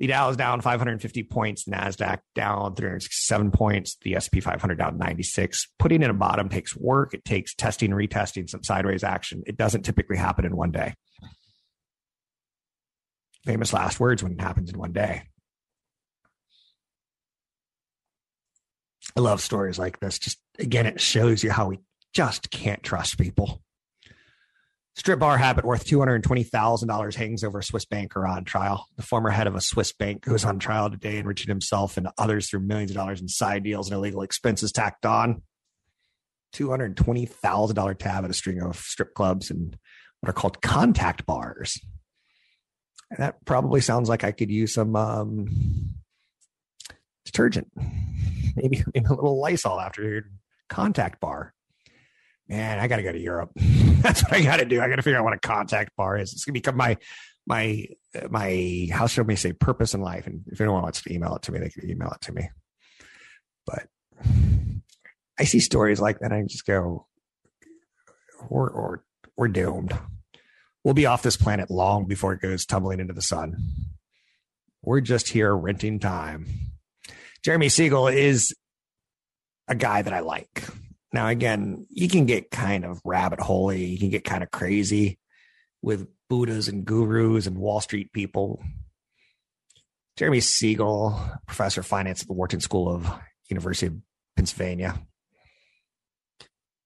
The 0.00 0.08
Dow 0.08 0.28
is 0.28 0.36
down 0.36 0.60
550 0.60 1.22
points. 1.24 1.64
Nasdaq 1.64 2.18
down 2.34 2.74
367 2.74 3.50
points. 3.52 3.96
The 4.02 4.16
S&P 4.16 4.40
500 4.40 4.76
down 4.76 4.98
96. 4.98 5.68
Putting 5.78 6.02
in 6.02 6.10
a 6.10 6.14
bottom 6.14 6.48
takes 6.48 6.76
work. 6.76 7.14
It 7.14 7.24
takes 7.24 7.54
testing, 7.54 7.90
retesting, 7.90 8.50
some 8.50 8.64
sideways 8.64 9.04
action. 9.04 9.44
It 9.46 9.56
doesn't 9.56 9.82
typically 9.82 10.16
happen 10.16 10.44
in 10.44 10.56
one 10.56 10.72
day. 10.72 10.94
Famous 13.46 13.72
last 13.72 14.00
words 14.00 14.22
when 14.22 14.32
it 14.32 14.40
happens 14.40 14.70
in 14.70 14.78
one 14.78 14.92
day. 14.92 15.22
I 19.16 19.20
love 19.20 19.40
stories 19.40 19.78
like 19.78 20.00
this. 20.00 20.18
Just 20.18 20.38
again, 20.58 20.86
it 20.86 21.00
shows 21.00 21.44
you 21.44 21.52
how 21.52 21.68
we 21.68 21.78
just 22.14 22.50
can't 22.50 22.82
trust 22.82 23.18
people. 23.18 23.62
Strip 24.96 25.18
bar 25.18 25.36
habit 25.36 25.64
worth 25.64 25.84
$220,000 25.86 27.14
hangs 27.16 27.42
over 27.42 27.58
a 27.58 27.64
Swiss 27.64 27.84
banker 27.84 28.24
on 28.26 28.44
trial. 28.44 28.86
The 28.96 29.02
former 29.02 29.30
head 29.30 29.48
of 29.48 29.56
a 29.56 29.60
Swiss 29.60 29.92
bank 29.92 30.22
goes 30.22 30.44
on 30.44 30.60
trial 30.60 30.88
today, 30.88 31.18
enriching 31.18 31.48
himself 31.48 31.96
and 31.96 32.08
others 32.16 32.48
through 32.48 32.60
millions 32.60 32.92
of 32.92 32.96
dollars 32.96 33.20
in 33.20 33.26
side 33.26 33.64
deals 33.64 33.88
and 33.88 33.96
illegal 33.96 34.22
expenses 34.22 34.70
tacked 34.70 35.04
on. 35.04 35.42
$220,000 36.54 37.98
tab 37.98 38.24
at 38.24 38.30
a 38.30 38.34
string 38.34 38.62
of 38.62 38.76
strip 38.76 39.14
clubs 39.14 39.50
and 39.50 39.76
what 40.20 40.30
are 40.30 40.32
called 40.32 40.62
contact 40.62 41.26
bars. 41.26 41.80
And 43.10 43.18
that 43.18 43.44
probably 43.44 43.80
sounds 43.80 44.08
like 44.08 44.22
I 44.22 44.30
could 44.30 44.50
use 44.50 44.74
some 44.74 44.94
um, 44.94 45.48
detergent, 47.24 47.66
maybe, 48.56 48.84
maybe 48.94 49.06
a 49.06 49.12
little 49.12 49.40
Lysol 49.40 49.80
after 49.80 50.08
your 50.08 50.22
contact 50.68 51.20
bar 51.20 51.52
man, 52.48 52.78
I 52.78 52.88
got 52.88 52.96
to 52.96 53.02
go 53.02 53.12
to 53.12 53.20
Europe. 53.20 53.50
That's 53.56 54.22
what 54.22 54.34
I 54.34 54.42
got 54.42 54.58
to 54.58 54.64
do. 54.64 54.80
I 54.80 54.88
got 54.88 54.96
to 54.96 55.02
figure 55.02 55.18
out 55.18 55.24
what 55.24 55.34
a 55.34 55.38
contact 55.38 55.96
bar 55.96 56.18
is. 56.18 56.32
It's 56.32 56.44
going 56.44 56.54
to 56.54 56.60
become 56.60 56.76
my, 56.76 56.96
my, 57.46 57.86
uh, 58.14 58.28
my, 58.28 58.88
how 58.92 59.06
should 59.06 59.26
we 59.26 59.36
say 59.36 59.52
purpose 59.52 59.94
in 59.94 60.00
life? 60.00 60.26
And 60.26 60.42
if 60.48 60.60
anyone 60.60 60.82
wants 60.82 61.02
to 61.02 61.12
email 61.12 61.34
it 61.36 61.42
to 61.42 61.52
me, 61.52 61.60
they 61.60 61.70
can 61.70 61.88
email 61.88 62.10
it 62.10 62.20
to 62.22 62.32
me. 62.32 62.50
But 63.66 63.86
I 65.38 65.44
see 65.44 65.60
stories 65.60 66.00
like 66.00 66.20
that. 66.20 66.32
I 66.32 66.42
just 66.42 66.66
go, 66.66 67.06
we're, 68.48 68.72
we're, 68.72 68.98
we're 69.36 69.48
doomed. 69.48 69.96
We'll 70.84 70.94
be 70.94 71.06
off 71.06 71.22
this 71.22 71.38
planet 71.38 71.70
long 71.70 72.06
before 72.06 72.34
it 72.34 72.42
goes 72.42 72.66
tumbling 72.66 73.00
into 73.00 73.14
the 73.14 73.22
sun. 73.22 73.56
We're 74.82 75.00
just 75.00 75.28
here 75.28 75.56
renting 75.56 75.98
time. 75.98 76.46
Jeremy 77.42 77.70
Siegel 77.70 78.08
is 78.08 78.54
a 79.66 79.74
guy 79.74 80.02
that 80.02 80.12
I 80.12 80.20
like. 80.20 80.64
Now, 81.14 81.28
again, 81.28 81.86
you 81.90 82.08
can 82.08 82.26
get 82.26 82.50
kind 82.50 82.84
of 82.84 83.00
rabbit 83.04 83.38
holey. 83.38 83.88
You 83.88 83.98
can 84.00 84.10
get 84.10 84.24
kind 84.24 84.42
of 84.42 84.50
crazy 84.50 85.20
with 85.80 86.08
Buddhas 86.28 86.66
and 86.66 86.84
gurus 86.84 87.46
and 87.46 87.56
Wall 87.56 87.80
Street 87.80 88.12
people. 88.12 88.60
Jeremy 90.16 90.40
Siegel, 90.40 91.20
professor 91.46 91.82
of 91.82 91.86
finance 91.86 92.22
at 92.22 92.26
the 92.26 92.32
Wharton 92.32 92.58
School 92.58 92.92
of 92.92 93.08
University 93.48 93.86
of 93.86 93.94
Pennsylvania. 94.34 95.00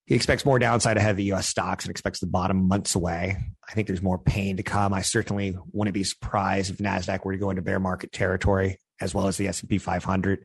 He 0.04 0.14
expects 0.14 0.44
more 0.44 0.58
downside 0.58 0.98
ahead 0.98 1.12
of 1.12 1.16
the 1.16 1.32
US 1.32 1.48
stocks 1.48 1.86
and 1.86 1.90
expects 1.90 2.20
the 2.20 2.26
bottom 2.26 2.68
months 2.68 2.94
away. 2.94 3.38
I 3.66 3.72
think 3.72 3.86
there's 3.86 4.02
more 4.02 4.18
pain 4.18 4.58
to 4.58 4.62
come. 4.62 4.92
I 4.92 5.00
certainly 5.00 5.56
wouldn't 5.72 5.94
be 5.94 6.04
surprised 6.04 6.70
if 6.70 6.76
NASDAQ 6.76 7.24
were 7.24 7.32
to 7.32 7.38
go 7.38 7.48
into 7.48 7.62
bear 7.62 7.80
market 7.80 8.12
territory 8.12 8.78
as 9.00 9.14
well 9.14 9.26
as 9.26 9.38
the 9.38 9.48
S&P 9.48 9.78
500. 9.78 10.44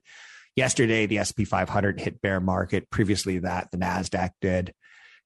Yesterday, 0.56 1.06
the 1.06 1.18
S&P 1.18 1.46
500 1.46 2.00
hit 2.00 2.22
bear 2.22 2.40
market. 2.40 2.90
Previously 2.90 3.40
that, 3.40 3.70
the 3.72 3.78
NASDAQ 3.78 4.32
did. 4.42 4.74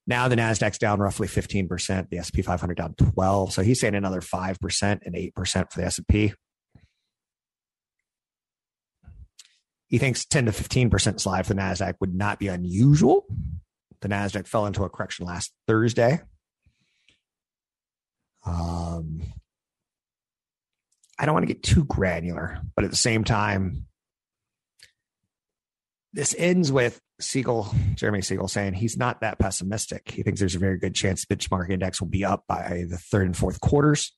Now 0.05 0.29
the 0.29 0.37
Nasdaq's 0.37 0.77
down 0.77 0.99
roughly 0.99 1.27
15%, 1.27 2.09
the 2.09 2.17
S&P 2.19 2.41
500 2.41 2.77
down 2.77 2.95
12. 2.95 3.51
So 3.51 3.61
he's 3.61 3.81
saying 3.81 3.93
another 3.93 4.21
5% 4.21 4.99
and 5.03 5.15
8% 5.15 5.71
for 5.71 5.79
the 5.79 5.85
S&P. 5.85 6.33
He 9.87 9.97
thinks 9.97 10.25
10 10.25 10.45
to 10.45 10.51
15% 10.51 11.19
slide 11.19 11.45
for 11.45 11.53
the 11.53 11.61
Nasdaq 11.61 11.95
would 11.99 12.15
not 12.15 12.39
be 12.39 12.47
unusual. 12.47 13.25
The 14.01 14.09
Nasdaq 14.09 14.47
fell 14.47 14.65
into 14.65 14.83
a 14.83 14.89
correction 14.89 15.25
last 15.25 15.51
Thursday. 15.67 16.21
Um, 18.45 19.21
I 21.19 21.25
don't 21.25 21.33
want 21.33 21.47
to 21.47 21.53
get 21.53 21.63
too 21.63 21.83
granular, 21.83 22.61
but 22.75 22.85
at 22.85 22.91
the 22.91 22.97
same 22.97 23.23
time, 23.23 23.87
this 26.17 26.33
ends 26.35 26.71
with 26.71 26.99
Siegel, 27.21 27.71
Jeremy 27.93 28.23
Siegel, 28.23 28.47
saying 28.47 28.73
he's 28.73 28.97
not 28.97 29.21
that 29.21 29.37
pessimistic. 29.37 30.09
He 30.09 30.23
thinks 30.23 30.39
there's 30.39 30.55
a 30.55 30.59
very 30.59 30.79
good 30.79 30.95
chance 30.95 31.23
the 31.23 31.35
benchmark 31.35 31.69
index 31.69 32.01
will 32.01 32.07
be 32.07 32.25
up 32.25 32.45
by 32.47 32.85
the 32.89 32.97
third 32.97 33.27
and 33.27 33.37
fourth 33.37 33.61
quarters. 33.61 34.13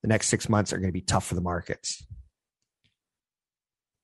The 0.00 0.08
next 0.08 0.28
six 0.28 0.48
months 0.48 0.72
are 0.72 0.78
going 0.78 0.88
to 0.88 0.92
be 0.92 1.02
tough 1.02 1.26
for 1.26 1.34
the 1.34 1.42
markets. 1.42 2.02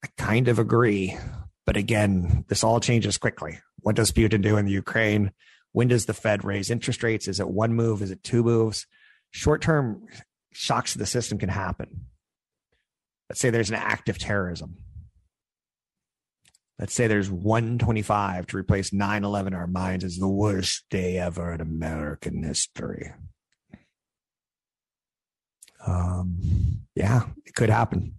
I 0.05 0.09
kind 0.19 0.49
of 0.49 0.59
agree. 0.59 1.17
But 1.65 1.79
again, 1.79 2.45
this 2.49 2.63
all 2.63 2.79
changes 2.79 3.17
quickly. 3.17 3.59
What 3.79 3.97
does 3.97 4.13
Putin 4.13 4.43
do 4.43 4.59
in 4.59 4.67
the 4.67 4.73
Ukraine? 4.73 5.33
When 5.73 5.89
does 5.89 6.05
the 6.05 6.13
Fed 6.13 6.45
raise 6.45 6.71
interest 6.71 7.03
rates? 7.03 7.27
Is 7.27 7.41
it 7.41 7.49
one 7.49 7.73
move? 7.73 8.03
Is 8.03 8.11
it 8.11 8.23
two 8.23 8.43
moves? 8.43 8.87
Short 9.31 9.63
term 9.63 10.03
shocks 10.53 10.93
to 10.93 10.99
the 10.99 11.07
system 11.07 11.39
can 11.39 11.49
happen. 11.49 12.05
Let's 13.31 13.41
say 13.41 13.49
there's 13.49 13.71
an 13.71 13.77
act 13.77 14.11
of 14.11 14.19
terrorism 14.19 14.77
let's 16.81 16.95
say 16.95 17.07
there's 17.07 17.31
125 17.31 18.47
to 18.47 18.57
replace 18.57 18.91
9-11 18.91 19.49
in 19.49 19.55
our 19.55 19.67
minds 19.67 20.03
as 20.03 20.17
the 20.17 20.27
worst 20.27 20.87
day 20.89 21.19
ever 21.19 21.53
in 21.53 21.61
american 21.61 22.43
history. 22.43 23.13
Um, 25.87 26.41
yeah 26.95 27.27
it 27.45 27.55
could 27.55 27.71
happen. 27.71 28.15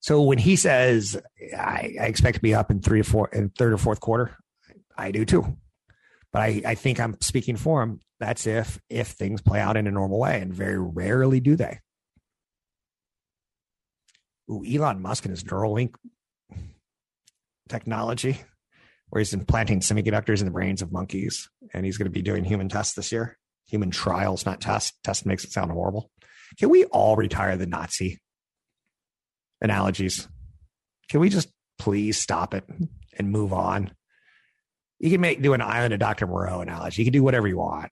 So 0.00 0.22
when 0.22 0.38
he 0.38 0.56
says 0.56 1.20
I, 1.56 1.96
I, 2.00 2.06
expect 2.06 2.36
to 2.36 2.40
be 2.40 2.54
up 2.54 2.70
in 2.70 2.80
three 2.80 3.02
to 3.02 3.08
four 3.08 3.28
in 3.32 3.50
third 3.50 3.72
or 3.72 3.78
fourth 3.78 4.00
quarter 4.00 4.36
i 4.96 5.10
do 5.10 5.24
too. 5.24 5.56
But 6.32 6.42
I, 6.42 6.62
I 6.64 6.74
think 6.76 7.00
i'm 7.00 7.20
speaking 7.20 7.56
for 7.56 7.82
him. 7.82 8.00
That's 8.20 8.46
if 8.46 8.80
if 8.88 9.08
things 9.08 9.42
play 9.42 9.60
out 9.60 9.76
in 9.76 9.88
a 9.88 9.90
normal 9.90 10.20
way 10.20 10.40
and 10.40 10.54
very 10.54 10.78
rarely 10.78 11.40
do 11.40 11.56
they. 11.56 11.80
Ooh, 14.48 14.64
Elon 14.64 15.00
Musk 15.00 15.24
and 15.24 15.30
his 15.30 15.44
Neuralink 15.44 15.94
technology 17.70 18.38
where 19.10 19.20
he's 19.20 19.34
implanting 19.34 19.80
semiconductors 19.80 20.38
in 20.38 20.44
the 20.44 20.50
brains 20.50 20.82
of 20.82 20.92
monkeys 20.92 21.48
and 21.74 21.84
he's 21.84 21.98
going 21.98 22.06
to 22.06 22.10
be 22.10 22.22
doing 22.22 22.44
human 22.44 22.68
tests 22.68 22.94
this 22.94 23.12
year. 23.12 23.36
Human 23.66 23.90
trials 23.90 24.46
not 24.46 24.60
tests 24.60 24.96
test 25.04 25.26
makes 25.26 25.44
it 25.44 25.52
sound 25.52 25.70
horrible. 25.70 26.10
Can 26.58 26.70
we 26.70 26.84
all 26.86 27.16
retire 27.16 27.56
the 27.56 27.66
nazi 27.66 28.20
analogies? 29.60 30.28
Can 31.08 31.20
we 31.20 31.28
just 31.28 31.48
please 31.78 32.18
stop 32.18 32.54
it 32.54 32.64
and 33.16 33.30
move 33.30 33.52
on? 33.52 33.92
You 34.98 35.10
can 35.10 35.20
make 35.20 35.42
do 35.42 35.54
an 35.54 35.62
island 35.62 35.94
of 35.94 36.00
dr 36.00 36.26
moreau 36.26 36.60
analogy. 36.60 37.02
You 37.02 37.06
can 37.06 37.12
do 37.12 37.22
whatever 37.22 37.48
you 37.48 37.58
want. 37.58 37.90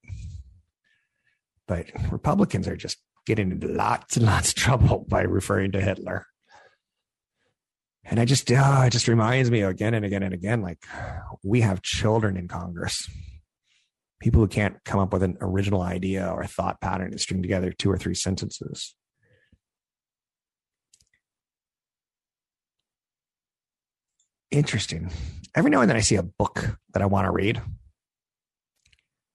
But 1.67 1.87
republicans 2.11 2.67
are 2.67 2.77
just 2.77 2.99
getting 3.27 3.51
into 3.51 3.69
lots 3.69 4.17
and 4.17 4.27
lots 4.27 4.51
of 4.51 4.55
trouble 4.55 5.05
by 5.09 5.23
referring 5.23 5.73
to 5.73 5.81
hitler 5.81 6.27
and 8.11 8.19
I 8.19 8.25
just, 8.25 8.51
uh, 8.51 8.85
it 8.87 8.91
just 8.91 9.07
reminds 9.07 9.51
me 9.51 9.63
again 9.63 9.93
and 9.95 10.05
again 10.05 10.23
and 10.23 10.33
again, 10.33 10.63
like 10.63 10.85
we 11.45 11.61
have 11.61 11.83
children 11.83 12.37
in 12.37 12.49
Congress, 12.49 13.09
people 14.21 14.41
who 14.41 14.49
can't 14.49 14.83
come 14.85 14.99
up 14.99 15.13
with 15.13 15.23
an 15.23 15.37
original 15.43 15.83
idea 15.83 16.27
or 16.27 16.45
thought 16.47 16.81
pattern 16.81 17.11
and 17.11 17.21
string 17.21 17.43
together 17.43 17.71
two 17.71 17.91
or 17.91 17.99
three 17.99 18.15
sentences. 18.15 18.95
Interesting. 24.51 25.11
Every 25.55 25.71
now 25.71 25.83
and 25.83 25.91
then 25.91 25.97
I 25.97 26.01
see 26.01 26.17
a 26.17 26.23
book 26.23 26.79
that 26.95 27.03
I 27.03 27.07
want 27.07 27.27
to 27.27 27.31
read. 27.31 27.61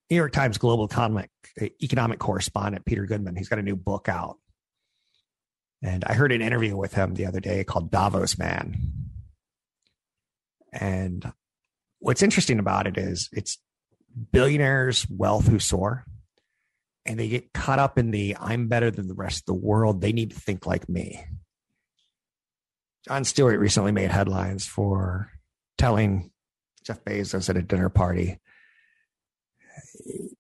New 0.10 0.16
York 0.16 0.32
Times 0.32 0.58
global 0.58 0.86
economic 0.86 1.30
economic 1.82 2.20
correspondent 2.20 2.86
Peter 2.86 3.06
Goodman, 3.06 3.36
he's 3.36 3.50
got 3.50 3.60
a 3.60 3.64
new 3.64 3.76
book 3.76 4.10
out 4.10 4.38
and 5.84 6.04
I 6.06 6.14
heard 6.14 6.32
an 6.32 6.42
interview 6.42 6.76
with 6.76 6.94
him 6.94 7.14
the 7.14 7.26
other 7.26 7.40
day 7.40 7.64
called 7.64 7.92
Davos 7.92 8.38
Man. 8.38 8.92
And 10.72 11.32
what's 12.00 12.24
interesting 12.24 12.60
about 12.60 12.88
it 12.88 12.98
is 12.98 13.30
it's 13.32 13.60
billionaires' 14.32 15.06
wealth 15.10 15.48
who 15.48 15.60
soar 15.60 16.06
and 17.06 17.20
they 17.20 17.28
get 17.28 17.54
caught 17.54 17.80
up 17.80 17.98
in 17.98 18.12
the 18.12 18.38
I'm 18.40 18.68
better 18.68 18.90
than 18.90 19.08
the 19.08 19.14
rest 19.14 19.42
of 19.42 19.46
the 19.46 19.54
world. 19.54 20.02
They 20.02 20.14
need 20.14 20.32
to 20.32 20.40
think 20.40 20.66
like 20.66 20.88
me. 20.88 21.24
Jon 23.08 23.26
Stewart 23.26 23.60
recently 23.60 23.92
made 23.92 24.10
headlines 24.10 24.66
for 24.66 25.30
telling 25.78 26.32
Jeff 26.84 27.04
Bezos 27.04 27.50
at 27.50 27.58
a 27.58 27.62
dinner 27.62 27.90
party 27.90 28.40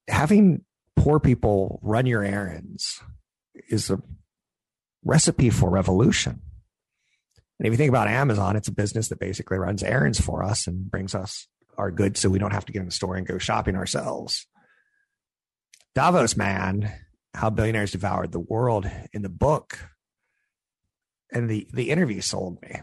having 0.07 0.63
poor 0.95 1.19
people 1.19 1.79
run 1.83 2.05
your 2.05 2.23
errands 2.23 3.01
is 3.69 3.89
a 3.89 4.01
recipe 5.03 5.49
for 5.49 5.69
revolution. 5.69 6.41
And 7.59 7.67
if 7.67 7.73
you 7.73 7.77
think 7.77 7.89
about 7.89 8.07
Amazon, 8.07 8.55
it's 8.55 8.67
a 8.67 8.73
business 8.73 9.09
that 9.09 9.19
basically 9.19 9.57
runs 9.57 9.83
errands 9.83 10.19
for 10.19 10.43
us 10.43 10.67
and 10.67 10.89
brings 10.89 11.15
us 11.15 11.47
our 11.77 11.91
goods 11.91 12.19
so 12.19 12.29
we 12.29 12.39
don't 12.39 12.53
have 12.53 12.65
to 12.65 12.73
get 12.73 12.79
in 12.79 12.85
the 12.85 12.91
store 12.91 13.15
and 13.15 13.27
go 13.27 13.37
shopping 13.37 13.75
ourselves. 13.75 14.47
Davos 15.95 16.35
Man, 16.35 16.91
How 17.33 17.49
Billionaires 17.49 17.91
Devoured 17.91 18.31
the 18.31 18.39
World 18.39 18.89
in 19.13 19.21
the 19.21 19.29
book 19.29 19.77
and 21.31 21.49
the, 21.49 21.67
the 21.73 21.89
interview 21.89 22.21
sold 22.21 22.61
me. 22.61 22.79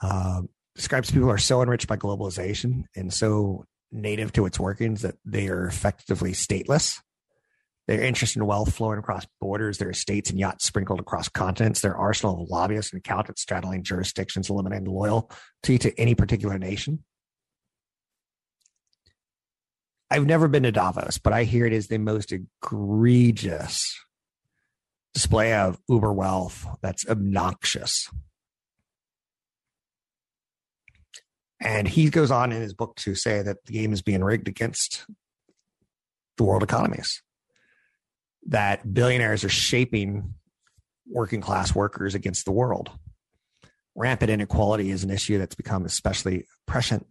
Uh, 0.00 0.42
describes 0.74 1.10
people 1.10 1.30
are 1.30 1.38
so 1.38 1.62
enriched 1.62 1.86
by 1.86 1.96
globalization 1.96 2.84
and 2.96 3.12
so 3.12 3.64
native 3.90 4.32
to 4.32 4.46
its 4.46 4.58
workings 4.58 5.02
that 5.02 5.14
they 5.24 5.48
are 5.48 5.66
effectively 5.66 6.32
stateless 6.32 6.98
their 7.92 8.02
interest 8.02 8.36
in 8.36 8.46
wealth 8.46 8.74
flowing 8.74 8.98
across 8.98 9.26
borders, 9.38 9.76
their 9.76 9.90
estates 9.90 10.30
and 10.30 10.38
yachts 10.38 10.66
sprinkled 10.66 10.98
across 10.98 11.28
continents, 11.28 11.82
their 11.82 11.94
arsenal 11.94 12.42
of 12.42 12.48
lobbyists 12.48 12.90
and 12.90 13.00
accountants 13.00 13.42
straddling 13.42 13.82
jurisdictions, 13.82 14.48
eliminating 14.48 14.86
loyalty 14.86 15.76
to 15.78 16.00
any 16.00 16.14
particular 16.14 16.58
nation. 16.58 17.04
I've 20.10 20.24
never 20.24 20.48
been 20.48 20.62
to 20.62 20.72
Davos, 20.72 21.18
but 21.18 21.34
I 21.34 21.44
hear 21.44 21.66
it 21.66 21.74
is 21.74 21.88
the 21.88 21.98
most 21.98 22.32
egregious 22.32 23.94
display 25.12 25.52
of 25.52 25.78
uber 25.86 26.14
wealth 26.14 26.66
that's 26.80 27.06
obnoxious. 27.06 28.08
And 31.60 31.86
he 31.86 32.08
goes 32.08 32.30
on 32.30 32.52
in 32.52 32.62
his 32.62 32.72
book 32.72 32.96
to 32.96 33.14
say 33.14 33.42
that 33.42 33.58
the 33.66 33.74
game 33.74 33.92
is 33.92 34.00
being 34.00 34.24
rigged 34.24 34.48
against 34.48 35.04
the 36.38 36.44
world 36.44 36.62
economies 36.62 37.22
that 38.48 38.92
billionaires 38.92 39.44
are 39.44 39.48
shaping 39.48 40.34
working 41.08 41.40
class 41.40 41.74
workers 41.74 42.14
against 42.14 42.44
the 42.44 42.52
world. 42.52 42.90
Rampant 43.94 44.30
inequality 44.30 44.90
is 44.90 45.04
an 45.04 45.10
issue 45.10 45.38
that's 45.38 45.54
become 45.54 45.84
especially 45.84 46.46
prescient 46.66 47.06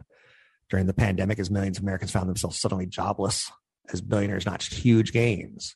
during 0.69 0.87
the 0.87 0.93
pandemic 0.93 1.37
as 1.37 1.51
millions 1.51 1.77
of 1.77 1.83
Americans 1.83 2.11
found 2.11 2.27
themselves 2.27 2.59
suddenly 2.59 2.85
jobless 2.85 3.51
as 3.93 4.01
billionaires 4.01 4.45
notched 4.45 4.73
huge 4.73 5.11
gains. 5.11 5.75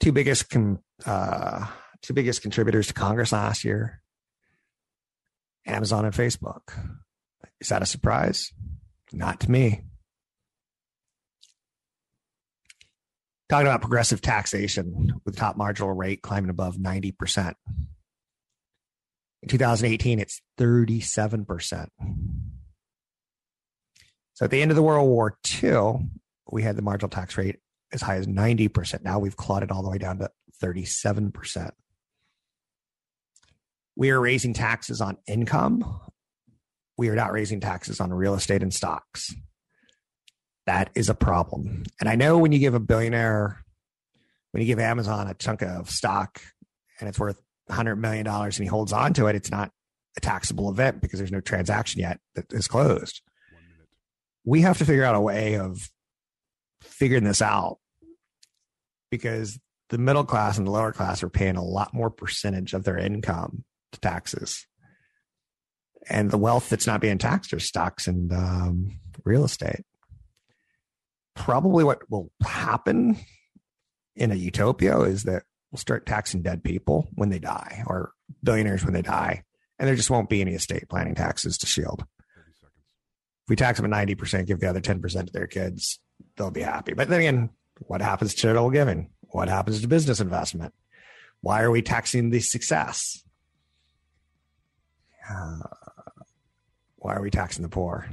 Two 0.00 0.12
biggest 0.12 0.54
uh, 1.06 1.66
two 2.02 2.14
biggest 2.14 2.42
contributors 2.42 2.88
to 2.88 2.94
Congress 2.94 3.32
last 3.32 3.64
year, 3.64 4.00
Amazon 5.66 6.04
and 6.04 6.14
Facebook. 6.14 6.72
Is 7.60 7.68
that 7.68 7.82
a 7.82 7.86
surprise? 7.86 8.52
Not 9.12 9.40
to 9.40 9.50
me. 9.50 9.82
Talking 13.48 13.66
about 13.66 13.80
progressive 13.80 14.20
taxation 14.20 15.20
with 15.24 15.36
top 15.36 15.56
marginal 15.56 15.92
rate 15.92 16.22
climbing 16.22 16.50
above 16.50 16.76
90%. 16.76 17.54
In 19.42 19.48
2018, 19.48 20.18
it's 20.18 20.40
37%. 20.58 21.88
So 24.34 24.44
at 24.44 24.50
the 24.50 24.62
end 24.62 24.70
of 24.70 24.76
the 24.76 24.82
World 24.82 25.08
War 25.08 25.38
II, 25.62 26.08
we 26.50 26.62
had 26.62 26.76
the 26.76 26.82
marginal 26.82 27.08
tax 27.08 27.36
rate 27.38 27.56
as 27.92 28.02
high 28.02 28.16
as 28.16 28.26
90%. 28.26 29.02
Now 29.02 29.18
we've 29.18 29.36
clawed 29.36 29.62
it 29.62 29.70
all 29.70 29.82
the 29.82 29.90
way 29.90 29.98
down 29.98 30.18
to 30.18 30.30
37%. 30.62 31.70
We 33.96 34.10
are 34.10 34.20
raising 34.20 34.54
taxes 34.54 35.00
on 35.00 35.16
income. 35.26 36.00
We 36.96 37.08
are 37.08 37.16
not 37.16 37.32
raising 37.32 37.60
taxes 37.60 38.00
on 38.00 38.12
real 38.12 38.34
estate 38.34 38.62
and 38.62 38.72
stocks. 38.72 39.34
That 40.68 40.90
is 40.94 41.08
a 41.08 41.14
problem. 41.14 41.84
And 41.98 42.10
I 42.10 42.14
know 42.14 42.36
when 42.36 42.52
you 42.52 42.58
give 42.58 42.74
a 42.74 42.78
billionaire, 42.78 43.64
when 44.50 44.60
you 44.60 44.66
give 44.66 44.78
Amazon 44.78 45.26
a 45.26 45.32
chunk 45.32 45.62
of 45.62 45.88
stock 45.88 46.42
and 47.00 47.08
it's 47.08 47.18
worth 47.18 47.40
$100 47.70 47.96
million 47.96 48.26
and 48.26 48.52
he 48.52 48.66
holds 48.66 48.92
on 48.92 49.14
to 49.14 49.28
it, 49.28 49.34
it's 49.34 49.50
not 49.50 49.70
a 50.18 50.20
taxable 50.20 50.68
event 50.68 51.00
because 51.00 51.20
there's 51.20 51.32
no 51.32 51.40
transaction 51.40 52.02
yet 52.02 52.20
that 52.34 52.52
is 52.52 52.68
closed. 52.68 53.22
We 54.44 54.60
have 54.60 54.76
to 54.76 54.84
figure 54.84 55.04
out 55.04 55.14
a 55.14 55.20
way 55.22 55.56
of 55.56 55.88
figuring 56.82 57.24
this 57.24 57.40
out 57.40 57.78
because 59.10 59.58
the 59.88 59.96
middle 59.96 60.24
class 60.24 60.58
and 60.58 60.66
the 60.66 60.70
lower 60.70 60.92
class 60.92 61.22
are 61.22 61.30
paying 61.30 61.56
a 61.56 61.64
lot 61.64 61.94
more 61.94 62.10
percentage 62.10 62.74
of 62.74 62.84
their 62.84 62.98
income 62.98 63.64
to 63.92 64.00
taxes. 64.00 64.66
And 66.10 66.30
the 66.30 66.36
wealth 66.36 66.68
that's 66.68 66.86
not 66.86 67.00
being 67.00 67.16
taxed 67.16 67.54
are 67.54 67.58
stocks 67.58 68.06
and 68.06 68.30
um, 68.34 69.00
real 69.24 69.46
estate. 69.46 69.86
Probably 71.38 71.84
what 71.84 72.10
will 72.10 72.30
happen 72.42 73.16
in 74.16 74.32
a 74.32 74.34
utopia 74.34 75.00
is 75.02 75.22
that 75.22 75.44
we'll 75.70 75.78
start 75.78 76.04
taxing 76.04 76.42
dead 76.42 76.64
people 76.64 77.08
when 77.14 77.30
they 77.30 77.38
die 77.38 77.84
or 77.86 78.12
billionaires 78.42 78.84
when 78.84 78.92
they 78.92 79.02
die. 79.02 79.44
And 79.78 79.86
there 79.86 79.94
just 79.94 80.10
won't 80.10 80.28
be 80.28 80.40
any 80.40 80.54
estate 80.54 80.88
planning 80.88 81.14
taxes 81.14 81.56
to 81.58 81.66
shield. 81.66 82.04
If 83.44 83.50
we 83.50 83.56
tax 83.56 83.78
them 83.80 83.90
at 83.92 84.08
90%, 84.08 84.46
give 84.46 84.60
the 84.60 84.68
other 84.68 84.80
10% 84.80 85.26
to 85.26 85.32
their 85.32 85.46
kids, 85.46 86.00
they'll 86.36 86.50
be 86.50 86.60
happy. 86.60 86.94
But 86.94 87.08
then 87.08 87.20
again, 87.20 87.50
what 87.86 88.02
happens 88.02 88.34
to 88.34 88.40
charitable 88.40 88.70
giving? 88.70 89.10
What 89.20 89.48
happens 89.48 89.80
to 89.80 89.88
business 89.88 90.20
investment? 90.20 90.74
Why 91.40 91.62
are 91.62 91.70
we 91.70 91.82
taxing 91.82 92.30
the 92.30 92.40
success? 92.40 93.22
Uh, 95.30 95.58
why 96.96 97.14
are 97.14 97.22
we 97.22 97.30
taxing 97.30 97.62
the 97.62 97.68
poor? 97.68 98.08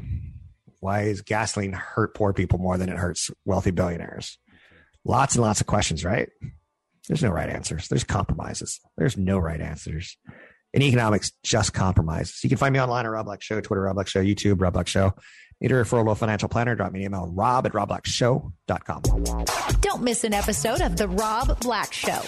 Why 0.86 1.06
is 1.06 1.24
gasoline 1.24 1.74
hurt 1.74 2.14
poor 2.14 2.32
people 2.32 2.60
more 2.60 2.78
than 2.78 2.90
it 2.90 2.98
hurts 2.98 3.32
wealthy 3.44 3.72
billionaires? 3.72 4.38
Lots 5.04 5.34
and 5.34 5.42
lots 5.42 5.60
of 5.60 5.66
questions, 5.66 6.06
right? 6.06 6.30
There's 7.08 7.24
no 7.24 7.32
right 7.32 7.50
answers. 7.50 7.88
There's 7.88 8.04
compromises. 8.04 8.80
There's 8.96 9.18
no 9.18 9.40
right 9.40 9.60
answers. 9.60 10.16
In 10.76 10.84
economics, 10.84 11.32
just 11.42 11.74
compromises. 11.74 12.44
You 12.44 12.50
can 12.50 12.60
find 12.60 12.72
me 12.72 12.80
online 12.80 13.08
at 13.08 13.10
Rob 13.10 13.26
Black 13.26 13.42
Show, 13.42 13.60
Twitter, 13.62 13.82
Rob 13.82 13.96
Black 13.96 14.08
Show, 14.08 14.22
YouTube, 14.24 14.62
Rob 14.62 14.74
Black 14.74 14.86
Show. 14.88 15.16
Need 15.60 15.72
a 15.72 15.74
referral 15.74 16.06
to 16.06 16.12
a 16.12 16.16
financial 16.16 16.50
planner? 16.50 16.76
Drop 16.76 16.92
me 16.92 17.00
an 17.00 17.06
email, 17.08 17.32
rob 17.34 17.66
at 17.66 17.72
robblackshow.com. 17.72 19.02
Don't 19.82 20.04
miss 20.04 20.24
an 20.24 20.36
episode 20.36 20.82
of 20.82 20.98
The 20.98 21.08
Rob 21.08 21.60
Black 21.62 21.94
Show. 21.94 22.22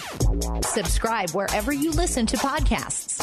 Subscribe 0.62 1.30
wherever 1.30 1.72
you 1.72 1.92
listen 1.92 2.26
to 2.26 2.36
podcasts. 2.38 3.22